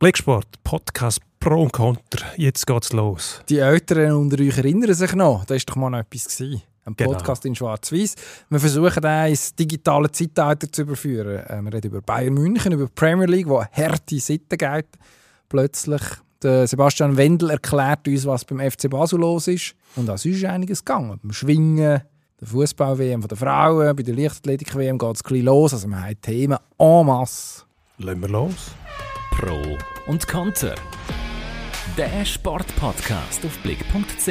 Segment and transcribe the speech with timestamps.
[0.00, 2.26] Blicksport, Podcast Pro und Contra.
[2.38, 3.42] Jetzt geht's los.
[3.50, 6.24] Die Älteren unter euch erinnern sich noch, da war doch mal noch etwas.
[6.38, 6.62] Gewesen.
[6.86, 7.10] Ein Genau.
[7.12, 8.14] Podcast in Schwarz-Weiß.
[8.48, 11.44] Wir versuchen, den ins digitale Zeitalter zu überführen.
[11.46, 14.86] Äh, Wir reden über Bayern München, über die Premier League, wo harte Sitten geht.
[15.50, 16.00] Plötzlich
[16.42, 19.74] der Sebastian Wendel erklärt uns, was beim FC Basel los ist.
[19.96, 21.20] Und das ist einiges gegangen.
[21.22, 22.00] Beim Schwingen,
[22.40, 25.74] der Fußball-WM der Frauen, bei der Leichtathletik-WM geht es gleich los.
[25.74, 27.64] Also wir haben Themen en masse.
[27.98, 28.54] Lassen wir los.
[29.30, 29.76] Pro
[30.06, 30.74] und Konter.
[31.96, 34.28] Der Sportpodcast auf blick.ch.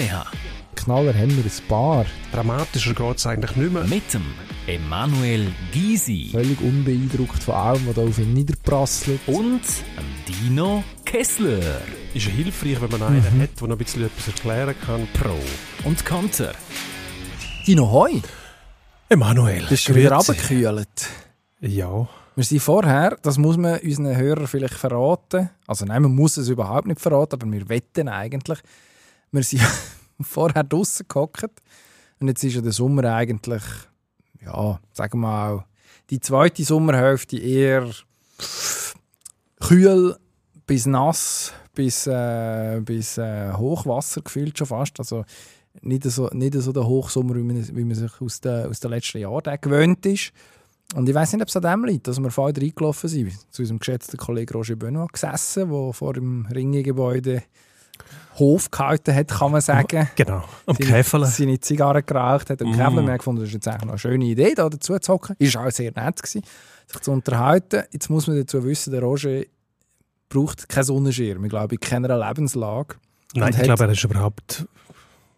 [0.76, 2.06] Knaller haben wir ein paar.
[2.32, 3.84] Dramatischer geht's eigentlich nicht mehr.
[3.86, 4.24] Mit dem
[4.68, 9.20] Emanuel Gysi Völlig unbeeindruckt von allem, was da auf ihn niederprasselt.
[9.28, 9.62] und
[9.98, 11.82] dem Dino Kessler.
[12.14, 15.08] Ist ja hilfreich, wenn man einen hat, der noch ein bisschen etwas erklären kann.
[15.14, 15.36] Pro
[15.84, 16.54] und Konter.
[17.68, 18.22] Dino Hoi,
[19.10, 19.66] Emanuel.
[19.68, 20.88] bist du wieder runtergekühlt?
[21.62, 22.08] Ja.
[22.40, 25.50] Wir sind vorher, das muss man unseren Hörern vielleicht verraten.
[25.68, 28.60] Also nein, man muss es überhaupt nicht verraten, aber wir wetten eigentlich.
[29.30, 29.62] Wir sind
[30.22, 31.62] vorher draußen gehockt
[32.22, 33.64] und jetzt ist ja der Sommer eigentlich,
[34.42, 35.66] ja, sagen wir mal,
[36.12, 37.90] die zweite Sommerhälfte eher
[39.60, 40.16] kühl
[40.66, 44.98] bis nass, bis, äh, bis äh, Hochwasser gefühlt schon fast.
[44.98, 45.26] Also
[45.82, 48.92] nicht so, nicht so der Hochsommer, wie man, wie man sich aus den, aus den
[48.92, 50.32] letzten Jahren gewöhnt ist.
[50.96, 53.32] Und ich weiß nicht, ob es an dem liegt, dass wir vorher reingelaufen sind.
[53.52, 57.44] Zu unserem geschätzten Kollegen Roger Benoit gesessen, der vor dem Ringe-Gebäude
[58.36, 60.10] Hof gehalten hat, kann man sagen.
[60.16, 60.44] Genau.
[60.66, 61.26] Am Käfele.
[61.28, 62.62] Seine Zigarre geraucht hat.
[62.62, 62.74] Und Mm.
[62.74, 65.36] Käfele, wir haben gefunden, das ist jetzt eigentlich eine schöne Idee, da dazu zu hocken.
[65.38, 66.42] Ist auch sehr nett gewesen,
[66.88, 67.84] sich zu unterhalten.
[67.92, 69.42] Jetzt muss man dazu wissen, der Roger
[70.30, 71.44] braucht keinen Sonnenschirm.
[71.44, 72.96] Ich glaube, in keiner Lebenslage.
[73.36, 74.66] Nein, ich hat- glaube, er ist überhaupt,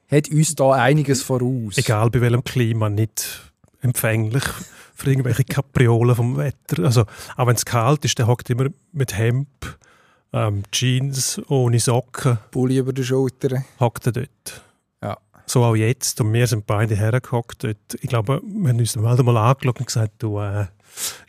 [0.10, 1.78] Hat uns da einiges voraus.
[1.78, 3.51] egal bei welchem Klima, nicht
[3.82, 4.44] empfänglich
[4.96, 6.84] für irgendwelche Kapriolen vom Wetter.
[6.84, 9.48] Also, auch wenn es kalt ist, der hockt immer mit Hemd,
[10.34, 13.66] ähm, Jeans, ohne Socken, Pulli über den Schultern.
[13.80, 14.62] hockt er dort.
[15.04, 15.18] Ja.
[15.46, 16.22] So auch jetzt.
[16.22, 17.78] Und wir sind beide hergehockt dort.
[18.02, 20.68] Ich glaube, wir haben uns mal mal angeschaut und gesagt, du, äh, ein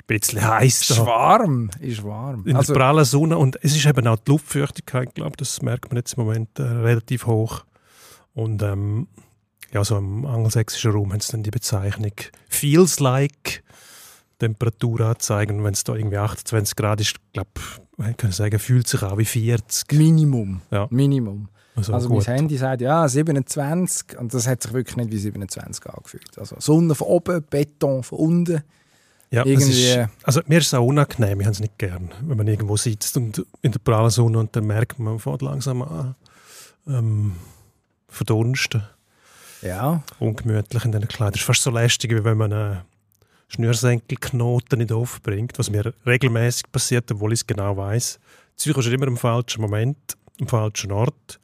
[0.06, 1.06] bisschen heiß Ist da.
[1.06, 1.70] warm.
[1.80, 2.46] Ist warm.
[2.46, 3.38] In Also, der prallen Sonne.
[3.38, 6.62] Und es ist eben auch die Luftfeuchtigkeit, glaube das merkt man jetzt im Moment äh,
[6.62, 7.64] relativ hoch.
[8.34, 9.08] Und ähm,
[9.72, 12.12] ja, so im angelsächsischen Raum haben sie dann die Bezeichnung
[12.49, 13.62] «feels like»
[14.38, 15.62] Temperatur anzeigen.
[15.65, 17.50] Wenn es da irgendwie 28 Grad ist, glaube
[18.09, 19.93] ich, kann sagen, fühlt sich auch wie 40.
[19.93, 20.60] Minimum.
[20.71, 20.88] Ja.
[20.91, 21.49] Minimum.
[21.77, 25.87] Also, Also mein Handy sagt ja 27 und das hat sich wirklich nicht wie 27
[25.87, 26.39] angefühlt.
[26.39, 28.62] Also Sonne von oben, Beton von unten.
[29.31, 32.37] Ja, irgendwie- ist, also mir ist es auch unangenehm, ich habe es nicht gern, wenn
[32.37, 35.81] man irgendwo sitzt und in der prallen Sonne und dann merkt man, man fährt langsam
[35.81, 36.15] an
[36.87, 37.33] ähm,
[38.09, 38.83] verdunsten,
[39.62, 41.32] Ja, ungemütlich in diesen Kleidern.
[41.32, 42.80] Das ist fast so lästig, wie wenn man einen
[43.48, 48.18] Schnürsenkelknoten nicht aufbringt, was mir regelmäßig passiert, obwohl ich es genau weiß.
[48.56, 49.96] Zürich ist immer im falschen Moment,
[50.40, 51.38] am falschen Ort.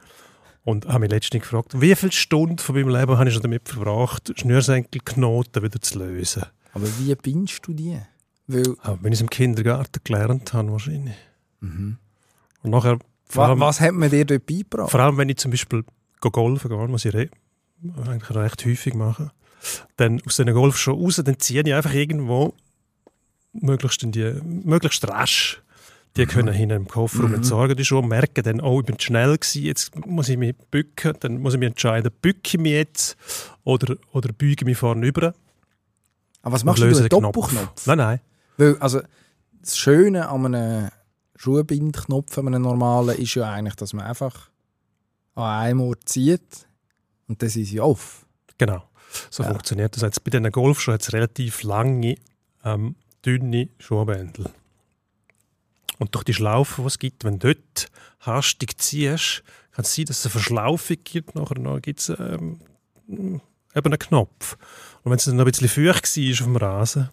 [0.65, 3.69] Und habe mich letztens gefragt, wie viele Stunden von meinem Leben habe ich schon damit
[3.69, 6.45] verbracht, Schnürsenkelknoten wieder zu lösen.
[6.75, 7.99] aber wie bindest du die?
[8.47, 11.17] Weil, Aber wenn ich es im Kindergarten gelernt habe, wahrscheinlich.
[11.61, 11.99] Und
[12.65, 12.99] nachher,
[13.29, 14.91] vor wa, allem, was hat man dir dort beigebracht?
[14.91, 15.85] vor allem wenn ich zum Beispiel
[16.21, 17.15] go golfen gehe, was ich
[18.07, 19.31] eigentlich recht häufig mache,
[19.97, 22.55] dann aus diesen Golfschuhen raus, dann ziehe ich einfach irgendwo
[23.53, 25.63] möglichst, in die, möglichst rasch
[26.17, 29.63] die können hinten im Kofferraum entsorgen, die Schuhe, merken dann, oh, ich bin schnell gewesen,
[29.63, 33.17] jetzt muss ich mich bücken, dann muss ich mich entscheiden, bücke ich mich jetzt
[33.65, 35.35] oder, oder beuge ich mich vorne über
[36.43, 37.09] Aber was und machst du, löse einen.
[37.09, 37.87] Doppelknopf?
[37.87, 38.21] Nein, nein.
[38.57, 39.01] Weil, also,
[39.61, 40.89] das Schöne an einem
[41.37, 44.51] Schuhbindknopf, an einem normalen, ist ja eigentlich, dass man einfach
[45.37, 46.67] an einem Ort zieht
[47.29, 48.27] und dann sind sie auf.
[48.59, 48.83] Genau,
[49.31, 49.51] so Ja.
[49.51, 50.03] funktioniert das.
[50.03, 52.17] Jetzt bei diesen Golfschuhen hat es relativ lange,
[52.65, 54.51] ähm, dünne Schuhbändel.
[55.99, 57.89] Und durch die Schlaufe, die es gibt, wenn du dort
[58.21, 61.35] hastig ziehst, kann es sein, dass es eine Verschlaufung gibt.
[61.35, 62.61] Nachher noch gibt es ähm,
[63.09, 63.41] eben
[63.75, 64.57] einen Knopf.
[65.03, 67.11] Und wenn es dann noch ein bisschen feucht war auf dem Rasen,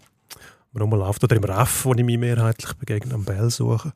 [0.71, 3.93] warum man läuft, oder im Raff, wo ich mich mehrheitlich begegne, am Bell suche,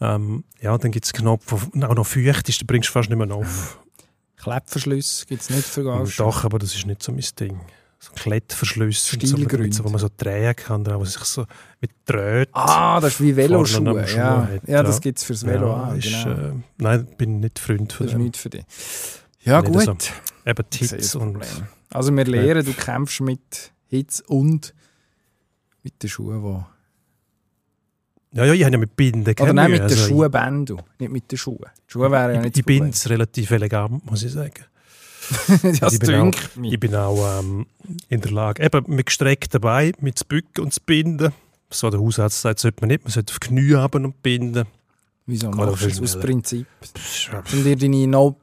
[0.00, 2.92] ähm, ja, dann gibt es einen Knopf, der auch noch feucht ist, den bringst du
[2.92, 3.78] fast nicht mehr auf.
[4.44, 6.26] Klettverschluss gibt es nicht für Golfschuhe.
[6.26, 7.60] Doch, aber das ist nicht so mein Ding.
[7.98, 11.46] So Klettverschlüsse, so, so, wo man so drehen kann, wo sich so
[11.80, 12.50] mit Dröht.
[12.52, 14.04] Ah, das ist wie Veloschuhe.
[14.14, 14.46] Ja.
[14.46, 15.94] hat, ja, das gibt es fürs Velo ja, auch.
[15.94, 16.48] ist, Genau.
[16.48, 18.64] äh, nein, bin nicht Freund von das ist nichts für dich.
[19.40, 19.82] Ja, Nicht gut.
[19.84, 19.96] so.
[20.50, 21.38] Eben Tits das und.
[21.90, 24.74] Also wir lernen, du kämpfst mit Hitze und
[25.82, 26.64] mit den Schuhen,
[28.34, 29.34] ja, ja, ich habe ja mit Binden.
[29.40, 31.66] Oder nein, mit den Also, Schuhbändern, nicht mit den Schuhen.
[31.88, 34.52] Die Schuhe wären ja Ich, nicht ich bin es relativ elegant, muss ich sagen.
[35.80, 36.72] das ich bin dünkt mich.
[36.72, 37.66] Ich bin auch ähm,
[38.08, 41.32] in der Lage, eben mit gestreckten Beinen, mit zu bücken und zu binden.
[41.70, 43.04] So der Hausarzt sagt, sollte man nicht.
[43.04, 44.66] Man sollte auf Knie haben und binden.
[45.26, 46.20] Wieso Kann machst du das aus.
[46.20, 46.66] Prinzip?
[47.32, 47.42] Ja.
[47.52, 48.36] Um dir deine noch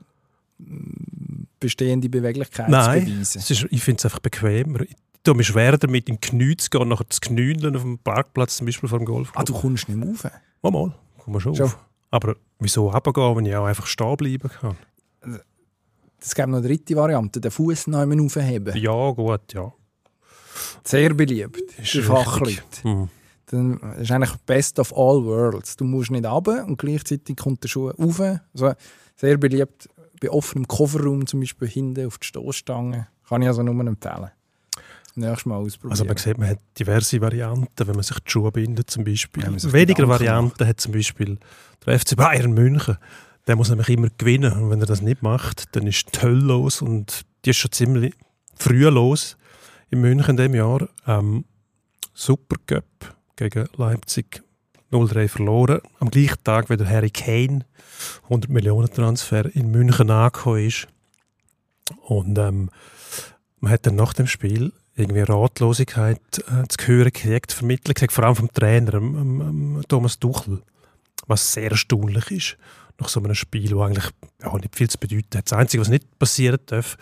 [1.59, 3.39] bestehende Beweglichkeit Nein, zu beweisen.
[3.39, 4.79] ist, ich finde es einfach bequemer.
[5.23, 8.57] Tue mich schwer damit, in die Knie zu gehen, nachher zu knündeln auf dem Parkplatz,
[8.57, 9.31] zum Beispiel vor dem Golf.
[9.35, 10.23] Ah, du kommst nicht mehr rauf.
[10.63, 11.67] Mal, mal, komm mal schon Schon.
[11.67, 11.77] auf.
[12.09, 14.75] Aber wieso runtergehen, wenn ich auch einfach stehen bleiben kann?
[16.19, 18.75] Es gibt noch eine dritte Variante, den Fuß noch einmal aufheben.
[18.77, 19.71] Ja, gut, ja.
[20.83, 22.05] Sehr beliebt Ist richtig.
[22.05, 22.83] Fachleute.
[22.83, 23.09] Hm.
[23.47, 25.75] Dann das ist eigentlich best of all worlds.
[25.75, 28.19] Du musst nicht runter und gleichzeitig kommt der Schuh rauf.
[28.19, 28.73] Also
[29.15, 29.89] sehr beliebt
[30.21, 33.07] bei offenem Kofferraum, zum Beispiel hinten auf die Stoßstange.
[33.27, 34.31] Kann ich also nur empfehlen.
[35.15, 35.91] Nächstes Mal ausprobieren.
[35.91, 39.43] Also man sieht, man hat diverse Varianten, wenn man sich die Schuhe bindet zum Beispiel.
[39.73, 41.37] Weniger Varianten hat zum Beispiel
[41.85, 42.97] der FC Bayern München.
[43.47, 46.39] Der muss nämlich immer gewinnen und wenn er das nicht macht, dann ist die Hölle
[46.39, 48.13] los und die ist schon ziemlich
[48.55, 49.37] früh los
[49.89, 50.87] in München in diesem Jahr.
[51.07, 51.45] Ähm,
[52.13, 52.85] Supercup
[53.35, 54.43] gegen Leipzig
[54.91, 55.81] 0-3 verloren.
[55.99, 57.65] Am gleichen Tag, wie der Harry Kane
[58.23, 60.87] 100 Millionen Transfer in München angekommen ist.
[62.03, 62.69] Und ähm,
[63.59, 68.25] man hat dann nach dem Spiel irgendwie Ratlosigkeit äh, zu hören gekriegt, vermittelt gekriegt, vor
[68.25, 70.61] allem vom Trainer, ähm, ähm, Thomas Tuchel,
[71.27, 72.57] was sehr erstaunlich ist
[72.99, 74.09] nach so einem Spiel, wo eigentlich
[74.41, 75.51] ja, nicht viel zu bedeuten hat.
[75.51, 76.97] Das Einzige, was nicht passieren darf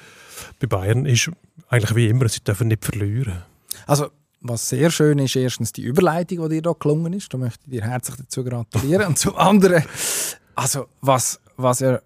[0.60, 1.30] bei Bayern, ist
[1.68, 3.44] eigentlich wie immer, sie dürfen nicht verlieren.
[3.86, 4.10] Also,
[4.42, 7.34] was sehr schön ist, erstens die Überleitung, die dir da gelungen ist.
[7.34, 9.08] Da möchte ich dir herzlich dazu gratulieren.
[9.08, 9.84] Und zum anderen,
[10.56, 12.00] also, was, was ja,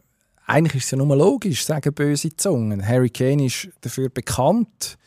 [0.48, 2.86] eigentlich ist es ja nur logisch, sagen böse Zungen.
[2.86, 4.98] Harry Kane ist dafür bekannt,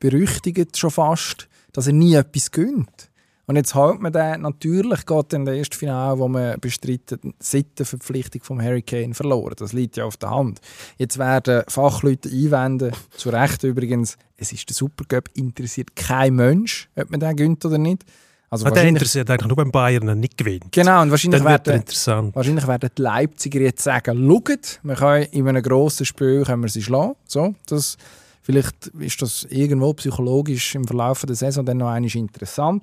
[0.00, 3.10] berüchtigt schon fast, dass er nie etwas gönnt.
[3.46, 7.78] Und jetzt hält man den natürlich gerade in der ersten Finale, wo man bestreitet, seit
[7.78, 9.54] der Verpflichtung von Harry Kane verloren.
[9.58, 10.60] Das liegt ja auf der Hand.
[10.96, 17.10] Jetzt werden Fachleute einwenden, zu Recht übrigens, es ist der Supercup, interessiert kein Mensch, ob
[17.10, 18.04] man den gönnt oder nicht.
[18.48, 20.70] Also Ah, der interessiert eigentlich nur, wenn Bayern nicht gewinnt.
[20.70, 25.26] genau, und wahrscheinlich Dann er werden, wahrscheinlich werden die Leipziger jetzt sagen, schaut, wir können
[25.32, 27.16] in einem grossen Spiel können wir sie schlagen.
[27.26, 27.96] So, das,
[28.44, 32.82] vielleicht ist das irgendwo psychologisch im Verlauf der Saison dann noch einmal interessant.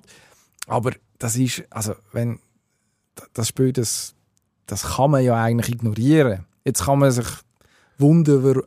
[0.67, 2.39] Aber das ist, also wenn
[3.33, 4.15] das Spiel, das,
[4.65, 6.45] das kann man ja eigentlich ignorieren.
[6.65, 7.27] Jetzt kann man sich
[7.99, 8.63] wundern,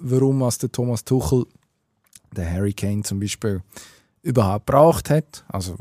[0.00, 1.46] warum was der Thomas Tuchel
[2.36, 3.62] den Harry Kane zum Beispiel
[4.22, 5.44] überhaupt gebracht hat.
[5.48, 5.76] Also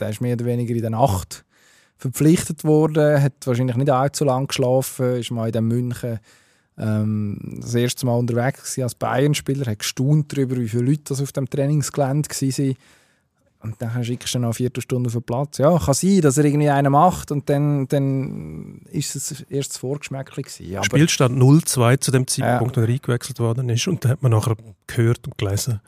[0.00, 1.44] der ist mehr oder weniger in der Nacht
[1.96, 6.18] verpflichtet worden, hat wahrscheinlich nicht allzu lange geschlafen, ist mal in München
[6.80, 11.32] ähm, das erste Mal unterwegs als Bayern-Spieler, hat gestaunt darüber, wie viele Leute das auf
[11.32, 12.76] dem Trainingsgelände waren.
[13.62, 15.58] Und dann schickst du ihn noch eine Viertelstunde auf den Platz.
[15.58, 19.76] Ja, kann sein, dass er irgendwie einen macht und dann, dann ist es erst das
[19.76, 20.76] Vorgeschmäckchen gewesen.
[20.76, 23.86] Aber Spielstand 0-2 zu dem Zeitpunkt, wo er eingewechselt worden ist.
[23.86, 24.56] Und dann hat man nachher
[24.86, 25.80] gehört und gelesen,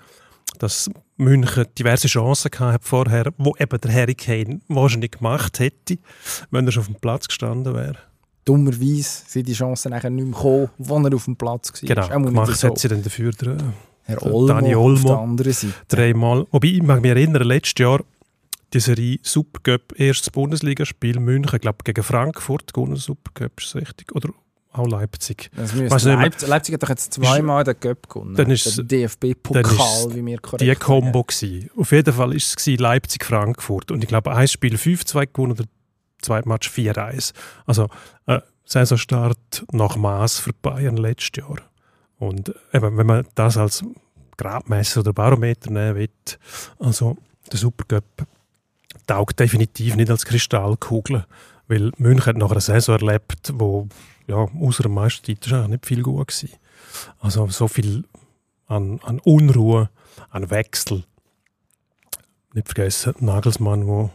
[0.59, 5.97] dass München diverse Chancen gehabt hat vorher, wo eben der Harry Kane wahrscheinlich gemacht hätte,
[6.51, 7.97] wenn er schon auf dem Platz gestanden wäre.
[8.45, 11.89] Dummerweise sind die Chancen nachher nicht mehr gekommen, wo er auf dem Platz war.
[11.89, 12.69] Genau, nicht gemacht so.
[12.69, 13.57] hat sie dann dafür der,
[14.05, 15.09] Herr der Olmo, Dani auf Olmo.
[15.09, 15.75] der anderen Seite.
[15.89, 16.47] dreimal.
[16.51, 18.03] Wobei, ich mag mich erinnern, letztes Jahr
[18.73, 24.13] die Serie Supercup, erstes Bundesligaspiel München, ich glaube gegen Frankfurt gewonnen, Supercup, ist richtig?
[24.15, 24.31] Oder
[24.73, 25.51] auch Leipzig.
[25.55, 28.35] Leipzig, Leipzig hat doch jetzt zweimal den Cup gewonnen.
[28.35, 31.71] Dann ist- der dann DFB-Pokal, wie wir korrekt die Combo gsi.
[31.77, 33.91] Auf jeden Fall ist es Leipzig-Frankfurt.
[33.91, 35.67] Und ich glaube, ein Spiel 5-2 gewonnen, der
[36.23, 37.33] zweite Match 4-1.
[37.67, 37.89] Also
[38.27, 41.59] äh, Saisonstart nach Maß für Bayern letztes Jahr.
[42.19, 43.85] Und äh, eben, wenn man das als
[44.37, 46.09] Gradmesser oder Barometer nehmen will,
[46.79, 47.17] also
[47.51, 48.27] der Supercup
[49.07, 51.27] taugt definitiv nicht als Kristallkugel,
[51.69, 53.89] weil München hat nach einer Saison erlebt, wo
[54.27, 56.49] ja, außer dem Meistertitel nicht viel gut war.
[57.21, 58.05] Also so viel
[58.67, 59.91] an, an Unruhe,
[60.31, 61.05] an Wechsel.
[62.55, 64.11] Nicht vergessen, Nagelsmann, wo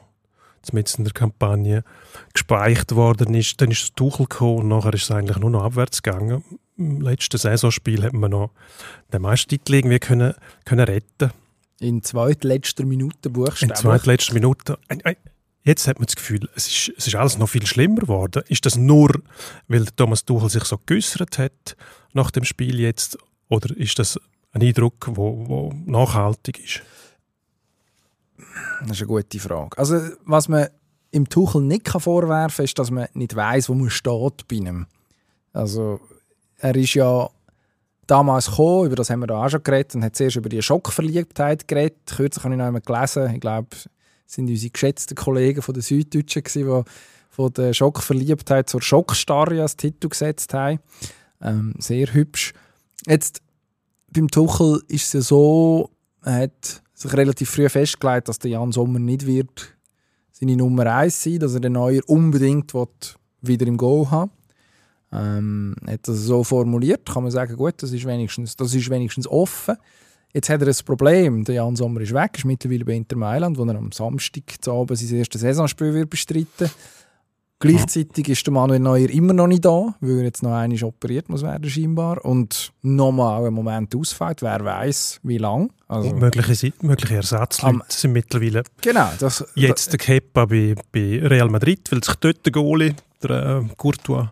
[0.73, 1.83] mitten in der Kampagne
[2.33, 3.59] gespeichert worden ist.
[3.61, 6.43] Dann ist das Tuchel gekommen und nachher ist es eigentlich nur noch abwärts gegangen.
[6.77, 8.51] Im letzten Saisonspiel hat man noch
[9.11, 10.33] den Meistertitel irgendwie können,
[10.65, 11.31] können retten
[11.79, 13.67] In zweitletzter Minute in buchstäblich.
[13.67, 14.77] der zweitletzten Minute.
[15.63, 18.41] Jetzt hat man das Gefühl, es ist, es ist alles noch viel schlimmer geworden.
[18.47, 19.21] Ist das nur,
[19.67, 21.75] weil der Thomas Tuchel sich so geäussert hat
[22.13, 23.17] nach dem Spiel jetzt?
[23.49, 24.17] Oder ist das
[24.53, 26.81] ein Eindruck, wo, wo nachhaltig ist?
[28.81, 29.77] Das ist eine gute Frage.
[29.77, 30.67] Also, was man
[31.11, 34.55] im Tuchel nicht kann vorwerfen kann, ist, dass man nicht weiß, wo man steht bei
[34.57, 34.85] ihm.
[35.53, 35.99] Also,
[36.57, 37.29] er ist ja
[38.05, 40.61] damals gekommen, über das haben wir da auch schon geredet, und hat zuerst über die
[40.61, 41.97] Schockverliebtheit geredet.
[42.05, 45.83] Kürzlich habe ich noch einmal gelesen, ich glaube, es sind unsere geschätzten Kollegen von der
[45.83, 46.83] Süddeutschen, die
[47.29, 50.79] von der Schockverliebtheit zur Schockstarre als Titel gesetzt haben.
[51.41, 52.53] Ähm, sehr hübsch.
[53.05, 53.41] Jetzt,
[54.11, 55.91] beim Tuchel ist es ja so,
[56.23, 59.75] er hat sich relativ früh festgelegt, dass der Jan Sommer nicht wird
[60.31, 62.73] seine Nummer 1 sein, dass er den Neuer unbedingt
[63.41, 64.31] wieder im Go haben.
[65.11, 69.27] Ähm, hat das so formuliert, kann man sagen, gut, das ist wenigstens, das ist wenigstens
[69.27, 69.77] offen.
[70.33, 71.43] Jetzt hat er ein Problem.
[71.45, 74.73] Der Jan Sommer ist weg, ist mittlerweile bei Inter Mailand, wo er am Samstag zu
[74.73, 76.69] Abend sein erstes Saisonspiel wird bestreiten
[77.59, 81.27] Gleichzeitig ist der Manuel Neuer immer noch nicht da, weil er jetzt noch einmal operiert
[81.27, 84.43] muss werden scheinbar und nochmal einen Moment ausfällt.
[84.43, 85.71] Wer weiß, wie lang.
[85.87, 91.19] Also, Und mögliche, mögliche Ersatzleute Am- sind mittlerweile genau, das, jetzt der Kepa bei, bei
[91.23, 94.29] Real Madrid, weil sich dort der Goalie, der äh, Courtois,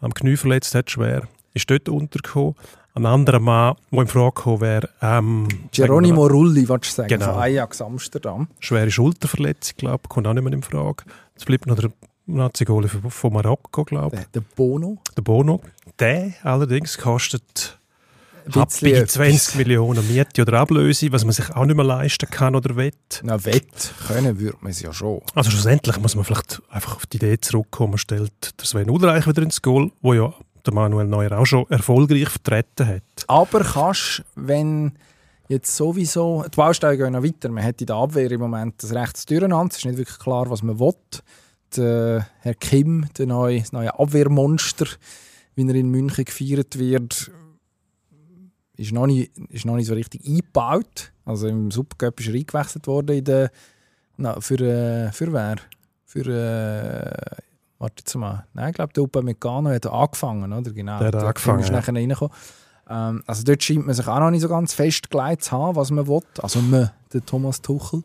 [0.00, 1.22] am Knie verletzt hat, schwer,
[1.54, 2.54] ist dort untergekommen.
[2.94, 7.26] Ein anderer Mann, der in Frage gekommen wäre, ähm, Geronimo Rulli, was du sagen, Genau.
[7.34, 8.48] von Ajax Amsterdam.
[8.58, 11.04] schwere Schulterverletzung, glaube ich, kommt auch nicht mehr in Frage.
[11.34, 11.90] Jetzt bleibt noch der
[12.26, 14.98] Nazi-Goalie von, von Marokko, glaube ich, Der, Bono.
[15.16, 15.60] der Bono.
[15.98, 17.78] Der allerdings kostet
[18.54, 19.14] happige etwas.
[19.14, 22.92] 20 Millionen Miete oder Ablöse, was man sich auch nicht mehr leisten kann oder will.
[23.22, 25.20] Na, wett können würde man es ja schon.
[25.34, 29.26] Also schlussendlich muss man vielleicht einfach auf die Idee zurückkommen, man stellt der Sven Ulreich
[29.26, 30.32] wieder ins Goal, wo ja
[30.64, 33.02] der Manuel Neuer auch schon erfolgreich vertreten hat.
[33.28, 34.92] Aber kannst, wenn
[35.48, 38.92] jetzt sowieso, die Bausteine gehen noch weiter, man hat in der Abwehr im Moment das
[38.92, 40.92] rechtes Durcheinander, es ist nicht wirklich klar, was man will.
[41.74, 44.86] Der Herr Kim, der neue, das neue Abwehrmonster,
[45.54, 47.30] wie er in München gefeiert wird,
[48.76, 51.12] ist noch nicht, ist noch nicht so richtig eingebaut.
[51.24, 53.50] Also im Supercup ist er eingewechselt worden in der,
[54.16, 55.56] na, für, äh, für wer?
[56.04, 57.36] Für, äh,
[57.78, 60.70] warte jetzt mal, nein, ich glaube, der Upamecano hat angefangen, oder?
[60.70, 61.76] Genau, Der hat angefangen, ist ja.
[61.76, 62.34] nachher reingekommen.
[62.88, 65.90] Ähm, also dort scheint man sich auch noch nicht so ganz festgelegt zu haben, was
[65.90, 66.20] man will.
[66.40, 68.02] Also man, der Thomas Tuchel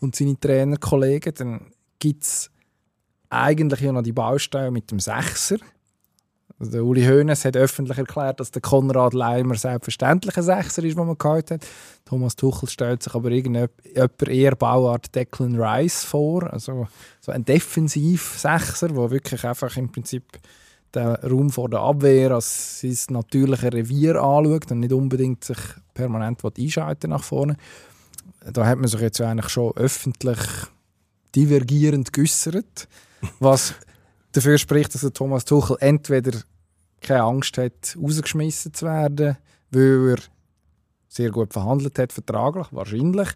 [0.00, 1.34] und seine Trainerkollegen.
[1.34, 1.60] Dann
[1.98, 2.50] gibt es
[3.30, 5.56] eigentlich ja noch die Baustelle mit dem Sechser.
[6.60, 11.06] Der Uli Hoeneß hat öffentlich erklärt, dass der Konrad Leimer selbstverständlich ein Sechser ist, den
[11.06, 11.66] man gehabt hat.
[12.04, 13.72] Thomas Tuchel stellt sich aber irgendjemand
[14.28, 16.50] eher Bauart Declan Rice vor.
[16.52, 16.86] Also
[17.20, 20.24] so ein Defensiv-Sechser, der wirklich einfach im Prinzip
[20.94, 25.58] den Raum vor der Abwehr als sein natürliches Revier anschaut und nicht unbedingt sich
[25.92, 27.56] permanent einschalten nach vorne.
[28.52, 30.38] Da hat man sich jetzt eigentlich schon öffentlich
[31.34, 32.88] divergierend geäußert,
[33.40, 33.74] was
[34.32, 36.40] dafür spricht, dass der Thomas Tuchel entweder
[37.00, 39.36] keine Angst hat, rausgeschmissen zu werden,
[39.70, 40.18] weil er
[41.08, 43.28] sehr gut verhandelt hat, vertraglich, wahrscheinlich,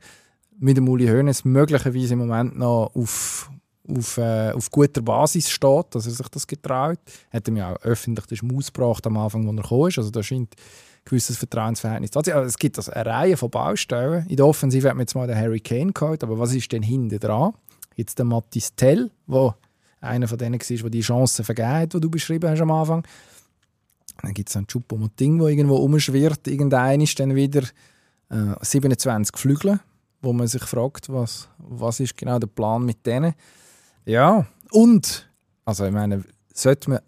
[0.58, 3.50] mit dem Uli Hoeneß möglicherweise im Moment noch auf,
[3.88, 6.98] auf, äh, auf guter Basis steht, dass er sich das getraut.
[7.30, 9.98] Hat ihm ja auch öffentlich den Schmaus gebracht am Anfang, als er gekommen ist.
[9.98, 12.34] Also da scheint ein gewisses Vertrauensverhältnis zu sein.
[12.34, 14.26] Aber es gibt also eine Reihe von Baustellen.
[14.26, 16.82] In der Offensive hat man jetzt mal den Harry Kane gehabt, aber was ist denn
[16.82, 17.54] hinten dran?
[17.94, 19.54] Jetzt der Mattis Tell, der
[20.00, 23.06] einer von denen war, der die Chancen vergeben hat, die du beschrieben hast am Anfang.
[24.22, 26.46] Dann gibt es einen Choupo-Moting, der irgendwo umschwirrt.
[26.48, 27.62] Irgendein ist dann wieder
[28.30, 29.80] äh, 27 Flügel,
[30.20, 33.34] wo man sich fragt, was, was ist genau der Plan mit denen.
[34.04, 35.28] Ja, und,
[35.64, 37.00] also ich meine, sollte man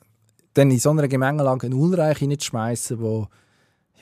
[0.55, 3.29] dann in so einer Gemengelage einen Ulreich reinschmeißen, wo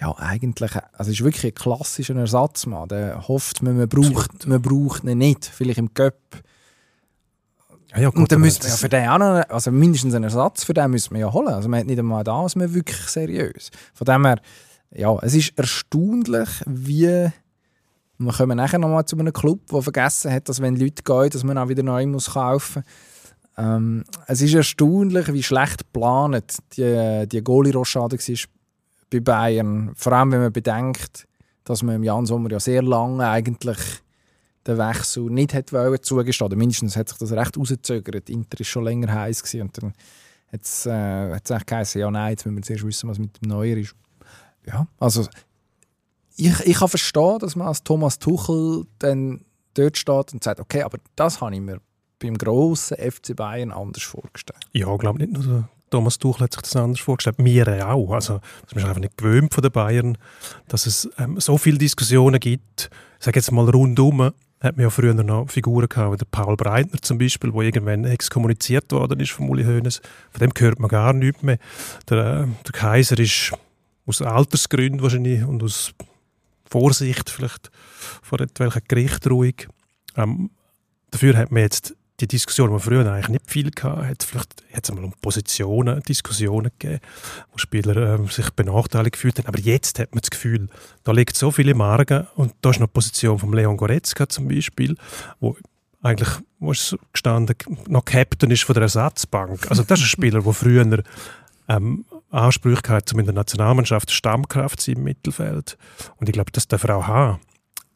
[0.00, 2.88] ja eigentlich, also ist wirklich ein klassischer Ersatzmann.
[2.88, 6.18] Der hofft man, man braucht, man braucht ihn nicht, vielleicht im Cup.
[7.92, 10.64] Ja, ja, Und dann müsste man ja für den auch noch, also mindestens einen Ersatz
[10.64, 11.48] für den müssen wir ja holen.
[11.48, 13.70] Also man hat nicht einmal das mehr wirklich seriös.
[13.94, 14.40] Von dem her,
[14.90, 17.30] ja, es ist erstaunlich, wie
[18.18, 21.44] wir kommen nachher nochmal zu einem Club, der vergessen hat, dass wenn Leute gehen, dass
[21.44, 22.82] man auch wieder neu muss kaufen
[23.56, 28.36] ähm, Es ist erstaunlich, wie schlecht geplant die, die Goalie-Rochade war
[29.10, 29.92] bei Bayern.
[29.94, 31.26] Vor allem, wenn man bedenkt,
[31.64, 33.78] dass man im Jan Sommer ja sehr lange eigentlich
[34.68, 36.56] den Wechsel nicht hat wollen zugestehen.
[36.56, 38.28] Mindestens hat sich das recht rausgezögert.
[38.28, 39.92] Inter war schon länger heiß gewesen und dann
[40.52, 43.76] hat es äh, geheißen, ja nein, jetzt müssen wir zuerst wissen, was mit dem Neuer
[43.76, 43.94] ist.
[44.66, 45.26] Ja, also
[46.36, 49.44] ich, ich kann verstehen, dass man als Thomas Tuchel dann
[49.74, 51.80] dort steht und sagt, okay, aber das habe ich mir
[52.18, 54.60] beim grossen FC Bayern anders vorgestellt.
[54.72, 57.36] Ja, ich glaube nicht nur Thomas Tuchel hat sich das anders vorgestellt.
[57.38, 58.12] Wir auch.
[58.12, 60.18] Also, das ist einfach nicht gewöhnt von den Bayern,
[60.68, 62.90] dass es ähm, so viele Diskussionen gibt.
[63.18, 67.00] Sage jetzt mal rundum, hat man ja früher noch Figuren gehabt, wie der Paul Breitner
[67.00, 70.00] zum Beispiel, wo irgendwann exkommuniziert worden ist von Uli Hoeneß.
[70.30, 71.58] Von dem hört man gar nichts mehr.
[72.08, 73.52] Der, äh, der Kaiser ist
[74.06, 75.92] aus Altersgründen wahrscheinlich und aus
[76.64, 77.70] Vorsicht vielleicht
[78.22, 79.68] vor etwelchen Gericht ruhig.
[80.16, 80.50] Ähm,
[81.10, 84.64] dafür hat man jetzt die Diskussion, die man früher eigentlich nicht viel hatte, hat vielleicht
[84.72, 87.00] hat es mal um Positionen Diskussionen gegeben,
[87.52, 89.46] wo Spieler ähm, sich benachteiligt gefühlt haben.
[89.46, 90.68] Aber jetzt hat man das Gefühl,
[91.04, 94.48] da liegt so viele Margen und da ist noch die Position von Leon Goretzka zum
[94.48, 94.96] Beispiel,
[95.40, 95.56] wo
[96.02, 97.56] eigentlich wo ist gestanden,
[97.86, 99.70] noch Captain ist von der Ersatzbank.
[99.70, 101.02] Also das ist ein Spieler, der früher
[101.68, 105.78] ähm, Ansprüche hatte, um in der Nationalmannschaft Stammkraft sein im Mittelfeld.
[106.16, 107.40] Und ich glaube, das darf er auch haben.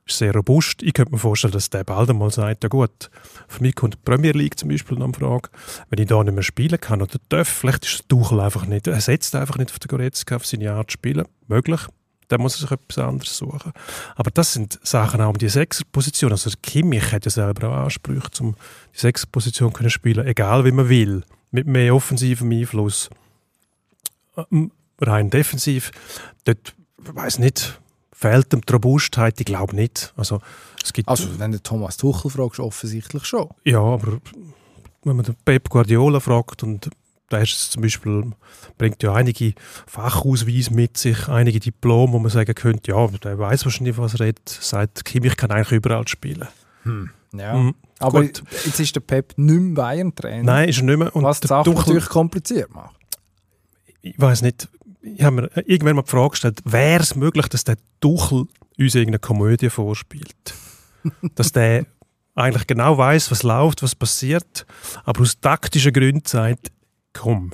[0.07, 0.83] Ist sehr robust.
[0.83, 3.11] Ich könnte mir vorstellen, dass der bald einmal sagt, ja gut,
[3.49, 5.49] für mich kommt die Premier League zum Beispiel noch in Frage,
[5.91, 9.01] wenn ich da nicht mehr spielen kann oder darf, vielleicht ist Tuchel einfach nicht, er
[9.01, 11.81] setzt einfach nicht auf den Goretzka auf seine Art zu spielen, möglich,
[12.29, 13.73] dann muss er sich etwas anderes suchen.
[14.17, 18.29] Aber das sind Sachen auch um die Sechserposition, also Kimmich hat ja selber auch Ansprüche,
[18.41, 18.57] um
[18.95, 23.11] die Sechserposition zu spielen, egal wie man will, mit mehr offensivem Einfluss.
[24.51, 25.91] Ähm, rein defensiv,
[26.45, 27.82] dort, ich weiß nicht,
[28.23, 29.39] fehlt ihm die Robustheit?
[29.41, 30.13] Ich glaube nicht.
[30.17, 30.41] Also,
[30.83, 33.49] es gibt, Also, wenn du Thomas Tuchel fragst, offensichtlich schon.
[33.65, 34.19] ja, aber
[35.05, 36.89] wenn man den Pep Guardiola fragt und
[37.31, 38.31] der ist zum Beispiel,
[38.79, 39.55] bringt ja einige
[39.87, 44.21] Fachausweise mit sich, einige Diplome, wo man sagen könnte, ja, der weiß wahrscheinlich, was er
[44.21, 46.47] redet, sagt, Kimmich kann eigentlich überall spielen.
[47.35, 47.55] Ja.
[47.57, 47.75] Mhm.
[48.01, 48.43] Aber Gut.
[48.67, 50.43] jetzt ist der Pep nicht mehr Bayern-Trainer.
[50.45, 51.15] Nein, ist er nicht mehr.
[51.17, 52.97] Und was die der Sache Tuchel- natürlich kompliziert macht.
[54.03, 54.69] ich weiß nicht,
[55.03, 58.47] ich habe mir irgendwann mal die Frage gestellt, wäre es möglich, dass der Tuchel
[58.79, 60.55] uns irgendeine Komödie vorspielt?
[61.35, 61.87] dass der
[62.35, 64.67] eigentlich genau weiß, was läuft, was passiert,
[65.05, 66.73] aber aus taktischen Gründen sagt,
[67.13, 67.53] komm,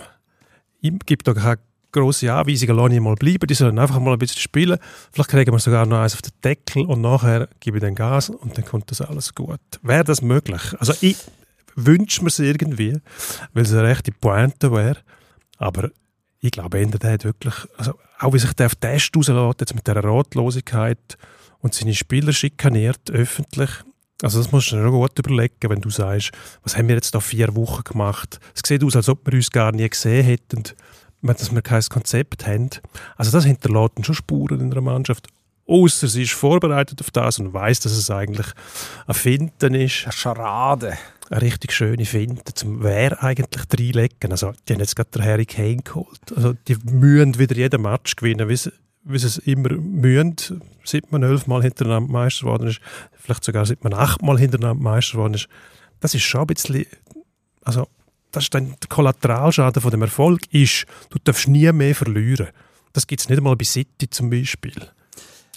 [0.80, 1.58] ich gebe da keine
[1.90, 4.78] grosse Anweisungen, lasse ich mal bleiben, die sollen einfach mal ein bisschen spielen,
[5.10, 8.30] vielleicht kriegen wir sogar noch eins auf den Deckel und nachher gebe ich den Gas
[8.30, 9.60] und dann kommt das alles gut.
[9.82, 10.62] Wäre das möglich?
[10.78, 11.16] Also ich
[11.74, 13.00] wünsche mir es irgendwie,
[13.54, 14.98] weil es eine rechte Pointe wäre,
[15.56, 15.90] aber
[16.40, 19.86] ich glaube, Ende hat wirklich, also auch wie sich der auf Test rauslässt, jetzt mit
[19.86, 21.18] dieser Ratlosigkeit
[21.60, 23.70] und seine Spieler schikaniert, öffentlich.
[24.22, 27.14] Also das musst du dir noch gut überlegen, wenn du sagst, was haben wir jetzt
[27.14, 28.40] da vier Wochen gemacht?
[28.54, 30.64] Es sieht aus, als ob wir uns gar nie gesehen hätten,
[31.22, 32.70] dass wir kein Konzept haben.
[33.16, 35.28] Also das hinterlässt schon Spuren in einer Mannschaft.
[35.66, 38.46] Außer sie ist vorbereitet auf das und weiß, dass es eigentlich
[39.06, 40.98] ein Finden ist Eine Scharade.
[41.30, 44.30] Eine richtig schöne Finte zum Wer eigentlich reinlegen.
[44.30, 46.20] Also, die haben jetzt gerade den Harry Kane geholt.
[46.34, 48.72] Also, die mühen wieder jeden Match gewinnen, wie sie,
[49.04, 50.36] wie sie es immer mühen,
[50.84, 52.80] seit man elfmal hintereinander Meister geworden ist.
[53.18, 55.48] Vielleicht sogar seit man achtmal hintereinander Meister geworden ist.
[56.00, 56.86] Das ist schon ein bisschen,
[57.62, 57.88] also,
[58.30, 62.48] das ist dann der Kollateralschaden von dem Erfolg ist, du darfst nie mehr verlieren.
[62.92, 64.74] Das gibt es nicht einmal bei City zum Beispiel.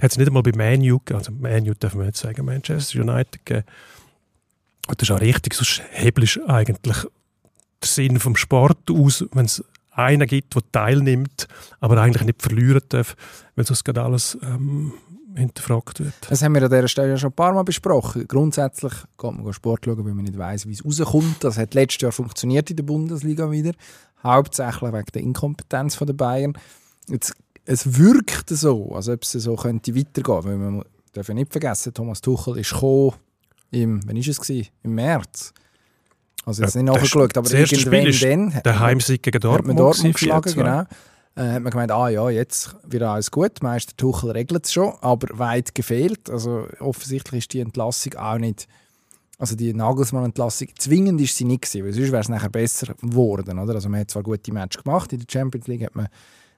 [0.01, 0.99] Hat es nicht einmal bei Man U.
[1.13, 3.65] Also Man U darf man jetzt sagen, Manchester United gegeben.
[4.87, 9.63] Das ist auch richtig, sonst hebelst du eigentlich den Sinn vom Sport aus, wenn es
[9.91, 11.47] einen gibt, der teilnimmt,
[11.79, 13.15] aber eigentlich nicht verlieren darf,
[13.55, 14.93] weil sonst gerade alles ähm,
[15.35, 16.13] hinterfragt wird.
[16.29, 18.27] Das haben wir an dieser Stelle ja schon ein paar Mal besprochen.
[18.27, 21.43] Grundsätzlich geht man Sport schauen, weil man nicht weiß, wie es rauskommt.
[21.43, 23.73] Das hat letztes Jahr funktioniert in der Bundesliga wieder.
[24.23, 26.53] Hauptsächlich wegen der Inkompetenz der Bayern.
[27.07, 27.33] Jetzt,
[27.65, 30.43] es wirkt so, als ob es so könnte weitergehen.
[30.43, 33.13] Weil man darf ja nicht vergessen, Thomas Tuchel ist gekommen
[33.71, 34.67] im, wann ist es gewesen?
[34.83, 35.53] Im März.
[36.45, 39.67] Also jetzt Ja, nicht das- nachgeschaut, aber irgendwann dann hat Der Heimsieg gegen hat Dortmund,
[39.67, 40.55] man Dortmund geschlagen, 4-2.
[40.55, 40.83] genau.
[41.35, 44.93] Äh, hat man gemeint, ah ja, jetzt wird alles gut, Meister Tuchel regelt es schon,
[45.01, 46.29] aber weit gefehlt.
[46.29, 48.67] Also offensichtlich ist die Entlassung auch nicht,
[49.37, 53.59] also die Nagelsmann-Entlassung, zwingend ist sie nicht gewesen, weil sonst wäre es nachher besser geworden.
[53.59, 53.75] Oder?
[53.75, 56.07] Also man hat zwar gute Match gemacht, in der Champions League hat man,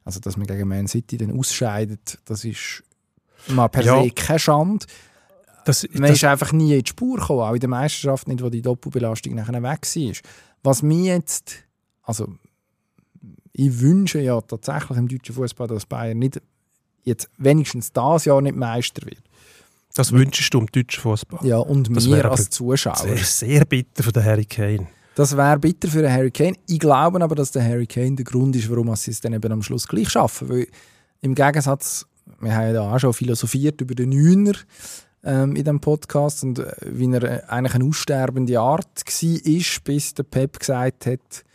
[0.06, 2.84] also dass man gegen Man City dann ausscheidet, das ist
[3.50, 4.02] mal per Ja.
[4.02, 4.86] se keine Schande.
[5.66, 8.44] Das, Man das, ist einfach nie in die Spur gekommen, auch in der Meisterschaft nicht,
[8.44, 10.14] wo die Doppelbelastung nachher weg war.
[10.64, 11.56] Was mir jetzt,
[12.04, 12.28] also
[13.54, 16.42] ich wünsche ja tatsächlich im deutschen Fußball, dass Bayern nicht
[17.04, 19.22] jetzt wenigstens das Jahr nicht Meister wird.
[19.94, 21.46] das wünschst du um deutschen Fußball.
[21.46, 22.96] Ja, und Das mir als Zuschauer.
[22.96, 24.88] Sehr, sehr bitter für den Harry Kane.
[25.16, 26.56] Das wäre bitter für den Harry Kane.
[26.68, 29.52] Ich glaube aber, dass der Harry Kane der Grund ist, warum sie es dann eben
[29.52, 30.50] am Schluss gleich schaffen.
[30.50, 30.68] Weil
[31.22, 32.08] im Gegensatz,
[32.40, 34.54] wir haben ja auch schon philosophiert über den Neuner
[35.24, 40.14] ähm, in diesem Podcast und äh, wie er äh, eigentlich eine aussterbende Art war, bis
[40.14, 41.46] der Pep gesagt hat,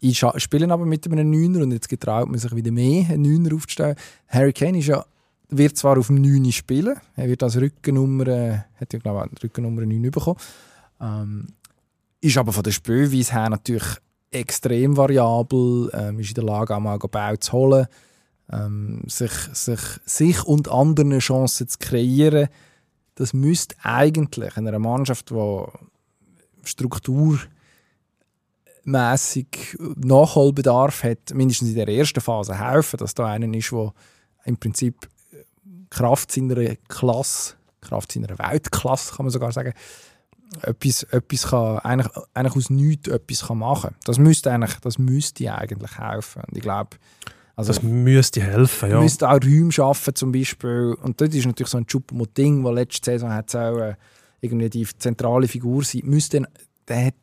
[0.00, 3.54] ich spiele aber mit einem Neuner und jetzt getraut man sich wieder mehr, einen Neuner
[3.54, 3.94] aufzustellen.
[4.26, 5.04] Harry Kane ist ja,
[5.48, 9.44] wird zwar auf dem Neuner spielen, er wird als Rückennummer, äh, hat ja glaube ich
[9.44, 10.38] Rückennummer 9 bekommen,
[11.00, 11.48] ähm,
[12.20, 13.98] ist aber von der Spielweise her natürlich
[14.32, 17.86] extrem variabel, ähm, ist in der Lage, auch mal Bau zu holen,
[18.50, 22.48] ähm, sich, sich, sich und anderen Chancen zu kreieren.
[23.14, 25.64] Das müsste eigentlich in einer Mannschaft, die
[26.64, 27.48] strukturmäßig
[29.96, 33.92] Nachholbedarf hat, mindestens in der ersten Phase helfen, dass da einer ist, der
[34.44, 35.08] im Prinzip
[35.90, 39.74] Kraft seiner Klasse, Kraft seiner Weltklasse, kann man sogar sagen,
[40.62, 45.54] etwas, etwas kann, eigentlich, eigentlich aus nichts etwas kann machen Das müsste eigentlich, das müsste
[45.54, 46.42] eigentlich helfen.
[46.46, 46.96] Und ich glaube,
[47.68, 49.00] also Das müsste helfen, ja.
[49.00, 50.94] müsste auch Räume schaffen zum Beispiel.
[51.02, 53.94] Und dort ist natürlich so ein Choupo-Moting, der letzte Saison hat auch äh,
[54.40, 56.42] irgendwie die zentrale Figur sein müsste.
[56.88, 57.14] Der hat,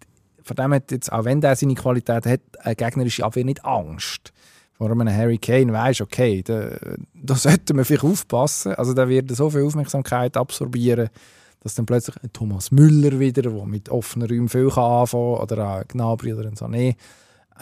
[0.43, 4.31] von dem hat jetzt, auch wenn der seine Qualität hat, eine gegnerische Abwehr nicht Angst.
[4.77, 6.69] vor einem Harry Kane weisst, okay, da,
[7.13, 8.73] da sollte man vielleicht aufpassen.
[8.75, 11.09] Also der wird so viel Aufmerksamkeit absorbieren,
[11.59, 15.67] dass dann plötzlich ein Thomas Müller wieder, der mit offenen Räumen viel anfangen kann, oder
[15.67, 16.95] auch Gnabry oder ein Sané,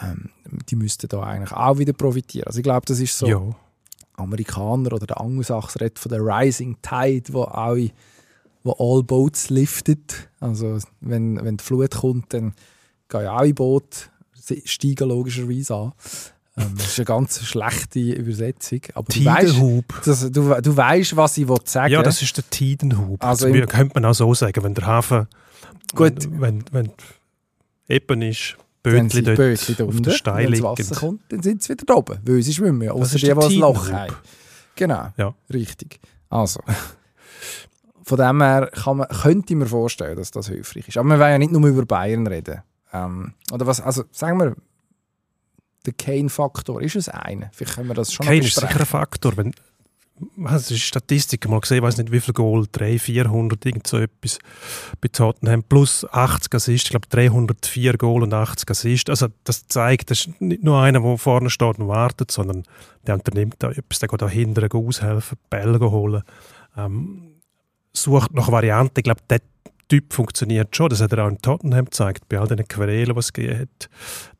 [0.00, 0.30] ähm,
[0.68, 2.46] die müssten da eigentlich auch wieder profitieren.
[2.46, 3.26] Also ich glaube, das ist so...
[3.26, 3.42] Ja.
[4.14, 7.90] Amerikaner oder der Angelsachs redet von der Rising Tide, wo alle,
[8.64, 10.28] wo all boats liftet.
[10.40, 12.52] Also wenn, wenn die Flut kommt, dann
[13.08, 13.96] gehen ja alle Boote
[14.64, 15.92] steigen logischerweise an.
[16.56, 18.80] Ähm, das ist eine ganz schlechte Übersetzung.
[18.94, 19.84] Aber du weißt, Tidenhub.
[20.04, 23.22] das, du, du weißt, was ich sagen Ja, das ist der Tidenhub.
[23.22, 25.28] Also im- könnte man auch so sagen, wenn der Hafen
[25.94, 26.28] Gut.
[26.40, 26.92] wenn, wenn, wenn
[27.88, 30.62] eben ist, Bötli sie dort Bötli auf unten, der Stein wenn das.
[30.62, 32.82] Wasser kommt, dann sind sie wieder oben, weil sie schwimmen.
[32.82, 32.92] ja.
[32.92, 34.14] Außer die, die ein Loch haben.
[34.76, 35.34] Genau, Ja.
[35.52, 36.00] richtig.
[36.30, 36.60] Also,
[38.02, 40.96] von dem her kann man, könnte ich mir vorstellen, dass das hilfreich ist.
[40.96, 42.62] Aber wir wollen ja nicht nur über Bayern reden.
[42.92, 44.54] Ähm, oder was, also sagen wir,
[45.84, 47.50] der Kane-Faktor, ist es einer?
[47.52, 49.36] Vielleicht können wir das schon Kane ist sicher ein Faktor.
[49.36, 49.52] Wenn,
[50.36, 53.98] was ist Statistik mal gesehen, ich weiß nicht wie viel Goal, 300, 400, irgend so
[53.98, 54.38] etwas
[55.00, 59.10] bei Tottenham, plus 80 Assists, ich glaube 304 Goal und 80 Assists.
[59.10, 62.64] Also das zeigt, das ist nicht nur einer, der vorne steht und wartet, sondern
[63.06, 66.22] der unternimmt da etwas, der geht da hinten aushelfen, Bälle holen,
[66.76, 67.40] ähm,
[67.92, 68.98] sucht nach Varianten.
[68.98, 69.40] Ich glaube, der
[69.88, 70.90] Typ funktioniert schon.
[70.90, 73.88] Das hat er auch in Tottenham gezeigt, bei all den Querelen, die es gegeben hat.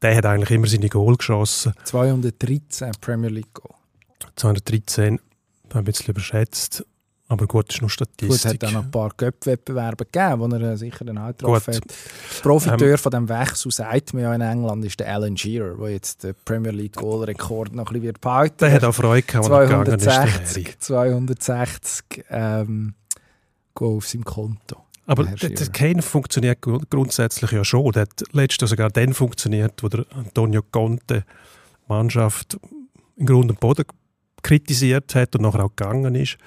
[0.03, 1.73] Der hat eigentlich immer seine Goal geschossen.
[1.85, 3.75] 213 Premier League Goal.
[4.37, 5.19] 213,
[5.69, 6.85] da ein bisschen überschätzt.
[7.31, 8.63] Aber gut, ist nur Gut, es Statistik.
[8.63, 11.83] hat auch noch ein paar Cup-Wettbewerbe gegeben, wo er äh, sicher dann auch getroffen Gut.
[11.83, 11.91] hat.
[11.91, 15.91] Der Profiteur von dem Wechsel, sagt man ja in England, ist der Alan Shearer, der
[15.91, 19.51] jetzt den Premier League Goal-Rekord noch ein bisschen wird behalten der hat auch Freude gehabt,
[19.51, 20.07] als er gegangen ist.
[20.07, 20.31] der Harry.
[20.79, 22.95] 260, 260 ähm,
[23.75, 24.77] Goal auf seinem Konto.
[25.07, 25.55] Aber Shearer.
[25.73, 27.93] Kane funktioniert gru- grundsätzlich ja schon.
[27.93, 31.25] Der hat letztes sogar dann funktioniert, wo der Antonio Conte
[31.89, 32.59] Mannschaft
[33.17, 33.85] im Grund und Boden
[34.43, 36.39] kritisiert hat und nachher auch gegangen ist.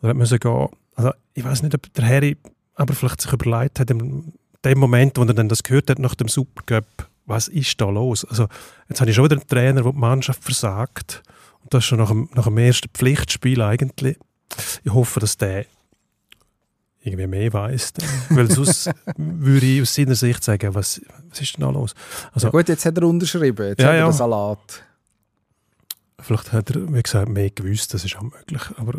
[0.00, 0.68] Und hat müssen gehen.
[0.94, 2.36] Also, ich weiß nicht, ob der Harry
[2.74, 4.32] aber vielleicht sich überlegt hat, in
[4.64, 6.86] dem Moment, wo er dann das gehört hat nach dem Supercup,
[7.26, 8.24] was ist da los?
[8.24, 8.48] Also,
[8.88, 11.22] jetzt habe ich schon wieder einen Trainer, der die Mannschaft versagt.
[11.62, 14.18] Und das schon nach dem, nach dem ersten Pflichtspiel eigentlich.
[14.84, 15.64] Ich hoffe, dass der
[17.04, 17.92] irgendwie mehr weiss.
[18.30, 21.94] Weil sonst würde ich aus seiner Sicht sagen, was, was ist denn da los?
[22.32, 24.12] Also, ja, gut, jetzt hat er unterschrieben, jetzt Ja, hat er ja.
[24.12, 24.84] Salat.
[26.24, 28.62] Vielleicht hat er, wie gesagt, mehr gewusst, das ist auch möglich.
[28.76, 28.98] Aber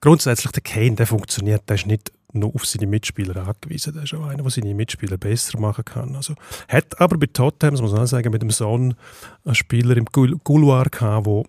[0.00, 3.94] grundsätzlich, der Kane, der funktioniert, der ist nicht nur auf seine Mitspieler angewiesen.
[3.94, 6.14] Der ist auch einer, der seine Mitspieler besser machen kann.
[6.14, 6.34] Also,
[6.68, 8.94] hat aber bei Tottenham, muss man sagen, mit dem Son
[9.44, 11.44] einen Spieler im Couloir gehabt, der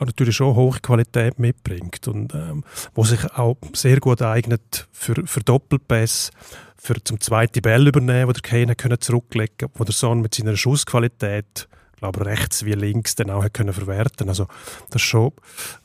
[0.00, 5.40] natürlich schon hohe Qualität mitbringt und ähm, wo sich auch sehr gut eignet für, für
[5.40, 6.30] Doppelpass,
[6.76, 11.68] für zum zweiten Ball übernehmen, wo der Kane zurücklegen, wo der Son mit seiner Schussqualität
[11.96, 14.28] glaube rechts wie links dann auch können verwerten.
[14.28, 14.46] Also
[14.90, 15.32] das schon,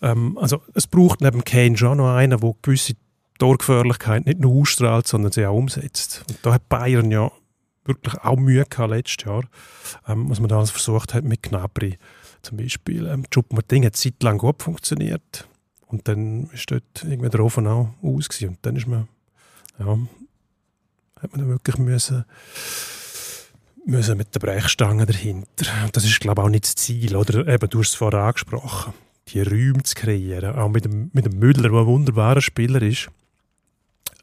[0.02, 2.94] ähm, also es braucht neben Kane schon noch einen, der gewisse
[3.40, 6.26] Torgefährlichkeit nicht nur ausstrahlt, sondern sie auch umsetzt.
[6.30, 7.32] Und da hat Bayern ja
[7.86, 9.44] wirklich auch Mühe gehabt letztes Jahr,
[10.08, 11.98] ähm, was man da alles versucht hat mit Gnabry
[12.42, 13.08] zum Beispiel.
[13.08, 15.48] Ähm, Choupo-Moting hat zeitlang gut funktioniert
[15.88, 19.08] und dann ist dort irgendwie der Ofen auch aus und dann ist man,
[19.80, 19.98] ja,
[21.22, 22.26] hat man dann wirklich müssen
[23.90, 25.66] müssen mit der Brechstange dahinter.
[25.92, 27.16] Das ist, glaube ich, auch nicht das Ziel.
[27.16, 28.94] Oder eben, du hast es vorher angesprochen,
[29.30, 30.56] die Räume zu kreieren.
[30.56, 33.10] Auch mit dem, mit dem Müller, der ein wunderbarer Spieler ist,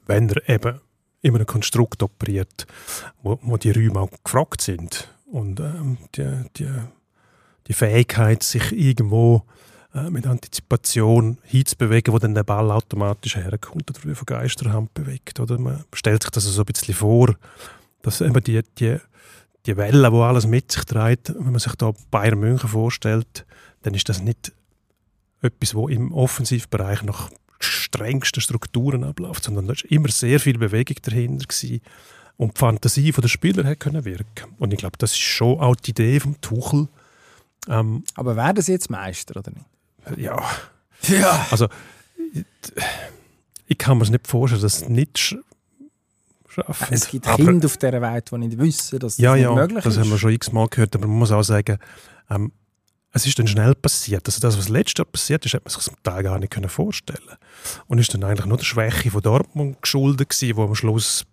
[0.07, 0.81] wenn er eben
[1.23, 2.67] in einem Konstrukt operiert,
[3.23, 5.13] wo, wo die Räume auch gefragt sind.
[5.27, 6.69] Und ähm, die, die,
[7.67, 9.43] die Fähigkeit, sich irgendwo
[9.95, 15.41] äh, mit Antizipation hinzubewegen, wo dann der Ball automatisch herkommt oder von Geisterhand bewegt.
[15.41, 17.35] Oder man stellt sich das so ein bisschen vor,
[18.03, 18.99] dass eben die, die,
[19.67, 23.45] die Welle, wo alles mit sich trägt, wenn man sich da Bayern München vorstellt,
[23.83, 24.53] dann ist das nicht
[25.43, 30.97] etwas, wo im Offensivbereich nach strengsten Strukturen abläuft, sondern da ist immer sehr viel Bewegung
[31.03, 31.81] dahinter gewesen
[32.37, 34.55] und die Fantasie der Spieler hat können wirken.
[34.59, 36.89] Und ich glaube, das ist schon auch die Idee vom Tuchel.
[37.69, 40.19] Ähm, Aber werden sie jetzt Meister oder nicht?
[40.19, 40.43] ja,
[41.09, 41.47] Ja.
[41.51, 41.69] also
[42.35, 42.45] ich,
[43.67, 45.37] ich kann mir es nicht vorstellen, dass es nicht
[46.65, 46.89] schaffen.
[46.95, 49.85] Es gibt Aber- Kinder auf dieser Welt, die nicht wissen, dass das Ja, ja, möglich
[49.85, 50.01] das ist.
[50.01, 51.79] haben wir schon x-mal gehört, aber man muss auch sagen,
[52.31, 52.53] ähm,
[53.13, 54.27] es ist dann schnell passiert.
[54.27, 56.69] Also das, was letztes Jahr passiert ist, hat man sich zum Teil gar nicht können
[56.69, 57.37] vorstellen
[57.87, 61.25] Und ist dann eigentlich nur der Schwäche von Dortmund geschuldet gewesen, wo am Schluss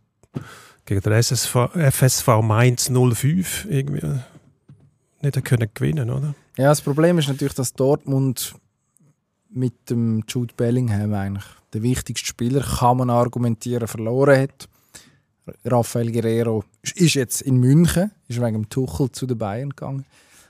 [0.85, 4.19] gegen den SSV, FSV Mainz 05 irgendwie
[5.21, 6.35] nicht können gewinnen oder?
[6.57, 8.53] Ja, das Problem ist natürlich, dass Dortmund
[9.49, 14.67] mit dem Jude Bellingham eigentlich der wichtigste Spieler, kann man argumentieren, verloren hat.
[15.65, 16.63] Rafael Guerrero
[16.95, 20.05] ist jetzt in München, ist wegen dem Tuchel zu den Bayern gegangen.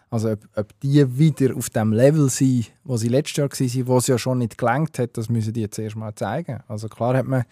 [0.09, 3.97] Also ob, ob die wieder auf dem Level sind, wo sie letztes Jahr waren, wo
[3.97, 6.59] es ja schon nicht gelangt hat, das müssen die jetzt erst mal zeigen.
[6.67, 7.43] Also klar hat man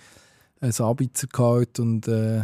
[0.59, 2.41] einen Sabitzer gehabt und äh,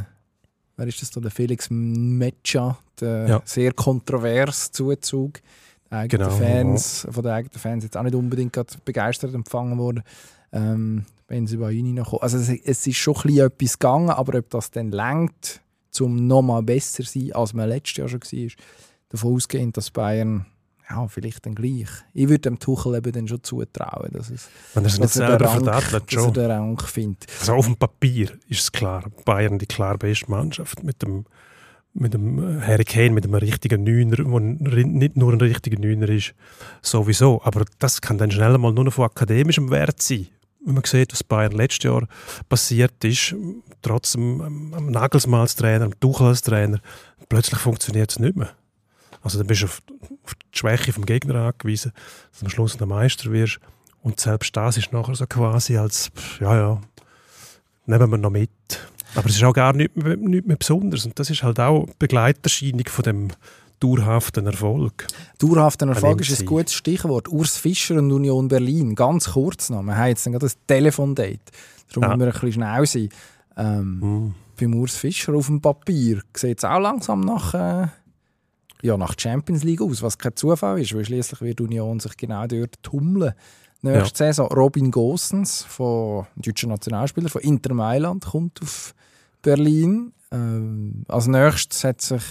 [0.76, 1.20] wer ist das da?
[1.22, 3.42] Der Felix Metscha, der Ja.
[3.46, 5.40] sehr kontrovers Zuzug.
[5.90, 6.36] Die eigenen Genau.
[6.38, 10.02] Fans, von den eigenen Fans jetzt auch nicht unbedingt begeistert empfangen worden.
[10.52, 12.22] Ähm, wenn sie bei ihnen noch kommen.
[12.22, 15.62] Also es, es ist schon ein bisschen etwas gegangen, aber ob das dann längt,
[16.00, 18.52] um nochmal besser zu sein, als man letztes Jahr schon war,
[19.10, 20.46] davon ausgehend, dass Bayern
[20.90, 21.90] ja, vielleicht dann gleich.
[22.14, 25.18] Ich würde dem Tuchel eben dann schon zutrauen, dass, es, Wenn er es nicht dass,
[25.18, 27.26] er, selber den Rank, verdattelt, dass er den Rank findet.
[27.40, 29.04] Also auf dem Papier ist es klar.
[29.26, 31.26] Bayern die klar beste Mannschaft mit dem,
[31.94, 36.10] mit dem äh, Harry Kane, mit einem richtigen Neuner, der nicht nur ein richtiger Neuner
[36.10, 36.34] ist,
[36.82, 37.42] sowieso.
[37.44, 40.28] Aber das kann dann schnell mal nur noch von akademischem Wert sein.
[40.68, 42.08] Wenn man sieht, was Bayern letztes Jahr
[42.50, 43.34] passiert ist,
[43.82, 46.80] trotzdem am- am Nagelsmann als Trainer, am Tuchel als Trainer,
[47.30, 48.50] plötzlich funktioniert es nicht mehr.
[49.24, 49.82] Also dann bist du auf,
[50.26, 51.94] auf die Schwäche vom Gegner angewiesen,
[52.32, 53.60] dass du am Schluss der Meister wirst.
[54.04, 56.82] Und selbst das ist nachher so quasi als, ja, ja,
[57.86, 58.50] nehmen wir noch mit.
[59.16, 61.06] Aber es ist auch gar nichts mehr, nichts mehr Besonderes.
[61.06, 63.28] Und das ist halt auch Begleiterscheinung von dem
[63.80, 65.08] dauerhaften Erfolg.
[65.40, 67.28] Dauerhafter Erfolg ist ein gutes Stichwort.
[67.30, 68.96] Urs Fischer und Union Berlin.
[68.96, 69.84] Ganz kurz noch.
[69.84, 71.40] Wir haben jetzt gerade ein Telefondate.
[71.90, 72.08] Darum Ja.
[72.10, 73.10] müssen wir ein bisschen schnell sein.
[73.56, 74.34] Ähm, Hm.
[74.60, 77.88] beim Urs Fischer auf dem Papier sieht es auch langsam nach, äh,
[78.82, 82.46] ja, nach Champions League aus, was kein Zufall ist, weil schließlich wird Union sich genau
[82.48, 83.34] dort tummeln.
[83.84, 88.94] Nächste Saison Robin Gosens, von deutscher Nationalspieler von Inter Mailand, kommt auf
[89.44, 90.14] Berlin.
[90.32, 92.24] Ähm, als nächstes hat sich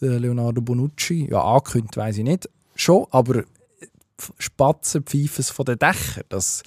[0.00, 3.44] Leonardo Bonucci, ja angekündigt, weiß ich nicht, schon, aber
[4.38, 6.62] Spatzen pfeifen von den Dächern, dass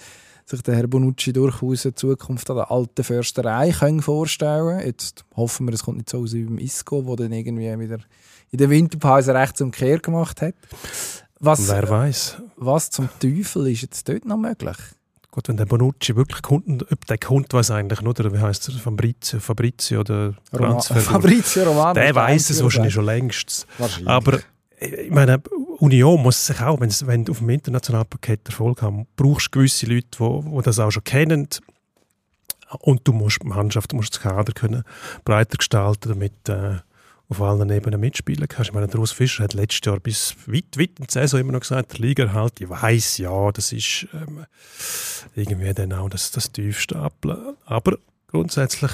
[0.45, 5.67] sich der Herr Bonucci durchaus eine Zukunft an der alten Försterei können vorstellen Jetzt hoffen
[5.67, 7.99] wir, es kommt nicht so aus wie beim Isco, der dann irgendwie wieder
[8.51, 10.55] in der Winterpause rechts umkehr gemacht hat.
[11.39, 12.41] Was, Wer weiß.
[12.55, 14.77] was zum Teufel ist jetzt dort noch möglich?
[15.33, 18.69] Gut, wenn der Bonucci wirklich kommt, ob der kommt, weiß eigentlich nur, der, wie heißt
[18.69, 20.79] er, Fabrizio, Fabrizio oder Roma.
[20.81, 21.95] Fabrizio Romano.
[21.95, 23.65] der weiß es wahrscheinlich schon längst.
[23.79, 24.09] Wahrscheinlich.
[24.09, 24.39] Aber
[24.79, 25.41] äh, ich meine,
[25.79, 29.87] Union muss sich auch, wenn sie auf dem internationalen Paket Erfolg haben, brauchst du gewisse
[29.87, 31.47] Leute, die das auch schon kennen.
[32.81, 34.83] Und du musst die Mannschaft, du musst das Kader können
[35.25, 36.75] breiter gestalten, damit äh,
[37.33, 38.69] auf allen Ebenen mitspielen kannst.
[38.69, 41.53] Ich meine, der Urs Fischer hat letztes Jahr bis weit, weit in die Saison immer
[41.53, 44.45] noch gesagt, der Liga halt, ich weiß ja, das ist ähm,
[45.35, 47.55] irgendwie dann auch das, das tiefste Stapeln.
[47.65, 48.91] Aber grundsätzlich,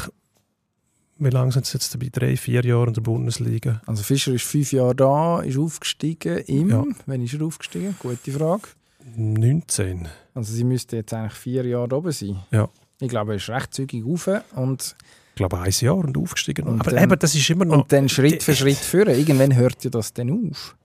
[1.18, 2.10] wie lange sind sie jetzt dabei?
[2.12, 3.82] Drei, vier Jahre in der Bundesliga?
[3.86, 6.70] Also Fischer ist fünf Jahre da, ist aufgestiegen im...
[6.70, 6.84] Ja.
[7.06, 7.96] Wann ist er aufgestiegen?
[8.00, 8.70] Gute Frage.
[9.16, 10.08] 19.
[10.34, 12.40] Also sie müsste jetzt eigentlich vier Jahre oben sein.
[12.52, 12.70] Ja.
[13.02, 14.96] Ich glaube, er ist recht zügig rauf und,
[15.40, 16.68] glaube, ein Jahr und aufgestiegen.
[16.68, 17.80] Und aber dann- eben, das ist immer noch.
[17.84, 19.10] und dann Schritt für Schritt führen.
[19.16, 20.76] Irgendwann hört ja das dann auf.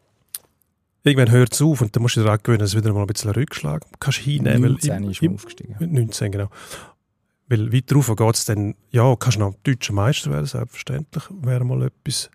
[1.03, 3.03] Irgendwann hört es auf und dann musst du dir daran gewöhnen, dass du wieder mal
[3.03, 4.63] ein bisschen einen Rückschlag kannst hinnehmen.
[4.63, 5.77] weil 19 im- ist man aufgestiegen.
[5.79, 6.49] 19, genau.
[7.49, 11.83] Weil weiter rauf geht es dann, ja, kannst noch deutscher Meister werden, selbstverständlich, wäre mal
[11.83, 12.31] etwas.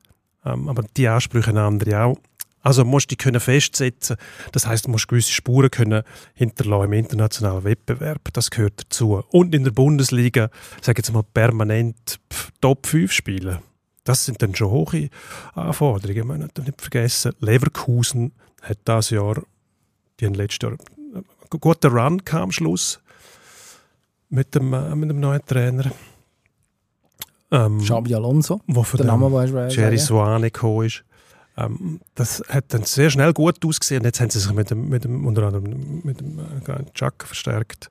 [0.46, 2.18] Ähm, aber die Ansprüche haben andere auch.
[2.62, 4.18] Also musst du die können festsetzen.
[4.52, 8.30] Das heißt, du musst gewisse Spuren können hinterlassen im internationalen Wettbewerb.
[8.34, 9.24] Das gehört dazu.
[9.30, 10.50] Und in der Bundesliga,
[10.82, 12.20] sage jetzt mal permanent
[12.62, 13.60] Top 5 spielen.
[14.04, 15.10] Das sind dann schon hohe
[15.54, 16.28] Anforderungen.
[16.28, 19.42] Man darf nicht vergessen, Leverkusen hat das Jahr,
[20.20, 20.78] die haben letztes Jahr
[21.52, 23.00] einen guten Run kam am Schluss
[24.30, 25.92] mit dem, äh, mit dem neuen Trainer.
[27.52, 29.98] Ähm, Xabi Alonso, wo der Name du Jerry.
[29.98, 31.04] Suane gekommen ist.
[31.60, 34.04] Ähm, das hat dann sehr schnell gut ausgesehen.
[34.04, 37.90] Jetzt haben sie sich mit dem, mit dem unter anderem mit dem äh, Chuck verstärkt.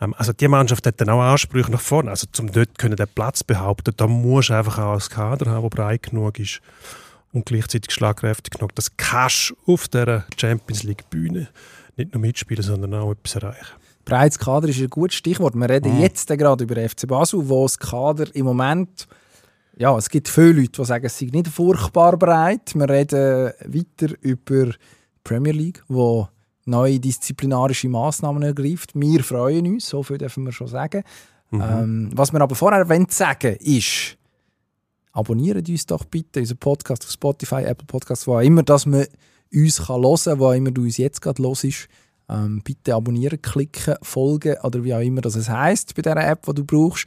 [0.00, 2.10] Ähm, also die Mannschaft hat dann auch Ansprüche nach vorne.
[2.10, 5.62] Also zum dort können den Platz behaupten, da musst du einfach auch ein Kader haben,
[5.62, 6.60] der breit genug ist
[7.32, 8.74] und gleichzeitig schlagkräftig genug.
[8.74, 11.48] Das kannst du auf der Champions League Bühne
[11.96, 13.74] nicht nur mitspielen, sondern auch etwas erreichen.
[14.04, 15.54] Breites Kader ist ein gutes Stichwort.
[15.54, 16.00] Wir reden Mhm.
[16.02, 19.06] jetzt gerade über FC Basel, wo das Kader im Moment,
[19.76, 22.74] ja, es gibt viele Leute, die sagen, es sei nicht furchtbar breit.
[22.74, 24.78] Wir reden weiter über die
[25.24, 26.28] Premier League, wo
[26.64, 28.92] neue disziplinarische Massnahmen ergreift.
[28.94, 31.02] Wir freuen uns, so viel dürfen wir schon sagen.
[31.50, 31.62] Mhm.
[31.62, 34.16] Ähm, was wir aber vorher sagen ist,
[35.12, 39.06] abonniert uns doch bitte, unseren Podcast auf Spotify, Apple Podcasts, wo auch immer, dass man
[39.52, 41.88] uns kann hören kann, wo auch immer du uns jetzt gerade hörst.
[42.26, 46.46] Ähm, bitte abonnieren, klicken, folgen oder wie auch immer das es heisst bei dieser App,
[46.46, 47.06] die du brauchst.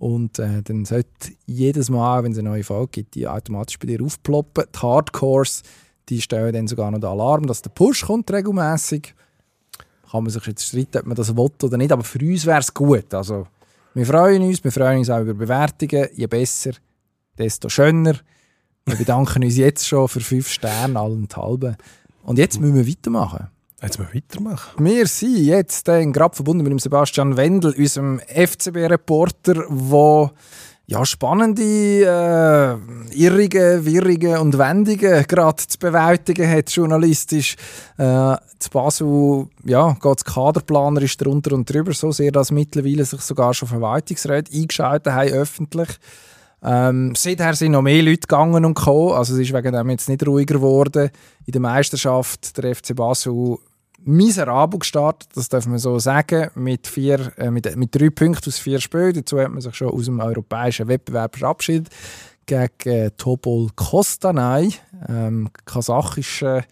[0.00, 3.86] Und äh, dann sollte jedes Mal, wenn es eine neue Folge gibt, die automatisch bei
[3.86, 4.64] dir aufploppen.
[4.74, 5.62] Die Hardcores,
[6.08, 9.14] die stellen dann sogar noch den Alarm, dass der Push kommt regelmäßig.
[10.10, 12.60] Kann man sich jetzt streiten, ob man das will oder nicht, aber für uns wäre
[12.60, 13.12] es gut.
[13.12, 13.46] Also,
[13.92, 16.08] wir freuen uns, wir freuen uns auch über Bewertungen.
[16.14, 16.70] Je besser,
[17.36, 18.14] desto schöner.
[18.86, 21.76] Wir bedanken uns jetzt schon für fünf Sterne allenthalben.
[22.22, 23.48] Und jetzt müssen wir weitermachen.
[23.82, 24.84] Jetzt mal weitermachen.
[24.84, 30.30] Wir sind jetzt äh, gerade verbunden mit dem Sebastian Wendel, unserem FCB-Reporter, der
[30.90, 37.54] ja, spannende, äh, irrige, wirrige und Wendungen gerade zu bewältigen hat, journalistisch.
[37.96, 43.20] Äh, zu Basel ja, geht es kaderplanerisch drunter und drüber, so sehr, dass mittlerweile sich
[43.20, 45.88] sogar schon Verwaltungsräte eingeschaltet haben, öffentlich.
[46.62, 50.08] Ähm, seither sind noch mehr Leute gegangen und gekommen, also es ist wegen dem jetzt
[50.08, 51.10] nicht ruhiger geworden.
[51.46, 53.58] In der Meisterschaft der FC Basel
[54.04, 58.58] miserabel gestartet, das darf man so sagen, mit, vier, äh, mit, mit drei Punkten aus
[58.58, 59.14] vier Spielen.
[59.14, 61.88] Dazu hat man sich schon aus dem europäischen Wettbewerb verabschiedet
[62.46, 64.72] gegen äh, Topol Kostanay,
[65.08, 66.64] ähm, kasachische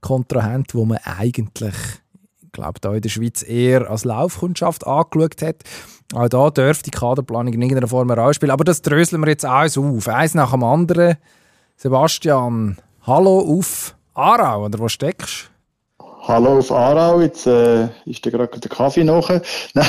[0.00, 1.74] Kontrahent, wo man eigentlich
[2.42, 5.64] ich glaube, da in der Schweiz eher als Laufkundschaft angeschaut hat.
[6.14, 8.52] Auch da dürfte die Kaderplanung in irgendeiner Form eine Rolle spielen.
[8.52, 10.06] Aber das dröseln wir jetzt alles auf.
[10.06, 11.16] Eins nach dem anderen.
[11.76, 15.53] Sebastian, hallo auf Aarau, oder wo steckst du?
[16.26, 19.28] Hallo auf Aarau, jetzt äh, ist da gerade der Kaffee nach.
[19.74, 19.84] Nein,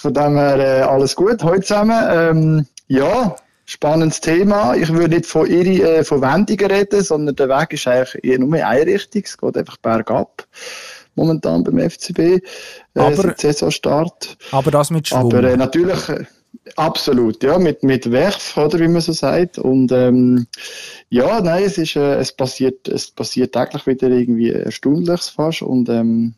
[0.00, 2.02] von dem her äh, alles gut heute zusammen.
[2.10, 4.74] Ähm, ja, spannendes Thema.
[4.74, 8.40] Ich würde nicht von, ihre, äh, von Wendungen reden, sondern der Weg ist eigentlich eher
[8.40, 9.22] nur eine Richtung.
[9.24, 10.48] Es geht einfach bergab
[11.14, 12.18] momentan beim FCB.
[12.18, 12.40] Äh,
[12.94, 14.36] Aber- Saisonstart.
[14.50, 15.32] Aber das mit Schwung.
[15.32, 16.24] Aber äh, natürlich, äh,
[16.76, 19.58] absolut, ja, mit, mit Werf, oder wie man so sagt.
[19.58, 20.46] Und ähm,
[21.10, 25.62] ja, nein, es ist, äh, es passiert, es passiert täglich wieder irgendwie Erstaunliches fast.
[25.62, 26.34] Und ähm,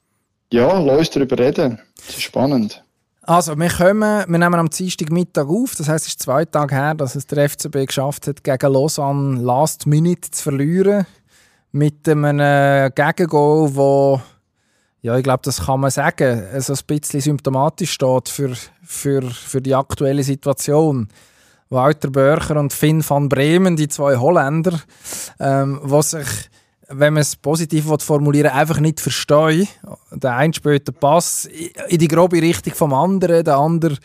[0.53, 1.79] ja, lass darüber reden.
[1.96, 2.83] Das ist spannend.
[3.22, 5.74] Also, wir, kommen, wir nehmen am Dienstagmittag auf.
[5.77, 9.40] Das heisst, es ist zwei Tage her, dass es der FCB geschafft hat, gegen Lausanne
[9.40, 11.07] Last Minute zu verlieren.
[11.72, 14.20] Mit einem äh, Gegengoal, wo,
[15.04, 19.60] ja, ich glaube, das kann man sagen, so ein bisschen symptomatisch steht für, für, für
[19.60, 21.08] die aktuelle Situation.
[21.68, 24.80] Walter Börcher und Finn van Bremen, die zwei Holländer,
[25.38, 26.26] ähm, die sich,
[26.88, 29.68] wenn man es positiv will formulieren einfach nicht verstehen.
[30.10, 31.50] Der eine spielt den Pass
[31.88, 33.98] in die grobe Richtung vom anderen, der andere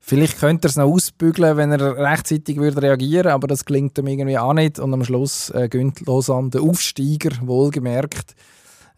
[0.00, 4.06] Vielleicht könnte er es noch ausbügeln, wenn er rechtzeitig würde reagieren aber das gelingt ihm
[4.06, 4.78] irgendwie auch nicht.
[4.78, 8.34] Und am Schluss äh, gönnt Lausanne den Aufsteiger, wohlgemerkt,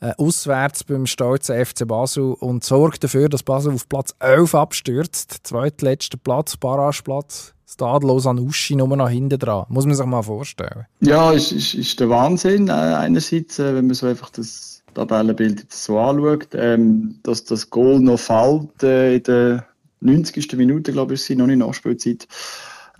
[0.00, 5.40] äh, auswärts beim stolzen FC Basel und sorgt dafür, dass Basel auf Platz 11 abstürzt.
[5.42, 7.54] Zweitletzter Platz, Barrageplatz.
[7.66, 9.64] Stade Lausanne Uschi nur noch hinten dran.
[9.68, 10.86] Muss man sich mal vorstellen.
[11.00, 12.68] Ja, ist, ist, ist der Wahnsinn.
[12.68, 18.00] Äh, einerseits, äh, wenn man so einfach das Tabellenbild so anschaut, ähm, dass das Goal
[18.00, 19.66] noch fällt äh, in der
[20.00, 20.52] 90.
[20.56, 22.26] Minute, glaube ich, noch nicht Nachspielzeit.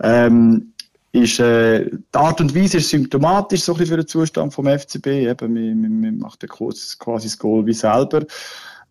[0.01, 0.70] Ähm,
[1.11, 5.07] ist, äh, die Art und Weise ist symptomatisch so ein für den Zustand vom FCB.
[5.07, 8.25] Eben, man, man, man macht ja quasi das Goal wie selber.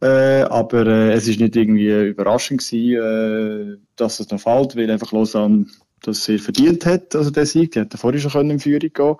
[0.02, 4.90] Äh, aber äh, es ist nicht irgendwie überraschend gewesen, äh, dass es noch fällt, weil
[4.90, 5.66] einfach Lausanne
[6.02, 7.72] das sehr verdient hat, also der Sieg.
[7.72, 9.16] Die hätten vorher schon können in Führung gehen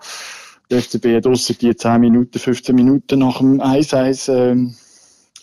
[0.69, 4.75] Der FCB hat ausser die 10 Minuten, 15 Minuten nach dem 1-1 ähm,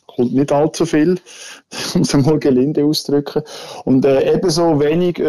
[0.06, 1.20] kommt nicht allzu viel,
[1.94, 3.42] um es mal gelinde auszudrücken.
[3.84, 5.20] Und äh, ebenso wenig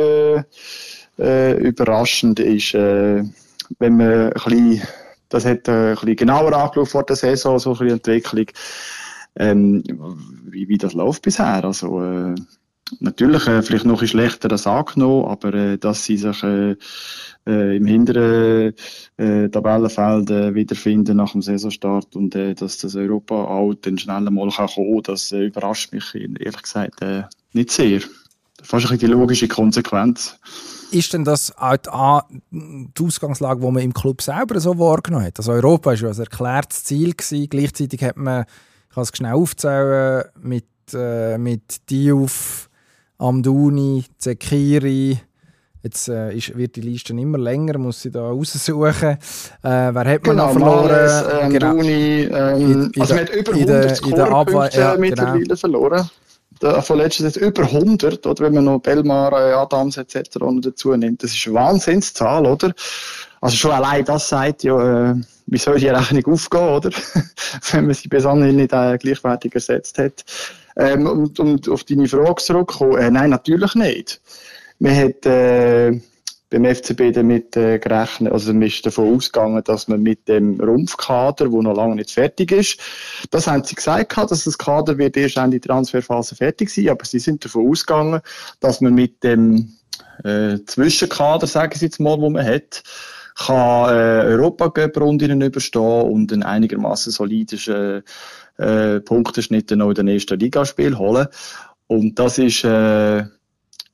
[1.19, 3.23] äh, überraschend ist, äh,
[3.79, 4.81] wenn man ein bisschen,
[5.29, 8.45] das hat äh, ein bisschen genauer angeschaut vor der Saison, so ein bisschen Entwicklung,
[9.35, 9.83] ähm,
[10.45, 11.63] wie, wie das läuft bisher.
[11.63, 12.35] Also, äh,
[12.99, 16.75] natürlich äh, vielleicht noch ein schlechter als angenommen, aber äh, dass sie sich äh,
[17.47, 18.73] äh, im hinteren
[19.17, 24.67] äh, Tabellenfeld wiederfinden nach dem Saisonstart und dass das Europa auch dann schnell mal kann
[24.67, 27.01] kommen das äh, überrascht mich ehrlich gesagt
[27.53, 28.01] nicht sehr.
[28.63, 30.37] Fast ein bisschen die logische Konsequenz.
[30.91, 31.77] Ist denn das auch
[32.51, 35.37] die, Ausgangslage, die man im Club selber so wahrgenommen hat?
[35.37, 37.13] Also Europa war ja ein erklärtes Ziel.
[37.13, 37.47] Gewesen.
[37.49, 38.45] Gleichzeitig hat man,
[38.89, 42.69] ich kann es schnell aufzählen, mit, äh, mit Diouf,
[43.19, 45.19] Amdouni, Zekiri,
[45.83, 49.09] jetzt äh, ist, wird die Liste immer länger, muss ich da raussuchen.
[49.11, 49.17] Äh,
[49.61, 50.87] wer hat man noch verloren?
[50.87, 51.73] Mahrez, ähm, Genau.
[51.73, 54.41] Duni, ähm, In- in also man hat über in der- 100 in der Abwehr-
[54.71, 54.99] Scorerpunkte ja, genau.
[55.01, 56.09] mittlerweile verloren.
[56.61, 60.39] Der, von letztes jetzt über 100, oder wenn man noch Belmar, äh, Adams etc.
[60.61, 61.23] dazu nimmt.
[61.23, 62.73] Das ist eine Wahnsinnszahl, oder?
[63.41, 65.15] Also schon allein das sagt ja, äh,
[65.47, 66.89] wie soll die Rechnung aufgehen, oder?
[67.71, 70.25] wenn man sie bis anhin nicht äh, gleichwertig ersetzt hat.
[70.75, 74.21] Ähm, und, und auf deine Frage zurückkommen, äh, nein, natürlich nicht.
[74.79, 75.99] Man hat äh,
[76.49, 81.51] beim FCB damit äh, gerechnet, also man ist davon ausgegangen, dass man mit dem Rumpfkader,
[81.51, 82.79] wo noch lange nicht fertig ist,
[83.29, 87.05] das haben sie gesagt, gehabt, dass das Kader wird erst Ende Transferphase fertig sein, aber
[87.05, 88.21] sie sind davon ausgegangen,
[88.59, 89.73] dass man mit dem
[90.23, 92.83] äh, Zwischenkader, sagen sie jetzt mal, wo man hat,
[93.35, 100.97] kann äh, Europa-Cup-Runden überstehen und ein einigermaßen solides äh, Punkteschnitt noch in den nächsten Ligaspiel
[100.97, 101.27] holen.
[101.87, 103.23] Und das ist äh,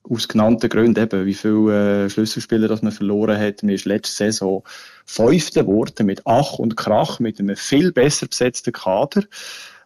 [0.09, 3.63] aus genannten Gründen eben, wie viele äh, Schlüsselspieler das man verloren hat.
[3.63, 4.63] Man ist letzte Saison
[5.05, 9.23] Fünfte geworden mit Ach und Krach, mit einem viel besser besetzten Kader.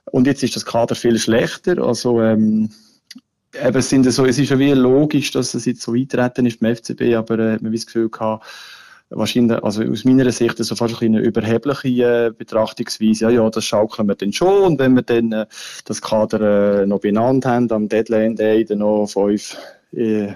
[0.06, 1.78] Und jetzt ist das Kader viel schlechter.
[1.80, 2.70] Also, ähm,
[3.64, 6.76] eben sind so, es ist ja wie logisch, dass es jetzt so eintreten ist beim
[6.76, 8.46] FCB, aber äh, man hat das Gefühl gehabt,
[9.10, 13.26] wahrscheinlich, also aus meiner Sicht, so fast eine überhebliche äh, Betrachtungsweise.
[13.26, 14.64] Ja, ja, das schaukeln wir dann schon.
[14.64, 15.46] Und wenn wir dann äh,
[15.86, 19.58] das Kader äh, noch benannt haben, am Deadline Day, dann noch fünf
[19.96, 20.34] äh,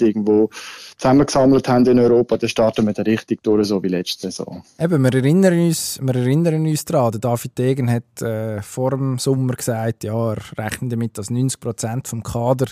[0.00, 0.50] irgendwo
[0.96, 4.62] zusammengesammelt haben in Europa, dann starten wir dann richtig durch, so wie letzte Saison.
[4.78, 9.18] Eben, wir erinnern uns, wir erinnern uns daran, der David Degen hat äh, vor dem
[9.18, 12.66] Sommer gesagt, ja, er rechnet damit, dass 90% vom Kader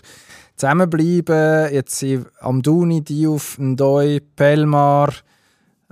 [0.56, 1.72] zusammenbleiben.
[1.72, 5.12] Jetzt sind Amduni, Diouf, Ndoi, Pelmar,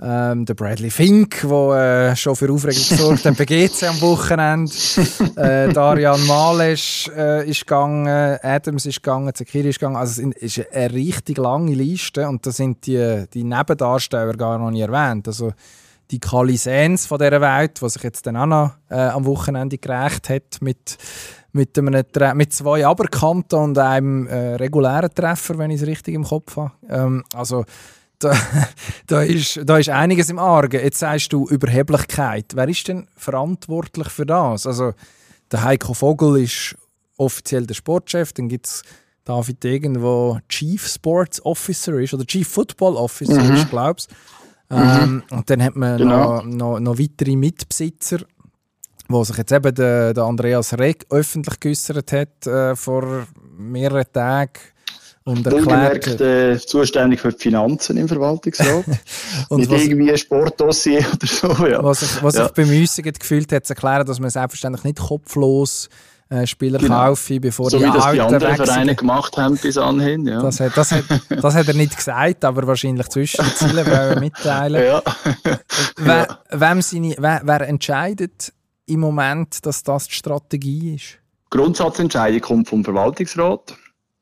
[0.03, 4.71] ähm, der Bradley Fink, der äh, schon für Aufregung gesorgt hat bei GC am Wochenende.
[5.37, 8.07] äh, Darian Males äh, ist gegangen,
[8.41, 9.95] Adams ist gegangen, Zekiri ist gegangen.
[9.95, 14.71] Also es ist eine richtig lange Liste und da sind die, die Nebendarsteller gar noch
[14.71, 15.27] nicht erwähnt.
[15.27, 15.53] Also
[16.11, 20.27] die Kalisens von dieser Welt, die sich jetzt dann auch noch äh, am Wochenende gerecht
[20.27, 20.97] hat mit,
[21.53, 22.03] mit, einem,
[22.35, 26.71] mit zwei Aberkannten und einem äh, regulären Treffer, wenn ich es richtig im Kopf habe.
[26.89, 27.63] Ähm, also
[28.19, 28.35] da,
[29.07, 30.81] da, ist, da ist einiges im Argen.
[30.81, 32.53] Jetzt sagst du Überheblichkeit.
[32.55, 34.67] Wer ist denn verantwortlich für das?
[34.67, 34.93] Also,
[35.51, 36.75] der Heiko Vogel ist
[37.17, 38.83] offiziell der Sportchef, dann gibt es
[39.23, 43.55] David Degen, der Chief Sports Officer ist oder Chief Football Officer mhm.
[43.55, 44.09] ist, glaubst
[44.69, 45.37] ähm, mhm.
[45.37, 46.37] Und dann hat man genau.
[46.37, 48.19] noch, noch, noch weitere Mitbesitzer,
[49.07, 54.59] wo sich jetzt eben der, der Andreas Reg öffentlich geäußert hat äh, vor mehreren Tagen
[55.25, 58.83] und erklärt, äh, zuständig für die Finanzen im Verwaltungsrat.
[59.49, 61.67] und Nicht was, irgendwie ein Sportdossier oder so.
[61.67, 61.83] Ja.
[61.83, 62.45] Was ich, was ja.
[62.47, 65.89] ich bemüßigt gefühlt hat, zu erklären, dass man selbstverständlich nicht kopflos
[66.29, 67.05] äh, Spieler genau.
[67.05, 70.27] kaufe, bevor so die wie das die anderen Vereine gemacht haben bis anhin.
[70.27, 70.41] Ja.
[70.41, 74.19] Das, hat, das, hat, das hat er nicht gesagt, aber wahrscheinlich zwischen den Zielen wollen
[74.19, 74.83] mitteilen.
[74.83, 75.01] Ja.
[75.97, 78.51] wer, wem seine, wer, wer entscheidet
[78.85, 81.19] im Moment, dass das die Strategie ist?
[81.49, 83.75] Grundsatzentscheidung kommt vom Verwaltungsrat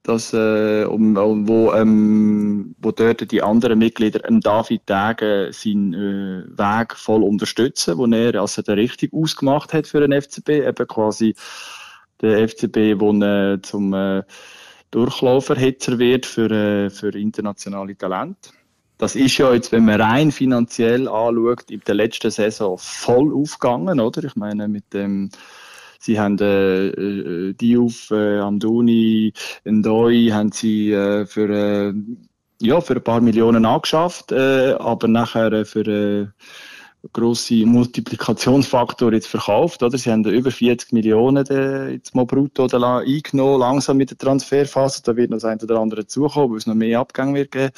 [0.03, 1.15] dass, äh, um,
[1.47, 7.97] wo, ähm, wo dort die anderen Mitglieder ähm, David Degen seinen äh, Weg voll unterstützen,
[7.97, 11.35] wo er also der richtig ausgemacht hat für den FCB, eben quasi
[12.21, 14.23] der FCB, wo äh, zum äh,
[14.89, 18.49] Durchlauferhitzer wird für, äh, für internationale Talente.
[18.97, 23.99] Das ist ja jetzt, wenn man rein finanziell anschaut, in der letzten Saison voll aufgegangen,
[23.99, 24.23] oder?
[24.23, 25.31] Ich meine, mit dem
[26.01, 29.33] Sie haben äh, äh, Diouf, äh, Amdouni,
[29.65, 31.93] Ndoi haben sie äh, für, äh,
[32.59, 36.27] ja, für ein paar Millionen angeschafft, äh, aber nachher äh, für äh,
[37.13, 39.95] grosse Multiplikationsfaktor jetzt verkauft, oder?
[39.95, 45.03] Sie haben über 40 Millionen äh, jetzt mal brutto da eingenommen, langsam mit der Transferphase.
[45.03, 47.73] Da wird noch das eine oder andere zukommen, weil es noch mehr Abgänge wird geben.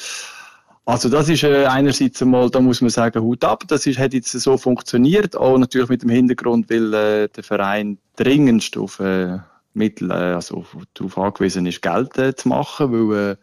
[0.85, 4.13] Also das ist äh, einerseits einmal, da muss man sagen, Hut ab, das ist, hat
[4.13, 9.37] jetzt so funktioniert, auch natürlich mit dem Hintergrund, weil äh, der Verein dringendst auf äh,
[9.73, 13.35] Mittel, äh, also darauf angewiesen ist, Geld äh, zu machen, weil, äh,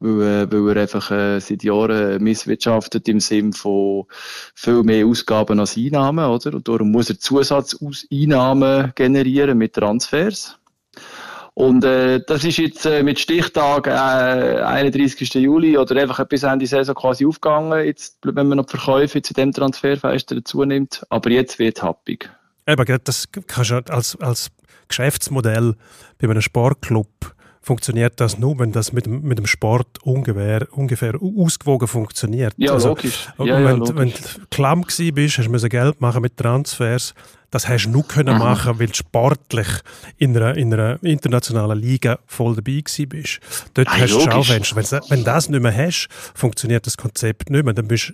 [0.00, 4.06] weil, äh, weil er einfach äh, seit Jahren misswirtschaftet im Sinn von
[4.54, 6.54] viel mehr Ausgaben als Einnahmen, oder?
[6.54, 10.58] Und darum muss er Zusatzeinnahmen generieren mit Transfers.
[11.58, 15.32] Und äh, das ist jetzt äh, mit Stichtag äh, 31.
[15.36, 19.32] Juli oder einfach bis Ende Saison quasi aufgegangen, jetzt, wenn man noch die Verkäufe zu
[19.32, 21.06] dem Transferfenster dazu nimmt.
[21.08, 22.30] Aber jetzt wird happig.
[22.66, 24.50] Eben, das kannst du als, als
[24.88, 25.76] Geschäftsmodell
[26.18, 27.08] bei einem Sportclub
[27.66, 32.54] funktioniert das nur, wenn das mit, mit dem Sport ungefähr, ungefähr ausgewogen funktioniert.
[32.56, 33.26] Ja, also, logisch.
[33.38, 37.12] Ja, wenn, ja, wenn du klamm bist, hast du Geld machen mit Transfers.
[37.50, 38.38] Das hast du nur können mhm.
[38.38, 39.66] machen, weil du sportlich
[40.16, 43.40] in einer, in einer internationalen Liga voll dabei bist.
[43.74, 45.00] Dort ah, hast du Schaufenster.
[45.08, 47.74] Wenn, wenn das nicht mehr hast, funktioniert das Konzept nicht mehr.
[47.74, 48.12] Dann bist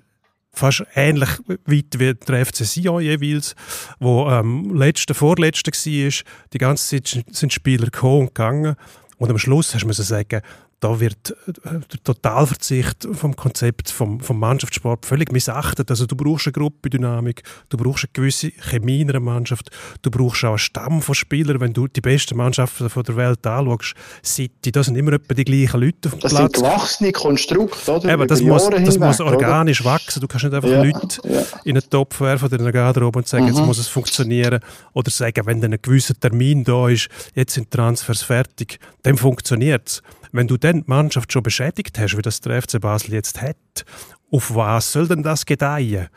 [0.55, 1.31] fast ähnlich
[1.67, 3.55] weit wie der FC Sion jeweils,
[4.01, 6.25] wo ähm, letzte, vorletzte war.
[6.53, 8.77] Die ganze Zeit sind Spieler gekommen und gegangen.
[9.23, 10.43] Und am Schluss hast du sagen,
[10.83, 11.31] da wird
[11.65, 15.89] äh, der Totalverzicht vom Konzept vom, vom Mannschaftssport völlig missachtet.
[15.91, 19.71] Also du brauchst eine Gruppendynamik, du brauchst eine gewisse Chemie in einer Mannschaft,
[20.03, 21.61] du brauchst auch einen Stamm von Spielern.
[21.61, 25.45] Wenn du die besten Mannschaften von der Welt anschaust, City, das sind immer etwa die
[25.45, 26.53] gleichen Leute auf dem das Platz.
[26.53, 28.13] Das sind gewachsene Konstrukte, oder?
[28.13, 29.91] Eben, das, muss, das hinweg, muss organisch oder?
[29.91, 30.21] wachsen.
[30.21, 31.45] Du kannst nicht einfach ja, Leute ja.
[31.65, 33.51] in einen Topf werfen oder in eine Garderobe und sagen, mhm.
[33.51, 34.59] jetzt muss es funktionieren.
[34.95, 39.87] Oder sagen, wenn dann ein gewisser Termin da ist, jetzt sind Transfers fertig, dann funktioniert
[39.87, 40.03] es.
[40.33, 43.85] Wenn du dann die Mannschaft schon beschädigt hast, wie das der FC Basel jetzt hat,
[44.31, 46.09] auf was soll denn das gedeihen?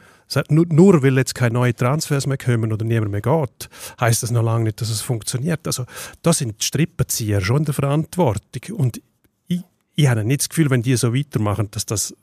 [0.49, 4.41] Nur, weil jetzt keine neuen Transfers mehr kommen oder niemand mehr geht, heißt das noch
[4.41, 5.67] lange nicht, dass es funktioniert.
[5.67, 5.85] Also
[6.23, 8.75] da sind die Strippenzieher schon in der Verantwortung.
[8.75, 9.01] Und
[9.47, 9.61] ich,
[9.95, 12.15] ich habe nicht das Gefühl, wenn die so weitermachen, dass das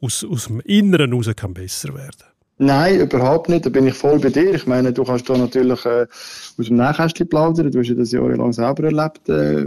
[0.00, 3.66] aus, aus dem Inneren heraus kann besser werden Nein, überhaupt nicht.
[3.66, 4.54] Da bin ich voll bei dir.
[4.54, 6.06] Ich meine, du kannst da natürlich äh,
[6.58, 7.70] aus dem Nähkästchen plaudern.
[7.70, 9.66] Du hast ja das jahrelang selber erlebt, äh,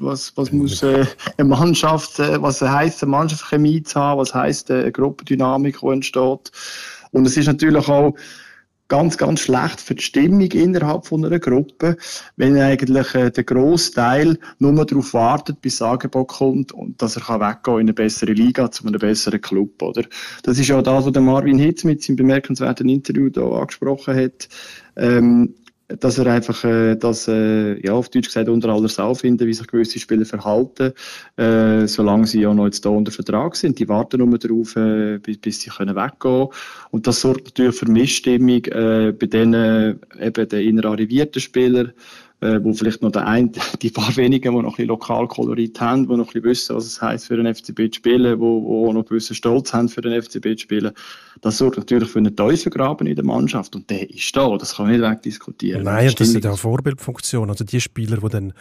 [0.00, 1.06] was, was muss äh,
[1.38, 5.86] eine Mannschaft, äh, was heisst, eine Mannschaftschemie zu haben, was heisst, äh, eine Gruppendynamik, die
[5.86, 6.52] entsteht.
[7.12, 8.14] Und es ist natürlich auch
[8.88, 11.96] ganz, ganz schlecht für die Stimmung innerhalb von einer Gruppe,
[12.36, 17.40] wenn eigentlich äh, der Großteil nur darauf wartet, bis das kommt und dass er kann
[17.40, 20.04] weggehen in eine bessere Liga zu einem besseren Club, oder?
[20.42, 24.48] Das ist ja das, was der Marvin Hitz mit seinem bemerkenswerten Interview da angesprochen hat.
[24.96, 25.54] Ähm,
[25.88, 29.54] dass er einfach äh, das, äh, ja, auf Deutsch gesagt, unter aller Sau finden, wie
[29.54, 30.92] sich gewisse Spieler verhalten,
[31.36, 33.78] äh, solange sie ja noch jetzt da unter Vertrag sind.
[33.78, 36.48] Die warten nur darauf, äh, bis, bis sie können weggehen
[36.90, 41.92] Und das sorgt natürlich für Missstimmung äh, bei denen, eben den inner arrivierten Spielern,
[42.40, 46.06] äh, wo vielleicht noch der ein, die paar wenigen, die noch ein bisschen Lokalkolorit haben,
[46.06, 48.92] die noch ein bisschen wissen, was es heisst, für einen FCB zu spielen, wo, wo
[48.92, 50.92] noch gewissen Stolz haben, für den FCB zu spielen.
[51.40, 54.86] Das sorgt natürlich für einen Teufelgraben in der Mannschaft und der ist da, das kann
[54.86, 55.82] man nicht wegdiskutieren.
[55.82, 57.50] Nein, das ist ja eine Vorbildfunktion.
[57.50, 58.52] Also die Spieler, die dann,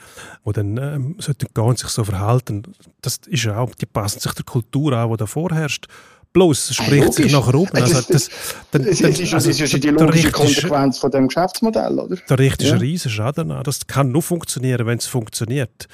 [0.45, 2.63] die dann ähm, sollten gehen und sich so verhalten,
[3.01, 5.87] das ist ja auch, die passen sich der Kultur an, die da vorherrscht.
[6.35, 7.67] Bloß spricht sich nachher um.
[7.71, 8.29] Also das,
[8.71, 12.17] dann, dann, ist, also, es ist die logische Konsequenz von dem Geschäftsmodell, oder?
[12.27, 12.73] Da richtet ja.
[12.73, 13.63] ein riesen Schaden an.
[13.63, 15.87] Das kann nur funktionieren, wenn es funktioniert.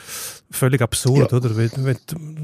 [0.50, 1.38] Völlig absurd, ja.
[1.38, 1.56] oder?
[1.56, 1.98] Wenn, wenn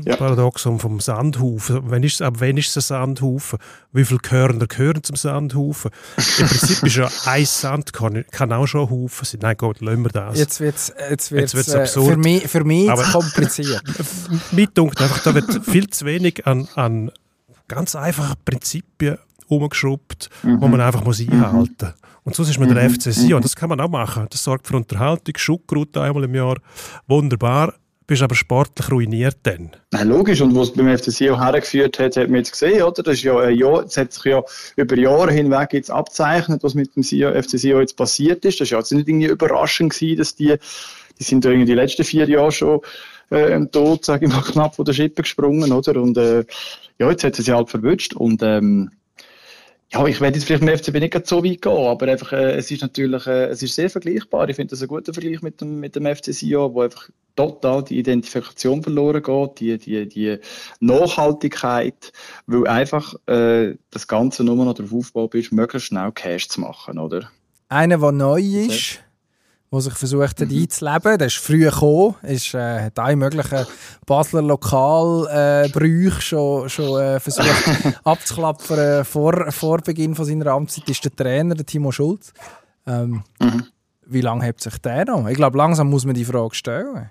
[0.05, 0.15] ja.
[0.15, 1.89] Paradoxon vom Sandhaufen.
[1.89, 3.57] Wenn ist, ab wann ist es ein Sandhaufen?
[3.91, 5.89] Wie viele Körner gehören zum Sandhaufen?
[6.37, 9.39] Im Prinzip ist ja ein Sand kann, kann auch schon ein Haufen sein.
[9.41, 10.37] Nein, Gott, lassen wir das.
[10.37, 12.11] Jetzt wird es jetzt wird's, jetzt äh, absurd.
[12.11, 13.81] Für mich, für mich Aber, kompliziert.
[14.51, 17.11] Mir einfach, da wird viel zu wenig an, an
[17.67, 20.61] ganz einfache Prinzipien umgeschraubt, mhm.
[20.61, 21.93] wo man einfach muss einhalten muss.
[22.23, 22.95] Und so ist man der mhm.
[22.95, 23.41] FC Sion.
[23.41, 24.27] Das kann man auch machen.
[24.29, 26.57] Das sorgt für Unterhaltung, Schuckrut einmal im Jahr.
[27.07, 27.73] Wunderbar.
[28.05, 29.71] Bist aber sportlich ruiniert dann.
[29.91, 30.39] Na, logisch.
[30.39, 33.03] Und was es beim FC Sion hergeführt hat, hat man jetzt gesehen, oder?
[33.03, 34.41] Das ist ja ein Jahr, das hat sich ja
[34.77, 38.61] über Jahre hinweg jetzt abzeichnet, was mit dem Sion, FC Sion jetzt passiert ist.
[38.61, 40.55] Das war ja jetzt nicht irgendwie überraschend gewesen, dass die,
[41.19, 42.79] die sind ja irgendwie die letzten vier Jahre schon
[43.31, 46.01] äh, im Tod, sage ich mal, knapp von der Schippe gesprungen, oder?
[46.01, 46.45] Und äh,
[46.99, 48.91] ja, jetzt hat sie halt verwünscht und ähm,
[49.89, 52.69] ja, ich werde jetzt vielleicht im FCB nicht so weit gehen, aber einfach, äh, es
[52.71, 54.49] ist natürlich, äh, es ist sehr vergleichbar.
[54.49, 57.83] Ich finde das ein guter Vergleich mit dem, mit dem FC Sion, wo einfach total
[57.83, 60.39] die Identifikation verloren geht, die, die, die
[60.81, 62.11] Nachhaltigkeit,
[62.47, 66.99] weil einfach äh, das Ganze nur noch darauf aufgebaut ist, möglichst schnell Cash zu machen,
[66.99, 67.31] oder?
[67.69, 68.99] Einer, der neu ist,
[69.71, 70.57] der sich versucht hat mhm.
[70.57, 71.17] einzuleben.
[71.17, 73.65] Der ist früh gekommen, ist, äh, hat alle möglichen
[74.05, 80.89] Basler Lokalbrüche äh, schon, schon äh, versucht abzuklappern vor, vor Beginn von seiner Amtszeit.
[80.89, 82.33] ist der Trainer, der Timo Schulz.
[82.85, 83.65] Ähm, mhm.
[84.05, 85.27] Wie lange hat sich der noch?
[85.27, 87.09] Ich glaube, langsam muss man die Frage stellen.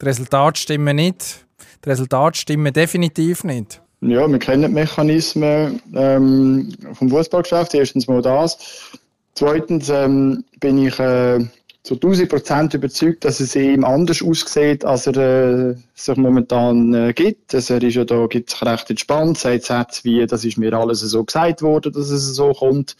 [0.00, 1.46] Die Resultate stimmen nicht.
[1.84, 3.80] Die Resultate stimmen definitiv nicht.
[4.00, 7.74] Ja, wir kennen die Mechanismen ähm, vom Fußballgeschäft.
[7.74, 8.58] Erstens mal das.
[9.34, 11.44] Zweitens ähm, bin ich äh,
[11.82, 17.12] zu 1000 Prozent überzeugt, dass es ihm anders aussieht, als er äh, sich momentan äh,
[17.14, 17.54] gibt.
[17.54, 20.72] Also er ist ja da, gibt sich recht entspannt, sagt Sätze wie, das ist mir
[20.74, 22.96] alles so gesagt worden, dass es so kommt.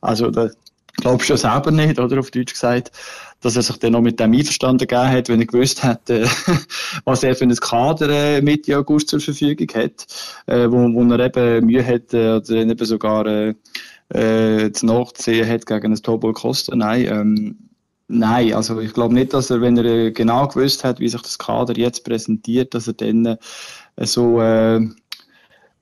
[0.00, 0.48] Also, da
[0.96, 2.92] glaubst du ja selber nicht, oder, auf Deutsch gesagt,
[3.40, 6.26] dass er sich dann noch mit dem einverstanden gegeben hat, wenn er gewusst hat, äh,
[7.04, 10.06] was er für ein Kader äh, Mitte August zur Verfügung hat,
[10.46, 13.54] äh, wo, wo er eben Mühe hat, äh, oder eben sogar, äh,
[14.10, 16.74] äh, zu nachziehen hat gegen ein Tobol Costa.
[16.76, 17.58] Nein, ähm,
[18.08, 21.22] Nein, also ich glaube nicht, dass er, wenn er äh, genau gewusst hat, wie sich
[21.22, 23.36] das Kader jetzt präsentiert, dass er dann äh,
[24.06, 24.86] so äh,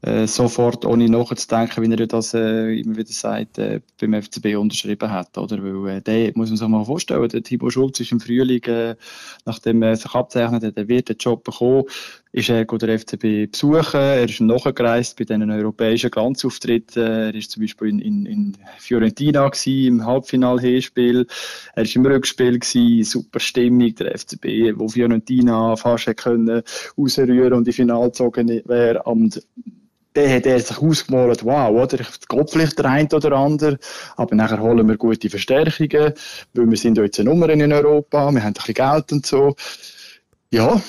[0.03, 5.11] äh, sofort, ohne nachzudenken, wie er das äh, immer wieder sagt, äh, beim FCB unterschrieben
[5.11, 5.37] hat.
[5.37, 5.59] Oder?
[5.62, 8.97] Weil der, muss man sich mal vorstellen, der Thibaut Schulz ist im Frühling,
[9.45, 11.85] nachdem er sich abzeichnet hat, er wird den Job bekommen,
[12.33, 17.62] ist er der FCB besuchen, er ist nachgereist bei diesen europäischen Glanzauftritten, er ist zum
[17.62, 21.26] Beispiel in, in, in Fiorentina gewesen, im Halbfinal-Hinspiel,
[21.74, 26.62] er ist im Rückspiel gewesen, super Stimmung, der FCB, wo Fiorentina fast hätte können
[26.97, 29.03] rausrühren und in Final gezogen wäre,
[30.14, 32.01] dann hat er sich ausgemalt, wow, oder?
[32.01, 33.78] Es geht vielleicht der eine oder andere,
[34.16, 36.12] aber nachher holen wir gute Verstärkungen,
[36.55, 39.55] weil wir sind jetzt eine Nummer in Europa, wir haben ein bisschen Geld und so.
[40.53, 40.83] Ja,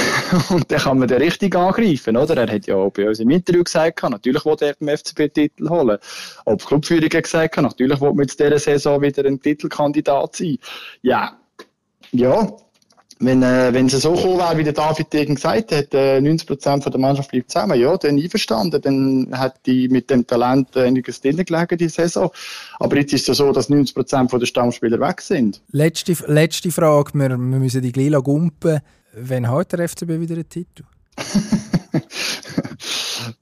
[0.50, 2.36] und dann kann man den richtig angreifen, oder?
[2.36, 5.98] Er hat ja auch bei uns im Interview gesagt, natürlich will er den FCB-Titel holen.
[6.44, 10.58] Ob Clubführung gesagt, natürlich will man jetzt dieser Saison wieder ein Titelkandidat sein.
[11.02, 11.36] Ja,
[12.12, 12.48] ja,
[13.20, 16.82] wenn, äh, wenn es so gekommen wäre, wie der David eben gesagt hat, äh, 90%
[16.82, 21.20] von der Mannschaft bleibt zusammen, ja, dann einverstanden, dann hat die mit dem Talent einiges
[21.20, 22.30] drinnen gelegen, die Saison.
[22.78, 25.60] Aber jetzt ist es ja so, dass 90% von der Stammspieler weg sind.
[25.72, 28.80] Letzte, letzte Frage, wir, wir müssen die Glila gumpen.
[29.12, 30.84] Wann hat der FCB wieder einen Titel?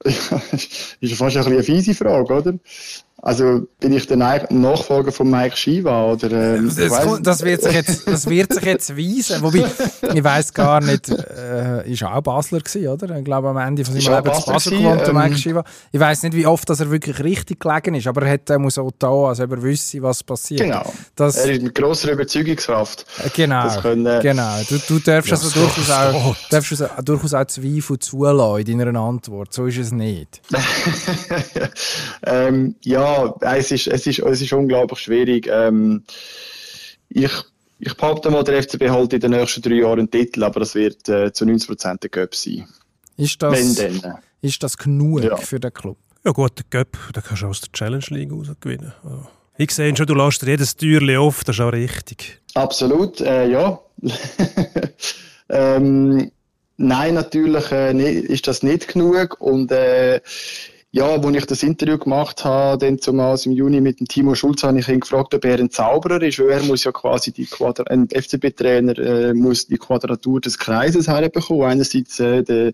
[0.05, 0.43] ja,
[1.01, 2.55] ist fast eine fiese Frage, oder?
[3.23, 6.31] Also bin ich der Na- Nachfolger von Mike Shiva oder?
[6.31, 9.43] Ähm, Das, das, wird sich jetzt, das wird sich jetzt weisen.
[9.43, 9.65] Wobei,
[10.15, 13.17] ich weiß gar nicht, äh, ist auch Basler gewesen, oder?
[13.17, 15.39] Ich glaube, am Ende von seinem auch Leben zu Basler Basel gewesen, gewohnt, ähm, Mike
[15.39, 15.65] Shiva.
[15.93, 18.77] Ich weiß nicht, wie oft dass er wirklich richtig gelegen ist, aber er hat muss
[18.77, 20.61] auch da, also er wüsste, was passiert.
[20.61, 20.85] Genau.
[21.17, 23.07] Das, Er ist mit grosser Überzeugungskraft.
[23.25, 24.59] äh, genau, können, äh, genau.
[24.69, 29.55] Du, du darfst also durchaus auch, darfst also durchaus auch Zweifel zulassen in deiner Antwort.
[29.55, 30.43] So ist es nicht.
[32.27, 33.06] ähm, ja,
[33.41, 35.49] es ist, es, ist, es ist unglaublich schwierig.
[35.51, 36.05] Ähm,
[37.09, 37.31] ich,
[37.79, 40.75] ich behaupte mal, der FCB holt in den nächsten drei Jahren einen Titel, aber das
[40.75, 42.67] wird äh, zu 90% der Göpp sein.
[43.17, 44.03] Ist Wenn das, denn.
[44.43, 45.37] ist das genug Ja.
[45.37, 45.97] für den Club?
[46.25, 48.93] Ja gut, der Cup, den kannst du aus der Challenge League raus gewinnen.
[49.05, 49.27] Also,
[49.59, 52.41] ich sehe schon, du lässt dir jedes Türchen auf, das ist auch richtig.
[52.55, 53.79] Absolut, äh, ja.
[55.49, 56.31] ähm,
[56.77, 59.41] nein, natürlich äh, ist das nicht genug.
[59.41, 60.21] Und äh,
[60.97, 64.63] ja, als ich das Interview gemacht habe, dann zumal im Juni mit dem Timo Schulz,
[64.63, 67.45] habe ich ihn gefragt, ob er ein Zauberer ist, weil er muss ja quasi die
[67.45, 71.65] Quadra ein FCB-Trainer äh, muss die Quadratur des Kreises herbekommen.
[71.65, 72.73] Einerseits äh, der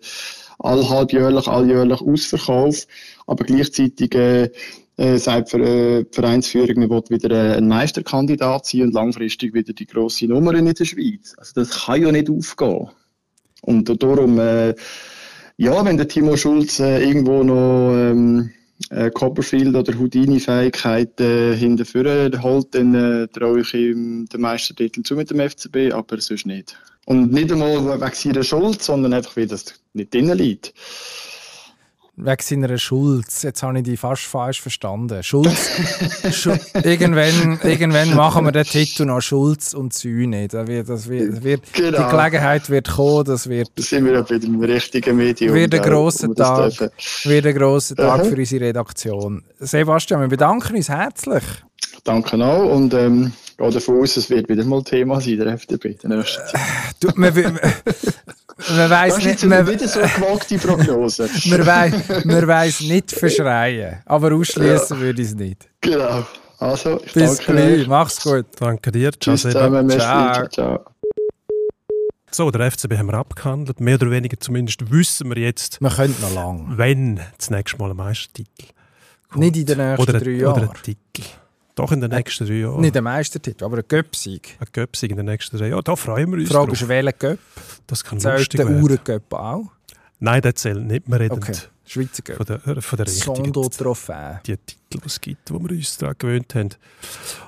[0.60, 2.86] allhalbjährlich, alljährlich Ausverkauf,
[3.26, 4.50] aber gleichzeitig äh,
[4.98, 9.72] äh, sagt die äh, Vereinsführung, man will wieder äh, ein Meisterkandidat sein und langfristig wieder
[9.72, 11.34] die grosse Nummer in der Schweiz.
[11.38, 12.88] Also das kann ja nicht aufgehen.
[13.62, 14.74] Und darum, äh,
[15.56, 18.50] ja, wenn der Timo Schulz äh, irgendwo noch ähm,
[18.90, 21.22] äh, Copperfield oder Houdini-Fähigkeiten
[21.52, 26.20] äh, hinterführen holt, dann äh, traue ich ihm den Meistertitel zu mit dem FCB, aber
[26.20, 26.76] sonst nicht.
[27.06, 30.72] Und nicht einmal wegen seiner Schuld, sondern einfach, weil das nicht drinnen liegt.
[32.24, 33.42] Wegen seiner Schulz.
[33.42, 35.22] Jetzt habe ich die fast falsch verstanden.
[35.22, 35.70] Schulz.
[36.32, 36.52] Schu
[36.84, 40.46] irgendwann, irgendwann machen wir den Titel noch Schulz und Sühne.
[40.48, 42.04] Da wird, das wird, das wird, Genau.
[42.04, 45.54] Die Gelegenheit wird kommen, das wird, Da sind wir wieder im richtigen Medium.
[45.54, 46.92] wird ein grosser wir das Tag,
[47.24, 48.24] wird ein grosser Tag Aha.
[48.24, 49.42] für unsere Redaktion.
[49.58, 51.42] Sebastian, wir bedanken uns herzlich.
[52.04, 55.96] Danke auch und ähm, gehe davon aus, es wird wieder mal Thema sein, der FDP.
[56.02, 56.60] Der nächste Zeit.
[57.00, 57.32] Du, man,
[58.70, 61.28] man, weiss Das nicht, man, wieder so eine gewagte Prognose.
[61.50, 65.68] man, weiss, man weiss nicht verschreien, aber ausschließen würde ich es nicht.
[65.80, 66.24] genau.
[66.58, 67.86] Also, ich Bis danke gleich, euch.
[67.88, 68.46] mach's gut.
[68.60, 69.10] Danke dir.
[69.12, 69.90] Ciao, Tschüss zusammen.
[69.90, 70.46] Ciao.
[70.46, 70.84] Ciao.
[72.30, 73.80] So, der FCB haben wir abgehandelt.
[73.80, 76.72] Mehr oder weniger zumindest wissen wir jetzt, Man könnte noch lang.
[76.76, 78.66] wenn das nächste Mal ein Meistertitel
[79.28, 79.40] kommt.
[79.44, 80.68] Nicht in den nächsten oder, drei Oder Jahren.
[80.70, 81.22] ein Titel.
[81.74, 82.80] Doch in den nächsten drei Jahren.
[82.82, 84.56] Nicht der Meistertitel, aber ein Göpsieg.
[84.60, 85.82] Ein Göpsig in den nächsten drei Jahren.
[85.84, 86.82] Da freuen wir Die uns Frage drauf.
[86.82, 87.38] ist, welcher Göpp?
[87.86, 88.82] Das kann Zählt lustig der werden.
[88.82, 89.64] Uhrengöpp auch?
[90.20, 91.08] Nein, der zählt nicht.
[91.08, 91.54] Wir reden Okay,
[91.86, 92.36] Schweizer Göpp.
[92.36, 94.40] von der, von der richtigen Sondo-Trophäe.
[94.46, 96.68] die Titel, die es gibt, wo wir uns daran gewöhnt haben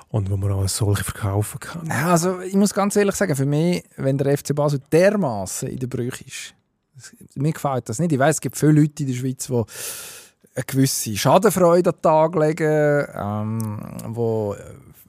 [0.09, 1.89] und wo man auch als solche verkaufen kann.
[1.91, 5.87] Also, ich muss ganz ehrlich sagen, für mich, wenn der FC Basel dermaßen in der
[5.87, 6.53] Brüche ist,
[7.35, 8.11] mir gefällt das nicht.
[8.11, 9.63] Ich weiß, es gibt viele Leute in der Schweiz, die
[10.55, 14.55] eine gewisse Schadenfreude an den Tag legen, ähm, wo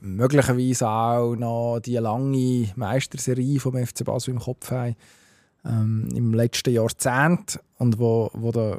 [0.00, 4.96] möglicherweise auch noch die lange Meisterserie vom FC Basel im Kopf haben
[5.64, 8.78] ähm, im letzten Jahrzehnt und wo, wo da,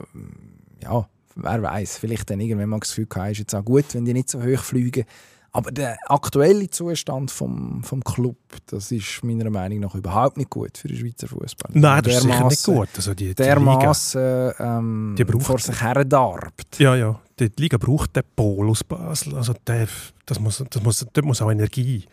[0.82, 4.06] ja, wer weiß, vielleicht dann irgendwann mal das Gefühl gehabt, ist jetzt auch gut, wenn
[4.06, 5.06] die nicht so hoch fliegen.
[5.52, 8.38] Aber der aktuelle Zustand vom, vom Club,
[8.68, 11.72] das ist meiner Meinung nach überhaupt nicht gut für den Schweizer Fußball.
[11.74, 12.90] Nein, das ist sicher nicht Dermassen- gut.
[12.96, 16.78] Also die, die Liga, Dermaßen ähm, Die braucht- vor sich her darbt.
[16.80, 19.36] ja, ja, die Liga braucht den Pol aus Basel.
[19.36, 19.88] Also der,
[20.26, 22.04] das muss, das muss, dort muss auch Energie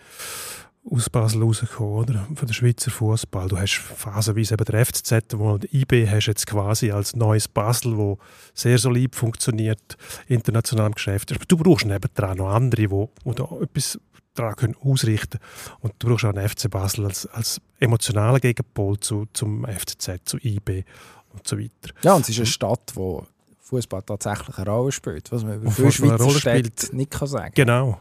[0.91, 2.27] aus Basel rauskommen, oder?
[2.35, 3.49] Für den Schweizer Fußball.
[3.49, 7.97] Du hast phasenweise eben der FCZ, wo der IB hast jetzt quasi als neues Basel,
[7.97, 8.19] wo
[8.53, 11.33] sehr solid funktioniert, international im Geschäft.
[11.33, 13.99] Aber du brauchst nebendran noch andere, die wo, wo da etwas
[14.35, 15.39] daran können ausrichten
[15.81, 20.39] Und du brauchst auch einen FC Basel als, als emotionalen Gegenpol zu, zum FCZ, zu
[20.39, 20.85] IB
[21.33, 21.95] und so weiter.
[22.03, 23.27] Ja, und es ist eine Stadt, wo
[23.61, 28.01] Fußball tatsächlich eine Rolle spielt, was man über viele Schweizer Städte nicht kann sagen Genau.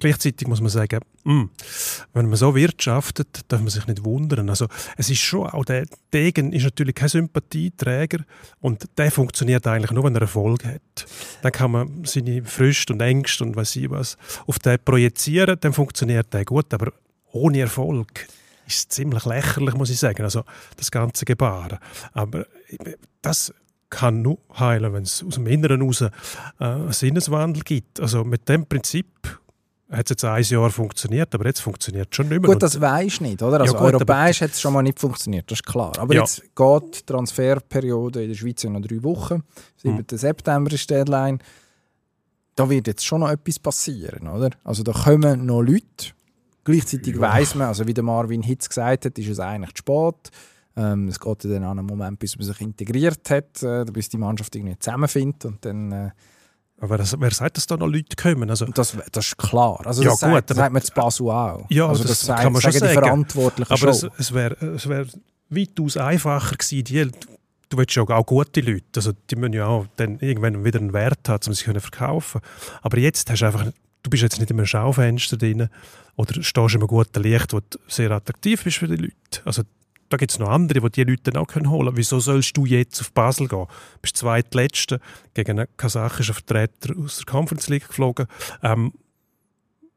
[0.00, 1.48] Gleichzeitig muss man sagen, mh,
[2.14, 4.48] wenn man so wirtschaftet, darf man sich nicht wundern.
[4.48, 8.24] Also es ist schon auch der Degen ist natürlich kein Sympathieträger
[8.60, 11.06] und der funktioniert eigentlich nur, wenn er Erfolg hat.
[11.42, 15.72] Dann kann man seine Früchte und Ängste und weiß ich was auf den projizieren, dann
[15.72, 16.92] funktioniert der gut, aber
[17.32, 18.26] ohne Erfolg
[18.66, 20.22] ist ziemlich lächerlich, muss ich sagen.
[20.22, 20.44] Also
[20.76, 21.78] das ganze Gebaren.
[22.12, 22.46] Aber
[23.22, 23.52] das
[23.90, 26.10] kann nur heilen, wenn es aus dem Inneren heraus äh,
[26.58, 28.00] einen Sinneswandel gibt.
[28.00, 29.06] Also mit dem Prinzip
[29.90, 32.50] hat es jetzt ein Jahr funktioniert, aber jetzt funktioniert es schon nicht mehr.
[32.50, 33.60] Gut, das weisst nicht, oder?
[33.60, 35.98] Also Ja, gut, europäisch hat es schon mal nicht funktioniert, das ist klar.
[35.98, 36.20] Aber Ja.
[36.22, 39.42] jetzt geht die Transferperiode in der Schweiz ja noch drei Wochen.
[39.78, 40.04] 7.
[40.10, 41.38] September ist die Deadline.
[42.54, 44.50] Da wird jetzt schon noch etwas passieren, oder?
[44.64, 46.12] Also da kommen noch Leute.
[46.62, 50.30] Gleichzeitig weiss man, also wie der Marvin Hitz gesagt hat, ist es eigentlich zu spät.
[50.76, 54.18] Ähm, es geht dann an einen Moment, bis man sich integriert hat, äh, bis die
[54.18, 55.90] Mannschaft irgendwie zusammenfindet und dann...
[55.92, 56.10] Äh,
[56.80, 58.48] aber wer, wer sagt, dass da noch Leute kommen?
[58.50, 59.80] Also, das, das ist klar.
[59.86, 61.66] Also Ja, das gut, sagt, das aber- sagt man zu Basel auch.
[61.68, 62.92] Ja, also das das, sagt, kann man schon sagen.
[62.94, 64.10] Verantwortlichen aber schon.
[64.16, 65.06] es, es wäre es wär
[65.50, 67.10] weitaus einfacher gewesen, die,
[67.68, 70.92] du willst ja auch gute Leute, also die müssen ja auch dann irgendwann wieder einen
[70.92, 72.40] Wert haben, um sich können verkaufen
[72.82, 73.66] Aber jetzt hast du einfach,
[74.02, 75.68] du bist jetzt nicht in einem Schaufenster drin
[76.16, 79.14] oder stehst in einem guten Licht, wo du sehr attraktiv bist für die Leute.
[79.44, 79.62] Also
[80.10, 81.96] da gibt es noch andere, die die Leute dann auch können holen können.
[81.96, 83.66] Wieso sollst du jetzt auf Basel gehen?
[83.66, 84.98] Du bist zweitletzter
[85.34, 88.26] gegen einen kasachischen Vertreter aus der Conference League geflogen.
[88.62, 88.92] Ähm,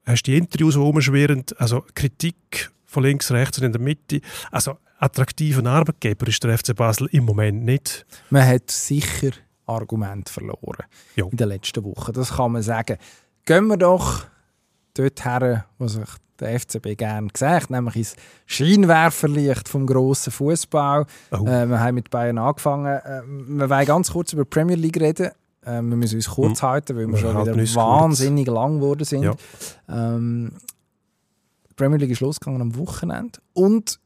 [0.05, 4.21] hast die Interviews, die rumschwirren, also Kritik von links, rechts und in der Mitte.
[4.51, 8.05] Also attraktiven Arbeitgeber ist der FC Basel im Moment nicht.
[8.29, 9.31] Man hat sicher
[9.65, 10.85] Argumente verloren
[11.15, 11.25] Ja.
[11.25, 12.13] in den letzten Wochen.
[12.13, 12.97] Das kann man sagen.
[13.45, 14.25] Gehen wir doch
[14.93, 16.07] dort her, wo sich
[16.43, 18.15] der FCB gerne gesagt nämlich ins
[18.45, 21.05] Scheinwerferlicht vom grossen Fußball.
[21.31, 21.45] Oh.
[21.45, 22.85] Äh, wir haben mit Bayern angefangen.
[22.85, 25.31] Äh, wir wollen ganz kurz über die Premier League reden.
[25.65, 29.23] Äh, wir müssen uns kurz halten, weil wir Wir schon wieder wahnsinnig lang geworden sind.
[29.23, 29.35] Ja.
[29.89, 30.51] Ähm,
[31.69, 33.99] die Premier League ist losgegangen am Wochenende und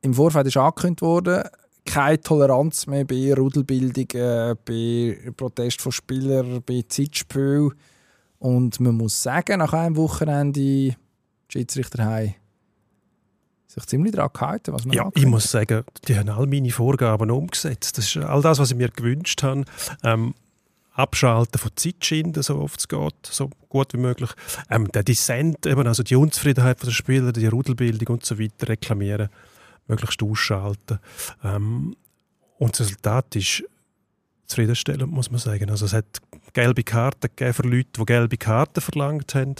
[0.00, 1.42] im Vorfeld ist angekündigt worden,
[1.84, 7.70] keine Toleranz mehr bei Rudelbildung, äh, bei Protest von Spielern, bei Zeitspiel.
[8.38, 10.94] Und man muss sagen, nach einem Wochenende,
[11.48, 12.34] die Schiedsrichter haben
[13.66, 16.70] sich ziemlich daran gehalten, was man Ja, ich angekündigt muss sagen, die haben all meine
[16.70, 17.98] Vorgaben umgesetzt.
[17.98, 19.64] Das ist all das, was ich mir gewünscht habe.
[20.02, 20.34] Ähm,
[20.92, 24.30] Abschalten von Zeitschinden, so oft es geht, so gut wie möglich.
[24.68, 29.28] Ähm, der Dissent, eben, also die Unzufriedenheit der Spieler, die Rudelbildung und so weiter reklamieren,
[29.86, 30.98] möglichst ausschalten.
[31.44, 31.94] Ähm,
[32.58, 33.62] und das Resultat ist
[34.46, 35.70] zufriedenstellend, muss man sagen.
[35.70, 36.20] Also es hat
[36.52, 39.54] gelbe Karten gegeben für Leute, die gelbe Karten verlangt haben.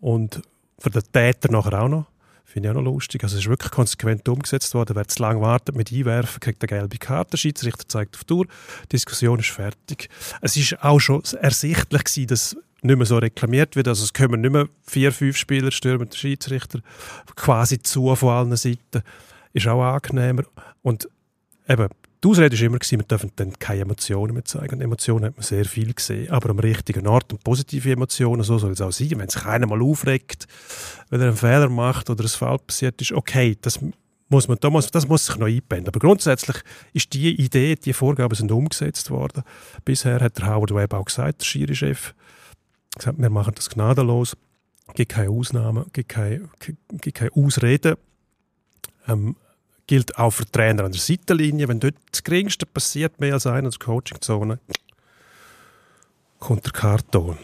[0.00, 0.42] Und
[0.78, 2.06] für den Täter nachher auch noch.
[2.44, 3.22] Finde ich auch noch lustig.
[3.22, 4.96] Also es ist wirklich konsequent umgesetzt worden.
[4.96, 7.32] Wer zu lange wartet mit Einwerfen, kriegt eine gelbe Karte.
[7.32, 8.46] Der Schiedsrichter zeigt auf die Uhr.
[8.84, 10.08] Die Diskussion ist fertig.
[10.40, 13.88] Es ist auch schon ersichtlich gewesen, dass nicht mehr so reklamiert wird.
[13.88, 16.80] Also es kommen nicht mehr vier, fünf Spieler stürmen den Schiedsrichter
[17.36, 19.02] quasi zu von allen Seiten.
[19.52, 20.44] Ist auch angenehmer.
[20.82, 21.08] Und
[21.68, 21.88] eben,
[22.22, 24.80] die Ausrede war immer, wir dürfen dann keine Emotionen mehr zeigen.
[24.80, 28.72] Emotionen hat man sehr viel gesehen, aber am richtigen Ort und positive Emotionen, so soll
[28.72, 29.12] es auch sein.
[29.16, 30.46] Wenn sich einer mal aufregt,
[31.10, 33.78] wenn er einen Fehler macht oder ein Fall passiert ist, okay, das
[34.28, 35.88] muss man, da muss, das muss sich noch einbinden.
[35.88, 36.56] Aber grundsätzlich
[36.92, 39.44] ist die Idee, die Vorgaben sind umgesetzt worden.
[39.84, 42.14] Bisher hat der Howard Webb auch gesagt, der Schiri-Chef,
[42.96, 44.36] gesagt, wir machen das gnadenlos,
[44.94, 47.94] gibt keine Ausnahmen, gibt keine, gibt keine Ausreden.
[49.06, 49.36] Ähm,
[49.88, 51.66] gilt auch für Trainer an der Seitenlinie.
[51.66, 54.60] Wenn dort das Geringste passiert, mehr als einer in der Coachingzone,
[56.38, 57.36] kommt der Karton.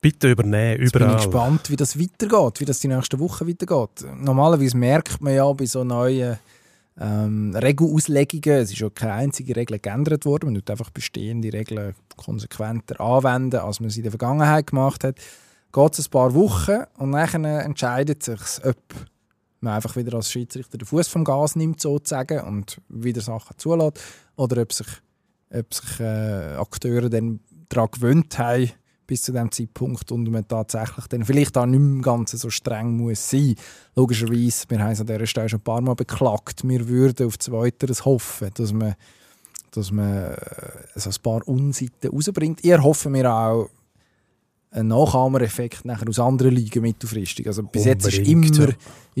[0.00, 1.16] Bitte übernehmen, Jetzt bin ich überall.
[1.16, 4.06] gespannt, wie das weitergeht, wie das die nächsten Wochen weitergeht.
[4.16, 6.38] Normalerweise merkt man ja bei so neuen
[6.98, 11.94] ähm, Regelauslegungen, es ist ja keine einzige Regel geändert worden, man tut einfach bestehende Regeln
[12.16, 15.16] konsequenter anwenden, als man es in der Vergangenheit gemacht hat.
[15.72, 18.76] Geht es ein paar Wochen und dann entscheidet sich, ob
[19.60, 24.00] man einfach wieder als Schiedsrichter den Fuß vom Gas nimmt sozusagen und wieder Sachen zulässt
[24.36, 24.86] oder ob sich,
[25.50, 28.70] ob sich äh, Akteure dann daran gewöhnt haben,
[29.06, 32.48] bis zu dem Zeitpunkt und man tatsächlich dann vielleicht auch nicht mehr im Ganzen so
[32.48, 33.56] streng muss sein.
[33.96, 37.38] Logischerweise, wir haben es an dieser Stelle schon ein paar Mal beklagt, wir würden auf
[37.38, 38.94] Zweiteres hoffen, dass man,
[39.72, 40.36] dass man äh,
[40.94, 42.62] so ein paar Unseiten rausbringt.
[42.62, 43.68] Ihr hoffen wir auch
[44.70, 47.46] einen Nachahmereffekt nachher aus anderen Ligen mittelfristig.
[47.46, 48.68] Also bis jetzt ist Unbedingt, immer.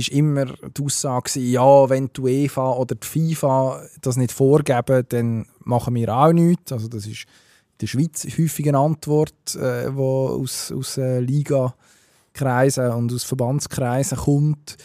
[0.00, 5.46] Ist immer die Aussage ja, wenn die UEFA oder die FIFA das nicht vorgeben, dann
[5.60, 6.72] machen wir auch nichts.
[6.72, 12.90] Also das ist in der Schweiz häufig eine Antwort, äh, die aus, aus äh, Liga-Kreisen
[12.92, 14.76] und aus Verbandskreisen kommt.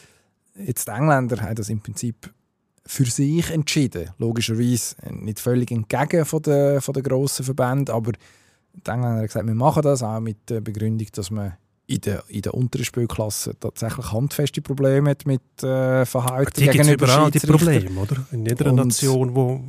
[0.55, 2.33] Jetzt die Engländer haben das im Prinzip
[2.85, 4.11] für sich entschieden.
[4.17, 9.47] Logischerweise nicht völlig entgegen von den, von den grossen Verbänden, aber die Engländer haben gesagt,
[9.47, 11.53] wir machen das auch mit der Begründung, dass man
[11.87, 17.05] in der, in der unteren Spielklasse tatsächlich handfeste Probleme hat mit äh, Verhalten Die gegenüber
[17.05, 17.39] überall, die.
[17.39, 18.25] Probleme, oder?
[18.31, 19.61] In jeder Und- Nation, wo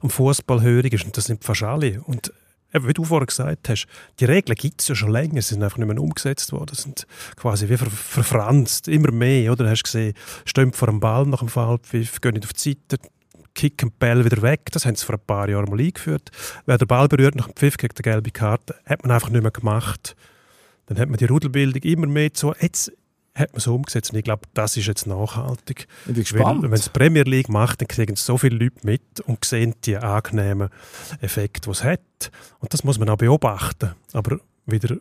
[0.00, 2.00] am Fußball hörig ist, und das sind fast alle.
[2.02, 2.32] Und
[2.74, 3.86] eben, wie du vorher gesagt hast,
[4.20, 6.82] die Regeln gibt es ja schon länger, sie sind einfach nicht mehr umgesetzt worden, sie
[6.82, 7.06] sind
[7.36, 9.64] quasi wie ver verfranst, immer mehr, oder?
[9.64, 13.02] Du hast gesehen, stehen vor dem Ball nach dem Fallpfiff, gehen nicht auf die Seite,
[13.54, 16.30] kicken den Ball wieder weg, das haben sie vor ein paar Jahren mal eingeführt.
[16.66, 19.42] Wer den Ball berührt nach dem Pfiff, kriegt eine gelbe Karte, hat man einfach nicht
[19.42, 20.16] mehr gemacht.
[20.92, 22.92] Dann hat man die Rudelbildung immer mehr so, jetzt
[23.34, 25.88] hat man es umgesetzt und ich glaube, das ist jetzt nachhaltig.
[26.00, 26.62] Ich bin gespannt.
[26.62, 30.68] wenn es Premier League macht, dann kriegen so viele Leute mit und sehen die angenehmen
[31.22, 32.30] Effekte, die es hat.
[32.58, 33.92] Und das muss man auch beobachten.
[34.12, 34.98] Aber wieder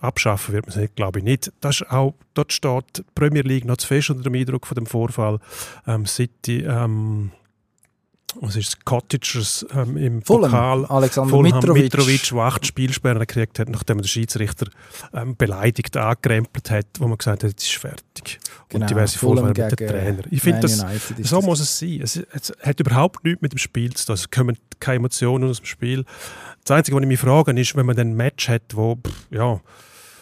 [0.00, 1.52] abschaffen wird man es nicht, glaube ich nicht.
[1.60, 4.74] Das ist auch, dort steht die Premier League noch zu fest unter dem Eindruck von
[4.74, 5.38] dem Vorfall.
[5.86, 7.30] Ähm, City, ähm,
[8.40, 10.86] was ist es, Cottagers ähm, im Fulham, Pokal.
[10.86, 11.82] Alexander Fulham Mitrovic.
[11.84, 14.66] Mitrovic, der acht Spielsperren gekriegt hat, nachdem er den Schiedsrichter
[15.12, 18.40] ähm, beleidigt angerempelt hat, wo man gesagt hat, jetzt ist fertig.
[18.68, 20.22] Genau, und diverse Vorfälle mit dem Trainer.
[20.30, 20.84] Ich finde, das,
[21.22, 22.00] so muss es sein.
[22.02, 24.14] Es, es hat überhaupt nichts mit dem Spiel zu tun.
[24.14, 26.04] Es kommen keine Emotionen aus dem Spiel.
[26.64, 29.26] Das Einzige, was ich mich frage, ist, wenn man dann ein Match hat, wo pff,
[29.30, 29.60] ja,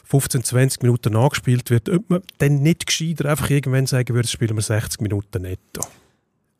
[0.05, 4.57] 15, 20 Minuten nachgespielt wird, ob man dann nicht gescheiter einfach irgendwann sagen würde, spielen
[4.57, 5.81] wir 60 Minuten netto.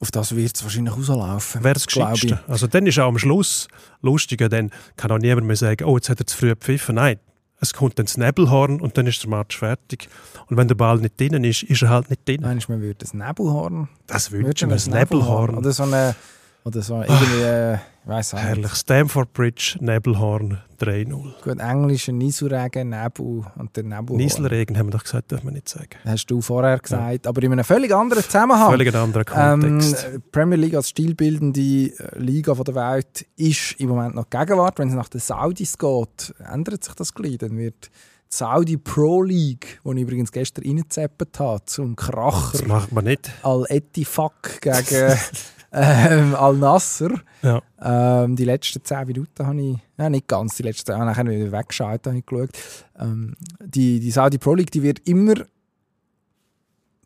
[0.03, 1.63] Auf das wird es wahrscheinlich rauslaufen.
[1.63, 1.87] Wäre das.
[1.87, 2.41] Geschickte.
[2.49, 3.69] Also dann ist auch am Schluss
[4.01, 6.97] lustiger, dann kann auch niemand mehr sagen, oh, jetzt hat er zu früh gepfiffen.
[6.97, 7.21] Nein,
[7.61, 10.09] es kommt dann das Nebelhorn und dann ist der Match fertig.
[10.49, 12.41] Und wenn der Ball nicht drinnen ist, ist er halt nicht drin.
[12.43, 13.89] Meinst du, man würde ein Nebelhorn?
[14.09, 15.55] Das du ich mir, ein Nebelhorn.
[15.55, 16.17] Oder so eine,
[16.65, 18.35] oder so irgendwie, äh, ich auch nicht.
[18.35, 18.75] Herrlich.
[18.75, 21.33] Stamford Bridge, Nebelhorn 3-0.
[21.43, 24.17] Gut, Englisch, Nieselregen, Nebel und der Nebelhorn.
[24.17, 25.91] Nieselregen haben wir doch gesagt, darf man nicht sagen.
[26.05, 28.71] Hast du vorher gesagt, aber in einem völlig anderen Zusammenhang.
[28.71, 30.07] Völlig ein Ähm, Kontext.
[30.15, 34.79] die Premier League als stilbildende äh, Liga von der Welt ist im Moment noch Gegenwart.
[34.79, 37.39] Wenn es nach den Saudis geht, ändert sich das gleich.
[37.39, 42.67] Dann wird die Saudi Pro League, die ich übrigens gestern reingezappt habe, zum Kracher das
[42.67, 43.31] macht man nicht.
[43.43, 45.17] Al-Etifak gegen
[45.73, 47.21] ähm, Al-Nasser.
[47.43, 47.63] Ja.
[47.81, 51.17] Ähm, die letzten 10 Minuten habe ich, ja, nicht ganz, die letzten 10, habe ich
[51.17, 52.51] nachher wieder weggeschaut, habe ich geschaut.
[52.99, 55.35] Ähm, die, die Saudi Pro League, die wird immer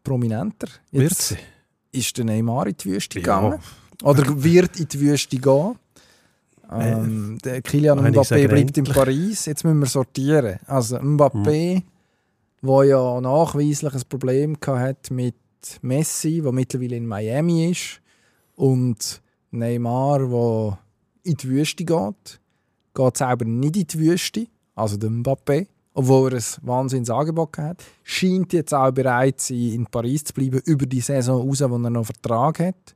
[0.03, 0.69] prominenter.
[0.91, 1.37] Wird Jetzt sie?
[1.93, 3.23] ist der Neymar in die Wüste Ja.
[3.25, 3.59] gegangen.
[4.03, 5.75] Oder wird in die Wüste gehen.
[6.71, 8.85] Ähm, der ich Mbappé sage, bleibt in.
[8.85, 9.47] Paris.
[9.47, 10.59] Jetzt müssen wir sortieren.
[10.67, 11.83] Also Mbappé,
[12.63, 15.37] der ja nachweislich ein Problem hat mit
[15.83, 18.01] Messi, der mittlerweile in Miami ist,
[18.57, 20.79] und Neymar, der
[21.23, 22.41] in die Wüste geht,
[22.95, 28.53] geht selber nicht in die Wüste, also der Mbappé, obwohl er ein Wahnsinnsangebot hat, scheint
[28.53, 32.59] jetzt auch bereit in Paris zu bleiben über die Saison raus, wo er noch Vertrag
[32.59, 32.95] hat.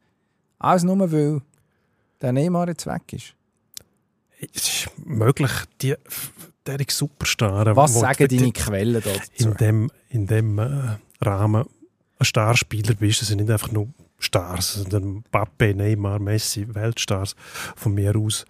[0.59, 1.41] Alles nur, weil
[2.21, 3.35] der Neymar jetzt weg ist.
[4.55, 5.51] Es ist möglich,
[5.81, 5.95] die
[6.67, 9.21] derige Superstar, Was sagen deine Quellen dazu?
[9.37, 11.67] in dem, in dem äh, Rahmen
[12.19, 13.23] ein Starspieler bist.
[13.23, 13.89] Es sind nicht einfach nur
[14.21, 17.35] Stars, dann Mbappé, Neymar, Messi, Weltstars
[17.75, 18.45] von mir aus.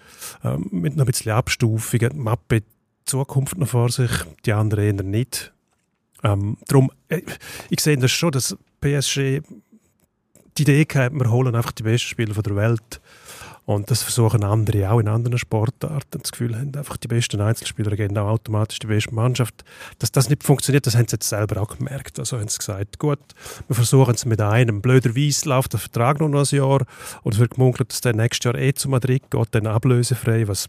[0.44, 2.18] Ähm, mit noch ein bisschen Abstufungen.
[2.18, 2.62] Mappe
[3.04, 4.10] Zukunft noch vor sich,
[4.44, 5.52] die anderen eher nicht.
[6.22, 7.22] Ähm, darum, äh,
[7.70, 9.40] ich sehe das schon, dass PSG
[10.58, 13.00] die Idee hat, wir holen einfach die besten Spieler der Welt.
[13.70, 16.20] Und das versuchen andere auch in anderen Sportarten.
[16.20, 19.62] Das Gefühl haben, einfach die besten Einzelspieler gehen auch automatisch die beste Mannschaft.
[20.00, 22.18] Dass das nicht funktioniert, das haben sie jetzt selber auch gemerkt.
[22.18, 23.20] Also haben sie gesagt, gut,
[23.68, 24.82] wir versuchen es mit einem.
[24.82, 26.84] Blöderweise läuft der Vertrag noch ein Jahr
[27.22, 30.68] und es wird gemunkelt, dass der nächstes Jahr eh zu Madrid geht, dann ablösefrei, was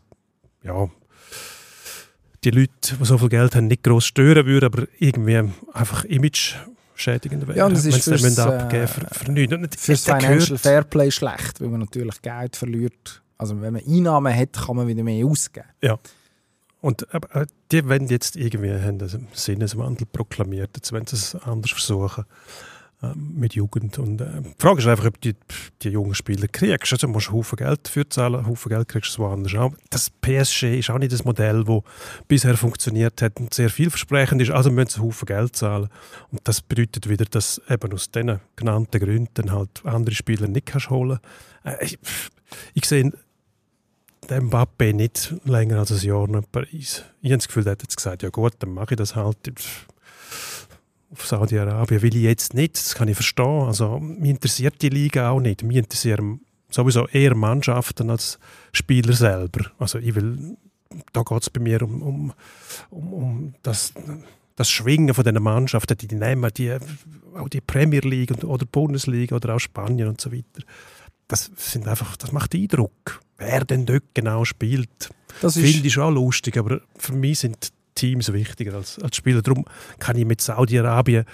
[0.64, 0.88] ja
[2.44, 5.42] die Leute, die so viel Geld haben, nicht gross stören würde, aber irgendwie
[5.74, 6.54] einfach Image
[7.02, 7.58] schädigend wäre.
[7.58, 9.54] Ja, und es ist fürs, den abgeben äh, für, für nichts.
[9.54, 13.22] Und Fürs Financial Fairplay schlecht, weil man natürlich Geld verliert.
[13.38, 15.68] Also wenn man Einnahmen hat, kann man wieder mehr ausgeben.
[16.80, 20.72] Und aber, äh, die wollen jetzt irgendwie haben einen Sinneswandel proklamiert.
[20.76, 22.26] Jetzt wollen sie es anders versuchen
[23.16, 23.98] mit Jugend.
[24.00, 25.36] Und, äh, die Frage ist einfach, ob die,
[25.82, 26.92] die jungen Spieler kriegst.
[26.92, 29.74] Also, du musst einen Haufen Geld dafür zahlen, Haufen Geld kriegst du woanders auch.
[29.90, 31.82] Das PSG ist auch nicht das Modell, das
[32.28, 34.52] bisher funktioniert hat und sehr vielversprechend ist.
[34.52, 35.90] Also müssen sie Haufen Geld zahlen.
[36.32, 40.90] Und das bedeutet wieder, dass eben aus diesen genannten Gründen halt andere Spieler nicht kannst
[40.90, 41.20] holen
[41.64, 42.00] äh, ich,
[42.74, 43.12] ich sehe
[44.30, 47.04] den Mbappé nicht länger als ein Jahr nach Paris.
[47.22, 49.38] Ich habe das Gefühl, er hat jetzt gesagt, ja gut, dann mache ich das halt
[51.12, 52.02] auf Saudi-Arabien.
[52.02, 53.64] Will ich jetzt nicht, das kann ich verstehen.
[53.64, 55.64] Also, mich interessiert die Liga auch nicht.
[55.64, 56.42] Mich interessieren
[56.72, 58.40] sowieso eher Mannschaften als
[58.72, 59.72] Spieler selber.
[59.78, 60.58] Also ich will,
[61.14, 62.34] da geht es bei mir um, um,
[62.90, 63.94] um, um das,
[64.56, 66.78] das Schwingen von diesen Mannschaften, die, die nehmen, die,
[67.36, 70.64] auch die Premier League und, oder Bundesliga oder auch Spanien und so weiter.
[71.28, 75.10] Das, sind einfach, das macht Eindruck, wer denn dort genau spielt.
[75.42, 79.42] Das Finde ich schon lustig, aber für mich sind Teams wichtiger als, als Spieler.
[79.42, 79.66] Darum
[80.00, 81.26] kann ich mit Saudi-Arabien,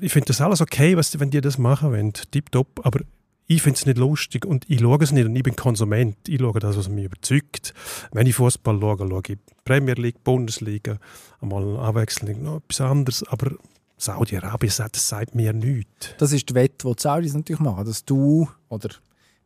[0.00, 3.00] ich finde das alles okay, was, wenn die das machen wollen, tipptopp, aber
[3.46, 6.16] ich finde es nicht lustig und ich schaue es nicht und ich bin Konsument.
[6.28, 7.72] Ich schaue das, was mich überzeugt.
[8.12, 10.98] Wenn ich Fußball schaue, schaue ich Premier League, Bundesliga,
[11.40, 13.52] einmal abwechselnd noch etwas anderes, aber
[13.96, 16.10] Saudi-Arabien, sagt- das sagt mir nichts.
[16.18, 18.90] Das ist die Wette, die die Saudis natürlich machen, dass du oder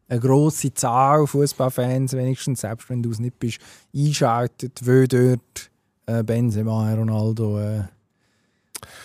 [0.08, 3.58] eine grosse Zahl Fußballfans, wenigstens selbst wenn du es nicht bist,
[3.96, 5.70] einschaltet, weil dort
[6.06, 7.82] äh, Benzema, Ronaldo, äh,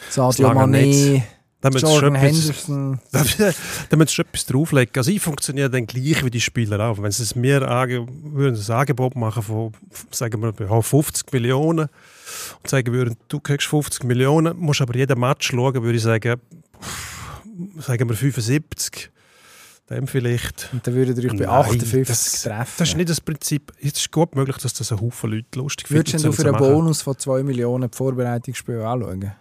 [0.09, 1.23] Sadio Mané,
[1.63, 2.99] Jordan Henderson.
[3.11, 4.93] da müssen schon etwas drauflegen.
[4.95, 7.01] Also ich funktioniere dann gleich wie die Spieler auch.
[7.01, 9.71] Wenn sie es mir würden ein Angebot machen von,
[10.11, 11.89] sagen wir, ja, 50 Millionen
[12.61, 16.39] und sagen würden, du kriegst 50 Millionen, musst aber jeden Match schauen, würde ich sagen,
[17.79, 19.11] sagen wir 75,
[19.89, 20.69] dem vielleicht.
[20.73, 22.73] Und dann würdet ihr euch bei Nein, 58 das- treffen.
[22.77, 23.71] Das ist nicht das Prinzip.
[23.79, 26.27] Es ist gut möglich, dass das ein Haufen Leute lustig Würdest finden.
[26.27, 26.57] du für einen.
[26.57, 29.31] Bonus von 2 Millionen die Vorbereitungsspiele anschauen?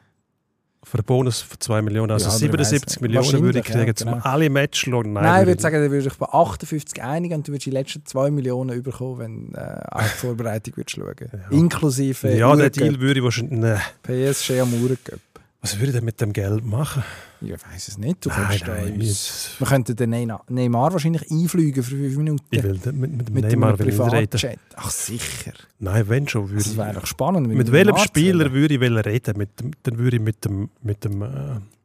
[0.84, 3.00] Für einen Bonus von 2 Millionen, also Ja, aber ich weiss 77 nicht.
[3.00, 4.24] Millionen würde ich kriegen, ja, um genau.
[4.24, 5.12] alle Matches schauen.
[5.14, 7.66] Nein, Nein, ich würde sagen, dann würdest du dich bei 58 einigen und du würdest
[7.66, 11.14] die letzten 2 Millionen bekommen, wenn du äh, auch die Vorbereitung würdest schauen
[11.50, 13.58] Inklusive Ja, den Deal würde ich wahrscheinlich.
[13.58, 13.80] Nein.
[14.04, 15.18] PSG am Uhrencup.
[15.62, 17.02] Was würde ich denn mit dem Geld machen?
[17.40, 18.24] Ich weiß es nicht.
[18.24, 19.50] Du Nein, nein, uns...
[19.58, 22.44] Wir könnten den Neymar wahrscheinlich einfliegen für 5 Minuten.
[22.50, 24.38] Ich will mit, mit dem mit Neymar reden.
[24.76, 25.52] Ach sicher.
[25.78, 26.76] Nein, wenn schon, würde Das ich.
[26.76, 27.48] wäre doch spannend.
[27.48, 29.38] Mit dem welchem Spieler würde ich reden?
[29.38, 31.26] Mit dem, dann würde ich mit dem, mit dem äh,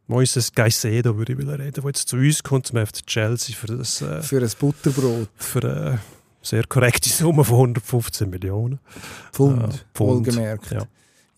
[0.08, 4.02] Moises Caicedo würde ich reden, der jetzt zu uns kommt, zum FC Chelsea, für, das,
[4.02, 5.30] äh, Für ein Butterbrot.
[5.38, 6.00] für eine
[6.42, 8.80] sehr korrekte Summe von 115 Millionen.
[9.32, 10.72] Pfund, Ja, Pfund, wohlgemerkt.
[10.72, 10.84] ja.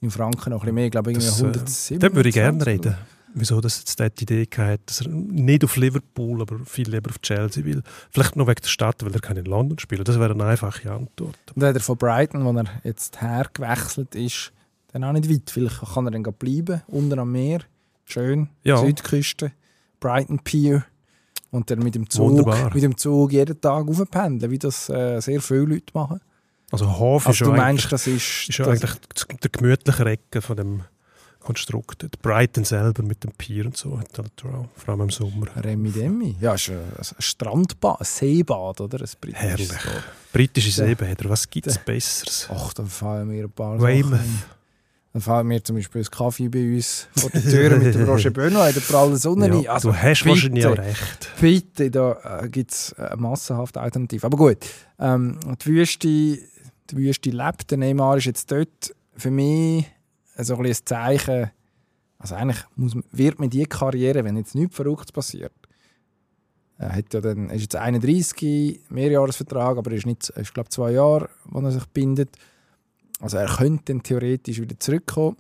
[0.04, 2.00] In Franken noch ein bisschen mehr, ich glaube irgendwie Das, äh, 107.
[2.02, 2.96] Dann würde ich gerne reden.
[3.36, 7.20] Wieso das jetzt die Idee hatte, dass er nicht auf Liverpool, aber viel lieber auf
[7.22, 7.82] Chelsea will.
[8.12, 10.04] Vielleicht noch wegen der Stadt, weil er kann in London spielen.
[10.04, 11.38] Das wäre eine einfache Antwort.
[11.56, 14.52] Und dann hat er von Brighton, wo er jetzt hergewechselt ist,
[14.92, 15.50] dann auch nicht weit.
[15.50, 17.62] Vielleicht kann er dann bleiben, unten am Meer.
[18.04, 18.78] Schön, Ja.
[18.78, 19.54] Südküste,
[20.02, 20.84] Brighton Pier.
[21.50, 22.74] Und dann mit dem Zug, Wunderbar.
[22.74, 26.20] mit dem Zug jeden Tag aufpendeln, wie das äh, sehr viele Leute machen.
[26.74, 28.50] Also Hof ist Also ja du eigentlich meinst, das ist...
[28.50, 28.96] ist das, eigentlich
[29.44, 30.82] der gemütliche Ecke von dem
[31.40, 32.06] Konstrukt.
[32.22, 35.46] Brighton selber mit dem Pier und so, hat halt auch, vor allem im Sommer.
[35.62, 36.36] Remi Demi.
[36.40, 36.80] Ja, ist ein,
[37.20, 39.00] Strandbad, ein Seebad, oder?
[39.00, 39.68] Ein britisches Herrlich.
[39.68, 39.90] so.
[40.32, 40.72] Britische.
[40.72, 41.78] Seebäder, was gibt es.
[41.78, 42.48] Besseres?
[42.52, 44.20] Ach, dann fallen mir ein paar Weymouth.
[45.12, 48.32] Dann fallen mir zum Beispiel ein Kaffee bei uns vor der Tür mit dem Roger
[48.32, 49.62] Benoit in der prallen Sonne.
[49.62, 50.30] Ja, Also, du hast bitte.
[50.30, 51.30] wahrscheinlich auch recht.
[51.40, 54.26] Bitte, da äh, gibt es eine massenhafte Alternative.
[54.26, 54.58] Aber gut,
[54.98, 56.40] ähm, die, Wüste,
[56.90, 57.72] die Wüste lebt.
[57.72, 59.86] Der Neymar ist jetzt dort für mich
[60.38, 61.52] so ein, ein Zeichen.
[62.18, 65.54] Also eigentlich muss, wird mir die Karriere, wenn jetzt nichts Verrücktes passiert,
[66.78, 70.92] er hat ja dann, ist jetzt 31, Mehrjahresvertrag, aber er ist, nicht, ist glaube zwei
[70.92, 72.36] Jahre, wo er sich bindet.
[73.20, 75.38] Also er könnte dann theoretisch wieder zurückkommen.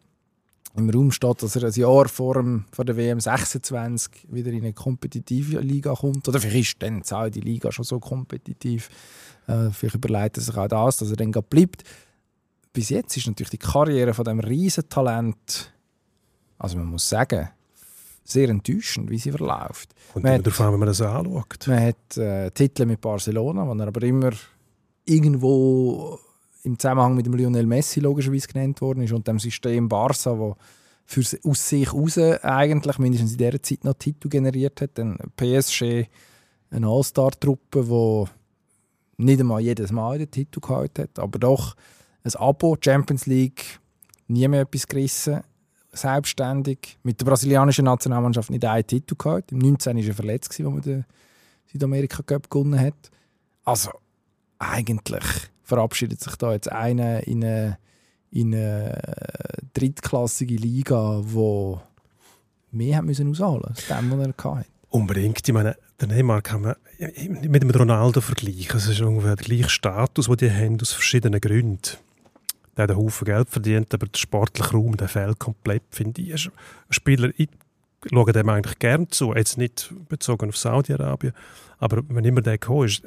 [0.75, 4.63] Im Raum steht, dass er ein Jahr vor, dem, vor der WM 26 wieder in
[4.63, 6.27] eine kompetitive Liga kommt.
[6.27, 8.89] Oder vielleicht ist dann die Saudi-Liga schon so kompetitiv.
[9.47, 11.83] Äh, vielleicht überlegt er sich auch das, dass er dann bleibt.
[12.71, 15.71] Bis jetzt ist natürlich die Karriere von dem Riesentalent,
[16.57, 17.49] also man muss sagen,
[18.23, 19.93] sehr enttäuschend, wie sie verläuft.
[20.13, 21.67] Und Man immer darauf an, wenn man das anschaut.
[21.67, 24.31] Man hat äh, Titel mit Barcelona, wo er aber immer
[25.05, 26.19] irgendwo
[26.63, 30.55] im Zusammenhang mit dem Lionel Messi logischerweise genannt worden ist und dem System Barca, wo
[31.05, 34.91] für, aus sich heraus eigentlich mindestens in dieser Zeit noch Titel generiert hat.
[34.97, 36.05] Dann PSG,
[36.71, 38.31] eine All-Star-Truppe, die
[39.23, 41.75] nicht einmal jedes Mal den Titel gehabt hat, aber doch
[42.23, 43.79] ein Abo, Champions League,
[44.27, 45.41] nie mehr etwas gerissen,
[45.91, 49.51] selbstständig, mit der brasilianischen Nationalmannschaft nicht einen Titel gehabt.
[49.51, 49.97] Im 19.
[49.97, 51.05] war er verletzt, als man den
[51.71, 53.11] Südamerika Cup gewonnen hat.
[53.63, 53.91] Also
[54.59, 55.23] eigentlich
[55.63, 57.77] verabschiedet sich da jetzt einer in eine,
[58.31, 58.99] in eine
[59.73, 61.81] drittklassige Liga, wo
[62.71, 64.67] mehr haben müssen aus dem, was er hatte.
[64.93, 65.47] Unbedingt.
[65.47, 68.77] Ich meine, den Neymar kann man mit dem Ronaldo vergleichen.
[68.77, 71.97] Es ist ungefähr der gleiche Status, den die haben, aus verschiedenen Gründen.
[72.77, 76.45] Der hat einen Haufen Geld verdient, aber der sportliche Raum der fehlt komplett, finde ich.
[76.45, 76.51] Ein
[76.91, 77.49] Spieler, ich
[78.07, 81.33] schaue dem eigentlich gern zu, jetzt nicht bezogen auf Saudi-Arabien,
[81.79, 83.01] aber wenn immer der gekommen ist,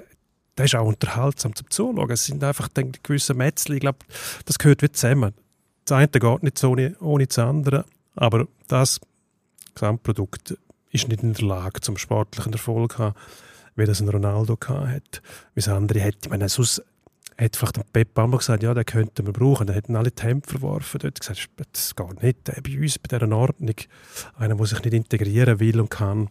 [0.58, 2.10] der ist auch unterhaltsam zum Zuschauen.
[2.10, 4.00] Es sind einfach gewisse Mätzchen, ich glaube,
[4.44, 5.34] das gehört wie zusammen.
[5.84, 7.84] Das eine geht nicht so ohne, ohne das andere,
[8.16, 9.00] aber das
[9.76, 10.56] Gesamtprodukt
[10.96, 13.14] ist nicht in der Lage, zum sportlichen Erfolg zu haben,
[13.76, 15.22] wie das ein Ronaldo hat.
[15.54, 16.18] Wie das andere hätte.
[16.24, 16.82] Ich meine, sonst
[17.38, 19.66] hat vielleicht Pep einmal gesagt, ja, den könnten wir brauchen.
[19.66, 21.00] Dann hätten alle die Hemd verworfen.
[21.02, 22.48] Dort gesagt, das geht nicht.
[22.48, 23.74] Der bei uns, bei dieser Ordnung,
[24.36, 26.28] einer, der sich nicht integrieren will und kann,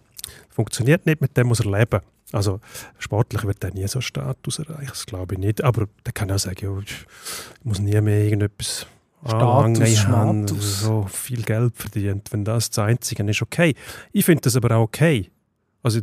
[0.50, 2.02] funktioniert nicht, mit dem muss er leben.
[2.32, 2.60] Also
[2.98, 5.64] sportlich wird er nie so einen Status erreichen, das glaube ich nicht.
[5.64, 7.06] Aber der kann auch sagen, ja, ich
[7.64, 8.88] muss nie mehr irgendetwas
[9.24, 9.82] anlangen.
[9.84, 10.82] Ich habe Status.
[10.82, 12.32] so viel Geld verdient.
[12.32, 13.76] Wenn das das Einzige ist, okay.
[14.12, 15.32] Ich finde das aber auch okay.
[15.84, 16.02] Also,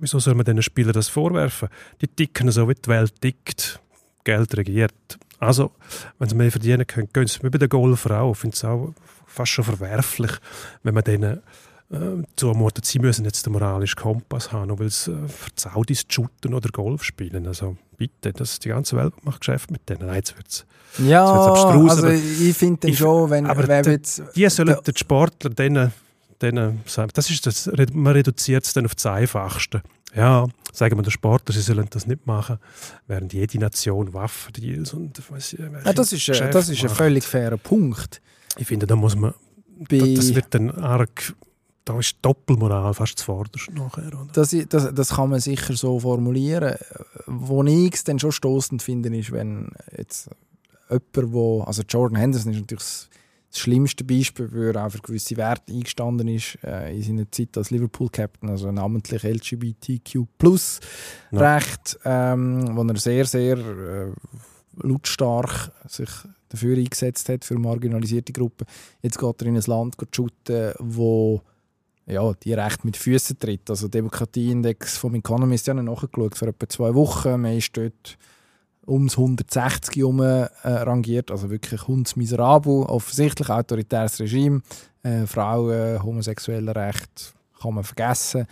[0.00, 1.68] wieso soll man diesen Spielern das vorwerfen?
[2.00, 3.80] Die ticken so, wie die Welt tickt.
[4.24, 5.18] Geld regiert.
[5.38, 5.72] Also,
[6.18, 8.94] wenn sie mehr verdienen können, gehen sie wie bei der Golfer Ich finde es auch
[9.26, 10.32] fast schon verwerflich,
[10.82, 11.40] wenn man denen
[11.92, 16.04] äh, zumutet, sie müssen jetzt den moralischen Kompass haben, nur weil sie äh, die Saudis
[16.08, 17.46] shooten oder Golf spielen.
[17.46, 20.06] Also bitte, das, die ganze Welt macht Geschäft mit denen.
[20.06, 20.66] Nein, jetzt wird's.
[20.98, 24.22] Ja, Jetzt wird's abstrus, also aber ich finde schon, wenn, aber der- jetzt...
[24.36, 25.92] Die sollen den Sportler denen
[26.42, 26.80] denen,
[27.14, 29.80] das ist das, man reduziert es dann auf das Einfachste.
[30.14, 32.58] Ja, sagen wir den Sportler, sie sollen das nicht machen,
[33.06, 37.56] während jede Nation Waffendeals und ich, ja, das ist, äh, das ist ein völlig fairer
[37.56, 38.20] Punkt.
[38.58, 39.34] Ich finde, da muss man,
[39.88, 41.32] Bei- das wird dann arg,
[41.84, 44.08] da ist Doppelmoral fast zuvorderst nachher.
[44.08, 44.28] Oder?
[44.32, 46.76] Das, das, das kann man sicher so formulieren.
[47.26, 50.30] Wo ich es dann schon stoßend finde, ist, wenn jetzt
[50.88, 53.08] jemand, wo, also Jordan Henderson ist natürlich das,
[53.54, 57.70] schlimmste Beispiel, weil er auch für gewisse Werte eingestanden ist äh, in seiner Zeit als
[57.70, 60.80] Liverpool-Captain, also namentlich LGBTQ plus
[61.30, 61.58] Ja.
[62.04, 64.12] Ähm, wo er sehr, sehr äh,
[64.82, 66.08] lautstark sich
[66.48, 68.66] dafür eingesetzt hat, für marginalisierte Gruppen.
[69.02, 71.42] Jetzt geht er in ein Land shooten, wo
[72.06, 73.68] ja, die Rechte mit Füßen tritt.
[73.70, 77.40] Also der Demokratieindex vom Economist, ja nachgeschaut vor etwa zwei Wochen.
[77.40, 78.18] Man ist dort
[78.86, 84.62] ums 160 herum äh, rangiert, also wirklich hundsmiserabel, offensichtlich autoritäres Regime,
[85.02, 88.46] äh, Frauen, homosexuelle Rechte kann man vergessen.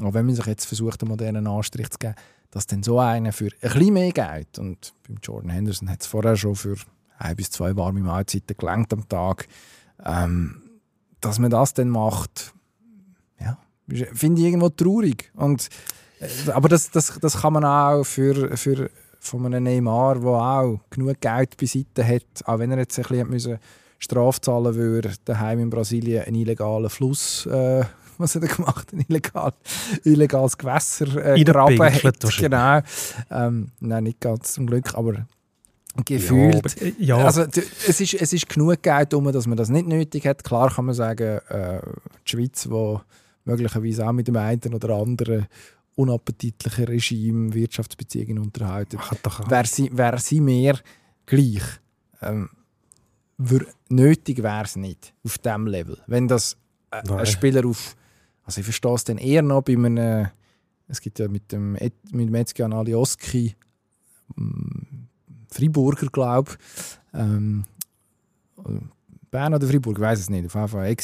[0.00, 2.14] Aber wenn man sich jetzt versucht, einen modernen Anstrich zu geben,
[2.50, 6.06] dass dann so einer für ein bisschen mehr geht, und beim Jordan Henderson hat es
[6.06, 6.76] vorher schon für
[7.18, 9.48] ein bis zwei warme Mahlzeiten gelangt am Tag,
[10.04, 10.62] ähm,
[11.20, 12.54] dass man das dann macht,
[14.12, 15.30] finde ich irgendwo traurig.
[15.34, 15.68] Und,
[16.20, 20.80] äh, aber das, das, das kann man auch für, für von einem Neymar, der auch
[20.90, 23.58] genug Geld beiseite hat, auch wenn er jetzt ein bisschen hat müssen
[23.98, 27.84] Strafe zahlen würde, daheim in Brasilien einen illegalen Fluss, äh,
[28.18, 29.52] was hat er gemacht, ein illegal,
[30.04, 32.36] illegales Gewässer äh, graben Reingepinkelt hat.
[32.38, 32.80] Genau.
[33.30, 35.26] Ähm, nein, nicht ganz zum Glück, aber
[36.04, 36.80] gefühlt.
[36.98, 37.24] Ja, ja.
[37.24, 40.44] Also, es, ist, es ist genug Geld um, dass man das nicht nötig hat.
[40.44, 41.80] Klar kann man sagen, äh,
[42.26, 43.00] die Schweiz, wo
[43.44, 45.46] möglicherweise auch mit dem einen oder anderen
[45.96, 48.98] unappetitlichen Regime Wirtschaftsbeziehungen unterhalten,
[49.48, 50.78] wäre sie, wär sie mehr
[51.26, 51.62] gleich.
[52.20, 52.48] Ähm,
[53.88, 55.98] nötig wäre es nicht auf diesem Level.
[56.06, 56.56] Wenn das
[56.90, 57.26] äh, ein.
[57.26, 57.96] Spieler auf.
[58.44, 60.28] Also ich verstehe es dann eher noch bei einem.
[60.86, 63.54] Es gibt ja mit dem, Et- mit dem Ezgian Alioski
[64.36, 65.06] ähm,
[65.50, 67.18] Friburger, glaube ich.
[67.18, 67.64] Ähm,
[69.30, 70.46] Bern oder Fribourg, ich weiß es nicht.
[70.46, 70.96] Auf jeden Fall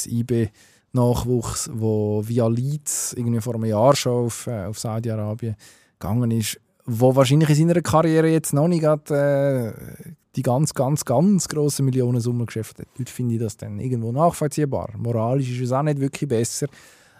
[0.90, 5.56] Ex-IB-Nachwuchs, wo via Leeds irgendwie vor einem Jahr schon auf, äh, auf Saudi-Arabien
[5.98, 9.74] gegangen ist, wo wahrscheinlich in seiner Karriere jetzt noch nicht gerade,
[10.04, 12.86] äh, die ganz, ganz, ganz grossen Millionensummen geschafft hat.
[12.96, 14.90] Dort finde ich das dann irgendwo nachvollziehbar.
[14.96, 16.68] Moralisch ist es auch nicht wirklich besser,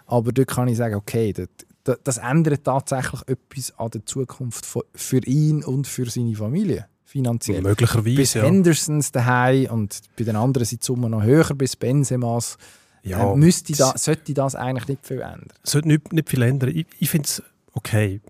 [0.05, 5.25] aber dort kann ich sagen, okay, das, das, ändert tatsächlich etwas an der Zukunft für
[5.25, 7.61] ihn und für seine Familie, finanziell.
[7.61, 8.45] Bis Möglicherweise, ja.
[8.45, 12.57] Hendersons daheim und bei den anderen sind die Summen noch höher, bis Benzemas.
[13.03, 15.47] Ja äh, müsste da, sollte das eigentlich nicht viel ändern.
[15.63, 16.69] Sollte nicht, nicht viel ändern.
[16.75, 17.43] Ich, ich finde es
[17.73, 18.21] okay.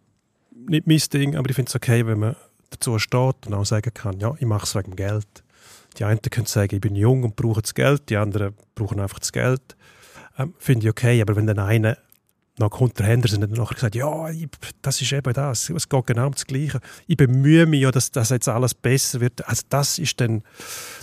[0.68, 2.36] Nicht mein Ding, aber ich finde es okay, wenn man
[2.70, 5.28] dazu steht und auch sagen kann, ja, ich mache es wegen dem Geld.
[5.98, 9.20] Die einen können sagen, ich bin jung und brauche das Geld, die anderen brauchen einfach
[9.20, 9.76] das Geld.
[10.38, 11.98] Ähm, finde ich okay, aber wenn dann einer
[12.62, 14.48] nach kommt der Henderson und dann nachher gesagt, ja, ich,
[14.82, 16.80] das ist eben das, es geht genau um das Gleiche.
[17.08, 19.48] Ich bemühe mich ja, dass das jetzt alles besser wird.
[19.48, 20.44] Also das ist dann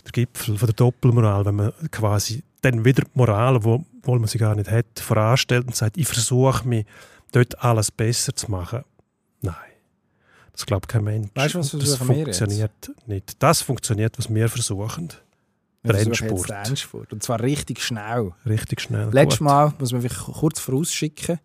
[0.05, 4.29] der Gipfel von der Doppelmoral, wenn man quasi dann wieder die Moral, wo, obwohl man
[4.29, 6.87] sie gar nicht hat, voranstellt und sagt, ich versuche mich
[7.33, 8.85] dort alles besser zu machen.
[9.41, 9.55] Nein.
[10.53, 11.29] Das glaubt kein Mensch.
[11.35, 13.43] Weißt du, was das funktioniert nicht.
[13.43, 15.11] Das funktioniert, was wir versuchen.
[15.85, 17.13] Jetzt den Endspurt.
[17.13, 18.33] Und zwar richtig schnell.
[18.45, 19.11] Richtig schnell.
[19.13, 19.41] Letztes.
[19.41, 21.39] Mal, muss man vielleicht kurz vorausschicken,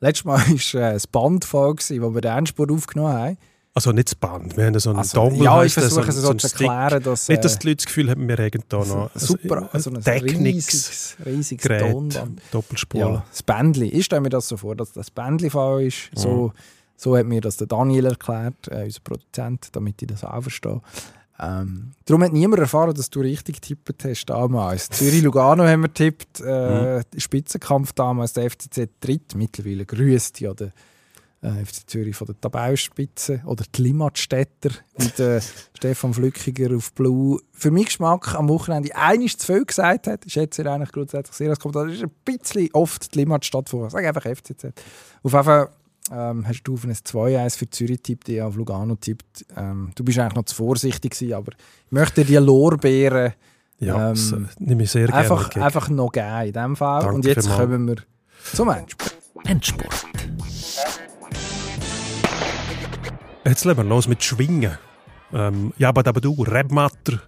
[0.00, 3.38] letztes Mal war äh, das Band voll, wo wir den Endspurt aufgenommen haben.
[3.74, 5.44] Also nicht das Band, wir haben so einen Also, Dongle.
[5.44, 7.28] ja, ich versuche es ein- so ein zu erklären, dass...
[7.28, 9.90] Nicht, dass äh, die Leute das Gefühl haben, wir haben da noch so super, also
[9.90, 12.42] ein riesiges, riesiges Gerät, Tonband.
[12.50, 13.00] Doppelspur.
[13.00, 13.88] Ja, das Bändli.
[13.90, 16.10] Ich stelle mir das so vor, dass das Bändli voll ist.
[16.14, 16.52] So,
[16.96, 20.80] so hat mir das der Daniel erklärt, äh, unser Produzent, damit ich das auch verstehe.
[21.40, 24.88] Ähm, darum hat niemand erfahren, dass du richtig getippt hast damals.
[24.88, 30.72] Zürich-Lugano haben wir getippt, äh, Spitzenkampf damals, der FCZ dritt, mittlerweile grüßt ja der
[31.40, 35.40] äh, FC Zürich von der Tabellenspitze oder die Limmatstädter mit äh,
[35.76, 37.40] Stefan Flückiger auf Blue.
[37.52, 40.24] Für meinen Geschmack am Wochenende einiges zu viel gesagt hat.
[40.26, 41.86] Schätze er eigentlich grundsätzlich sehr als Kommentar.
[41.86, 43.88] Das ist ein bisschen oft die Limmatstadt vor.
[43.90, 44.72] Sag einfach FCZ.
[45.22, 45.68] Auf jeden Fall
[46.10, 49.44] ähm, hast du auf ein 2-1 für Zürich tippt, ich auf Lugano tippt.
[49.56, 53.32] Ähm, du bist eigentlich noch zu vorsichtig gewesen, aber ich möchte dir die Lorbeeren
[53.78, 55.64] Ja, Ähm, das äh, nehme ich sehr gerne einfach, entgegen.
[55.64, 57.00] einfach noch geben in dem Fall.
[57.02, 57.96] Danke Und jetzt kommen wir
[58.52, 59.16] zum Endspurt.
[59.44, 60.06] Endspurt.
[63.44, 64.76] Jetzt legen wir los mit Schwingen.
[65.32, 67.20] Ähm, ja, aber aber du, Rebmatter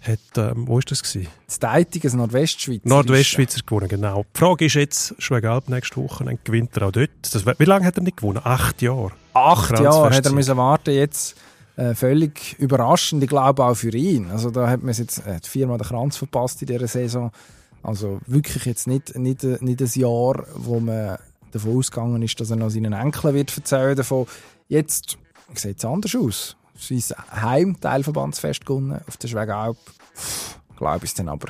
[0.00, 1.02] hat, ähm, wo war das?
[1.02, 1.28] Gewesen?
[1.46, 2.84] Das Deitiges Nordwestschweiz.
[2.84, 4.24] Nordwestschweizer gewonnen, genau.
[4.34, 7.10] Die Frage ist jetzt, Schwegalp nächste Woche, dann gewinnt er auch dort.
[7.22, 8.40] Das, wie lange hat er nicht gewonnen?
[8.44, 9.12] Acht Jahre.
[9.34, 10.94] Acht Jahre hat er müssen warten.
[10.94, 11.36] Jetzt
[11.76, 14.30] äh, völlig überraschend, ich glaube auch für ihn.
[14.30, 17.30] Also da hat man jetzt äh, viermal den Kranz verpasst in dieser Saison.
[17.82, 21.18] Also wirklich jetzt nicht, nicht, nicht ein Jahr, wo man
[21.52, 24.26] davon ausgegangen ist, dass er noch seinen Enkeln wird erzählen davon.
[24.68, 25.18] Jetzt
[25.54, 26.56] sieht es anders aus.
[26.78, 27.02] Sein
[27.32, 29.76] Heim-Teilverbandsfest gewonnen auf der Schwegalp.
[30.76, 31.48] Glaube ich es dann aber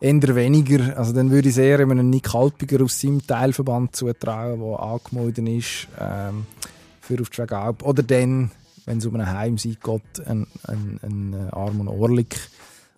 [0.00, 0.96] eher weniger.
[0.96, 5.88] Also dann würde ich eher einem Nick Halpiger aus seinem Teilverband zutrauen, der angemeldet ist
[5.98, 6.46] ähm,
[7.00, 7.82] für auf die Schwegalp.
[7.82, 8.50] Oder dann,
[8.84, 12.36] wenn es um einen Heimsieg geht, ein, ein, ein Armon Orlik,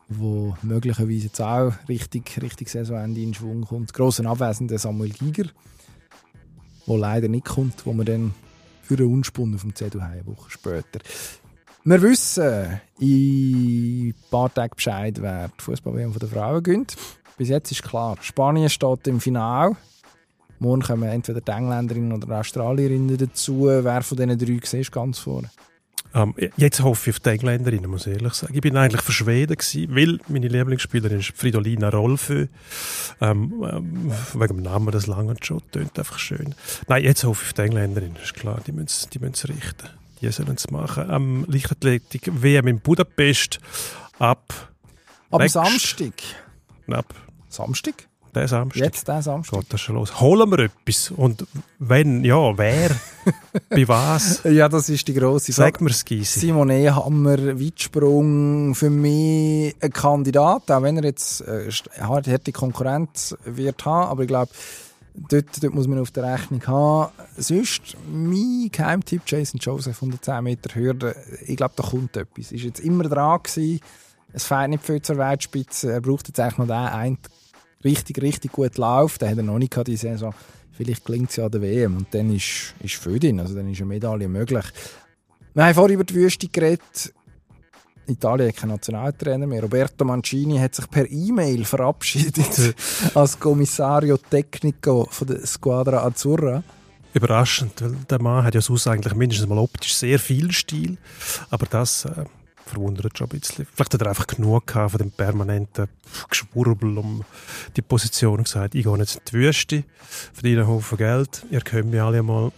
[0.09, 3.93] wo möglicherweise jetzt auch richtig, richtig Saisonende in Schwung kommt.
[3.93, 5.49] Grossen Abwesender Samuel Giger,
[6.87, 8.35] wo leider nicht kommt, wo man dann
[8.83, 11.01] für einen Unspund auf dem CDU eine Woche später.
[11.88, 16.96] Wir wissen in ein paar Tagen Bescheid, wer die Fußball-WM der Frauen gönnt.
[17.38, 19.76] Bis jetzt ist klar, Spanien steht im Finale.
[20.58, 23.66] Morgen kommen entweder die Engländerinnen oder die Australierinnen dazu.
[23.66, 25.48] Wer von diesen drei siehst ganz vorne?
[26.12, 28.54] Ähm, jetzt hoffe ich auf die Engländerinnen, muss ich ehrlich sagen.
[28.56, 32.48] Ich bin eigentlich für Schweden gewesen, weil meine Lieblingsspielerin ist Fridolina Rolfö.
[33.20, 36.52] Ähm, ähm, wegen dem Namen, das lange schon, tönt einfach schön.
[36.88, 39.88] Nein, jetzt hoffe ich auf die Engländerinnen, ist klar, die müssen die richten.
[40.27, 41.09] Die sollen es machen.
[41.09, 43.61] Am ähm, Leichtathletik WM in Budapest
[44.19, 44.53] ab...
[45.31, 46.15] Am Samstag?
[46.89, 47.15] Ab
[47.48, 47.94] Samstag?
[48.35, 48.82] Der Samstag.
[48.82, 49.61] Jetzt der Samstag.
[49.61, 50.20] Geht das schon los.
[50.20, 51.12] Holen wir etwas?
[51.12, 51.47] Und
[51.78, 52.90] wenn, ja, wer?
[53.69, 54.43] Bei was?
[54.43, 55.73] Ja, das ist die grosse Frage.
[55.73, 56.40] Sag mir es, Gysi.
[56.40, 61.70] Simon Ehammer, Weitsprung, für mich ein Kandidat, auch wenn er jetzt äh,
[62.01, 64.51] harte Konkurrenz wird haben, aber ich glaube,
[65.28, 67.12] dort, dort muss man auf der Rechnung haben.
[67.36, 71.16] Sonst, mein Geheimtipp, Jason Joseph, 110 Meter Hürde,
[71.47, 72.52] ich glaube, da kommt etwas.
[72.52, 73.80] Ist jetzt immer dran gewesen.
[74.32, 75.93] Es fehlt nicht viel zur Weltspitze.
[75.93, 77.18] Er braucht jetzt eigentlich noch den einen
[77.84, 80.34] richtig, richtig gut läuft, dann hat er noch nicht gehabt, die Saison.
[80.72, 83.70] Vielleicht gelingt es ja an der WM und dann ist, ist für ihn, also dann
[83.70, 84.64] ist eine Medaille möglich.
[85.55, 87.14] Wir haben vorhin über die Wüste geredet.
[88.09, 89.62] Italien hat keinen Nationaltrainer mehr.
[89.62, 92.74] Roberto Mancini hat sich per E-Mail verabschiedet
[93.15, 96.62] als Kommissario Tecnico von der Squadra Azzurra.
[97.12, 100.99] Überraschend, weil der Mann hat ja sonst eigentlich mindestens mal optisch sehr viel Stil,
[101.49, 102.24] aber das äh,
[102.66, 103.66] verwundert schon ein bisschen.
[103.73, 105.89] Vielleicht hat er einfach genug von dem permanenten
[106.28, 107.24] Geschwurbel um
[107.77, 109.85] die Position und gesagt, ich gehe jetzt in die Wüste,
[110.35, 112.53] verdiene einen Haufen Geld, ihr könnt mich alle mal.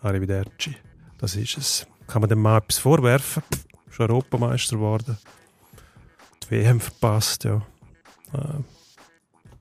[0.00, 0.76] Arrivederci.
[1.18, 1.86] Das ist es.
[2.06, 3.42] Kann man dem mal etwas vorwerfen?
[3.52, 3.64] Pff,
[3.98, 5.18] ist Europameister geworden.
[6.44, 7.62] Die WM verpasst, ja.
[8.32, 8.62] Äh,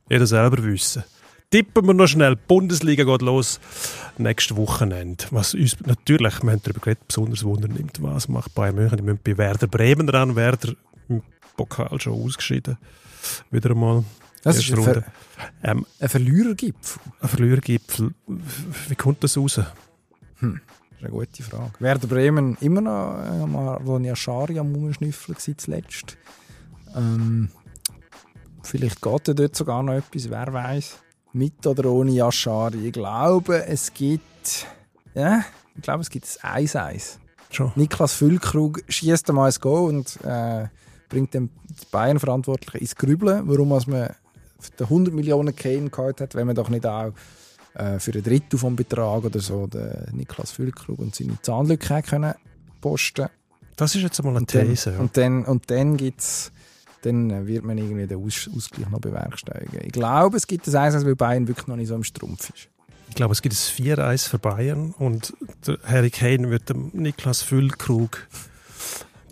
[0.10, 1.04] jeder selber wissen
[1.50, 2.36] tippen wir noch schnell.
[2.36, 3.60] Die Bundesliga geht los
[4.18, 5.26] nächstes Wochenende.
[5.32, 8.02] Was uns natürlich, wir haben darüber geredet, besonders Wunder nimmt.
[8.02, 8.98] Was macht Bayern München?
[8.98, 10.36] Die müssen bei Werder Bremen ran.
[10.36, 10.74] Werder
[11.10, 11.22] im
[11.56, 12.78] Pokal schon ausgeschieden.
[13.52, 14.04] Wieder einmal.
[14.44, 15.04] Das ist ein, Ver
[15.64, 17.02] ähm, ein Verlierergipfel.
[17.20, 18.14] Ein Verlierergipfel.
[18.88, 19.60] Wie kommt das raus?
[20.40, 20.62] Hm.
[21.00, 21.72] Das ist eine gute Frage.
[21.80, 26.18] Werder Bremen immer noch äh, mal Ronja Schari am Umschnüffeln zuletzt.
[26.96, 27.50] Ähm,
[28.64, 30.98] vielleicht geht dort sogar noch etwas, wer weiß
[31.38, 32.88] mit oder ohne Yashari.
[32.88, 34.68] Ich glaube, es gibt,
[35.14, 35.44] ja,
[35.76, 37.18] ich glaube, es gibt ein 1-1.
[37.50, 37.72] Schon.
[37.76, 40.68] Niklas Füllkrug schießt einmal ein Go und äh,
[41.08, 41.50] bringt den
[41.92, 44.16] Bayern-Verantwortlichen ins Grübeln, warum man für
[44.80, 47.14] 100 Millionen Kane gehabt hat, wenn man doch nicht auch
[47.78, 52.34] äh, für ein Drittel vom Betrag oder so den Niklas Füllkrug und seine Zahnlücke können
[52.82, 53.28] posten
[53.76, 54.98] Das ist jetzt einmal eine These.
[55.00, 55.46] Und dann, ja.
[55.46, 56.52] und dann, und dann gibt es
[57.04, 59.82] dann wird man irgendwie den Aus Ausgleich noch bewerkstelligen.
[59.84, 62.68] Ich glaube, es gibt ein 1 weil Bayern wirklich noch nicht so im Strumpf ist.
[63.10, 65.34] Ich glaube, es gibt ein 4-1 für Bayern und
[65.66, 68.28] der Harry Kane wird dem Niklas Füllkrug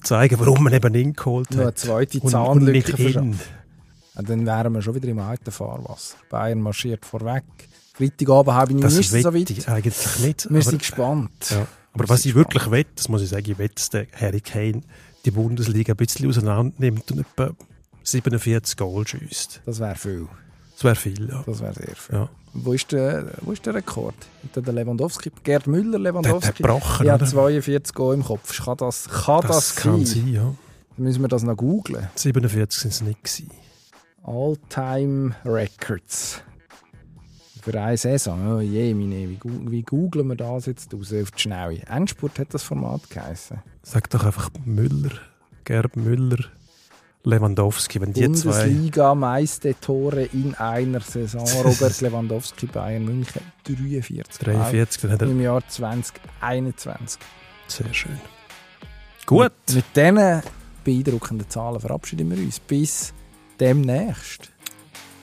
[0.02, 1.56] zeigen, warum man eben ihn geholt hat.
[1.56, 3.50] Nur eine zweite Zahnlücke verschafft.
[4.16, 6.16] Dann wären wir schon wieder im alten Fahrwasser.
[6.30, 7.44] Bayern marschiert vorweg.
[7.98, 9.50] Freitagabend habe ich das nicht so weit.
[9.50, 10.48] Ich eigentlich nicht.
[10.52, 11.32] Wir sind gespannt.
[11.50, 11.68] Ja.
[11.94, 12.54] Aber was ich gespannt.
[12.54, 14.82] wirklich will, das muss ich sagen, ich will, dass der Harry Kane
[15.24, 17.52] die Bundesliga ein bisschen auseinander nimmt und etwa
[18.04, 19.62] 47 Goal schießt.
[19.66, 20.28] Das wäre viel.
[20.74, 21.44] Das wäre viel, ja.
[21.46, 22.16] Das wäre sehr viel.
[22.16, 22.30] Ja.
[22.54, 24.16] Wo, ist der, wo ist der Rekord?
[24.56, 26.62] Der Lewandowski, Gerd Müller, Lewandowski.
[26.64, 28.64] Der hat gebrochen, Ja, 42 Goal im Kopf.
[28.64, 30.28] Kann das, kann das, das kann sein?
[30.28, 30.54] ja.
[30.98, 32.08] Dann müssen wir das noch googlen.
[32.16, 33.52] 47 sind es nicht gewesen.
[34.24, 36.42] All-Time Records.
[37.66, 38.58] Für eine Saison.
[38.58, 41.82] Oh je, meine, wie, wie googeln wir das jetzt raus auf die Schnelle?
[41.90, 43.58] Endspurt hat das Format geheißen.
[43.82, 45.10] Sag doch einfach Müller,
[45.64, 46.46] Gerb Müller,
[47.24, 48.68] Lewandowski, wenn die zwei...
[48.68, 51.44] Bundesliga meiste Tore in einer Saison.
[51.64, 54.46] Robert Lewandowski, Bayern München, 43.
[54.46, 55.28] 43, dann hat er...
[55.28, 57.20] Im Jahr 2021.
[57.68, 58.20] Sehr schön.
[59.26, 59.52] Gut.
[59.70, 60.44] Mit, mit diesen
[60.84, 62.60] beeindruckenden Zahlen verabschieden wir uns.
[62.60, 63.12] Bis
[63.60, 64.52] demnächst.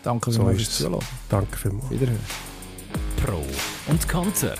[0.02, 1.00] Danke so fürs Zuhören.
[1.28, 1.90] Danke vielmals.
[1.90, 2.20] Wiederhören.
[3.24, 3.44] Pro
[3.88, 4.54] und Konter.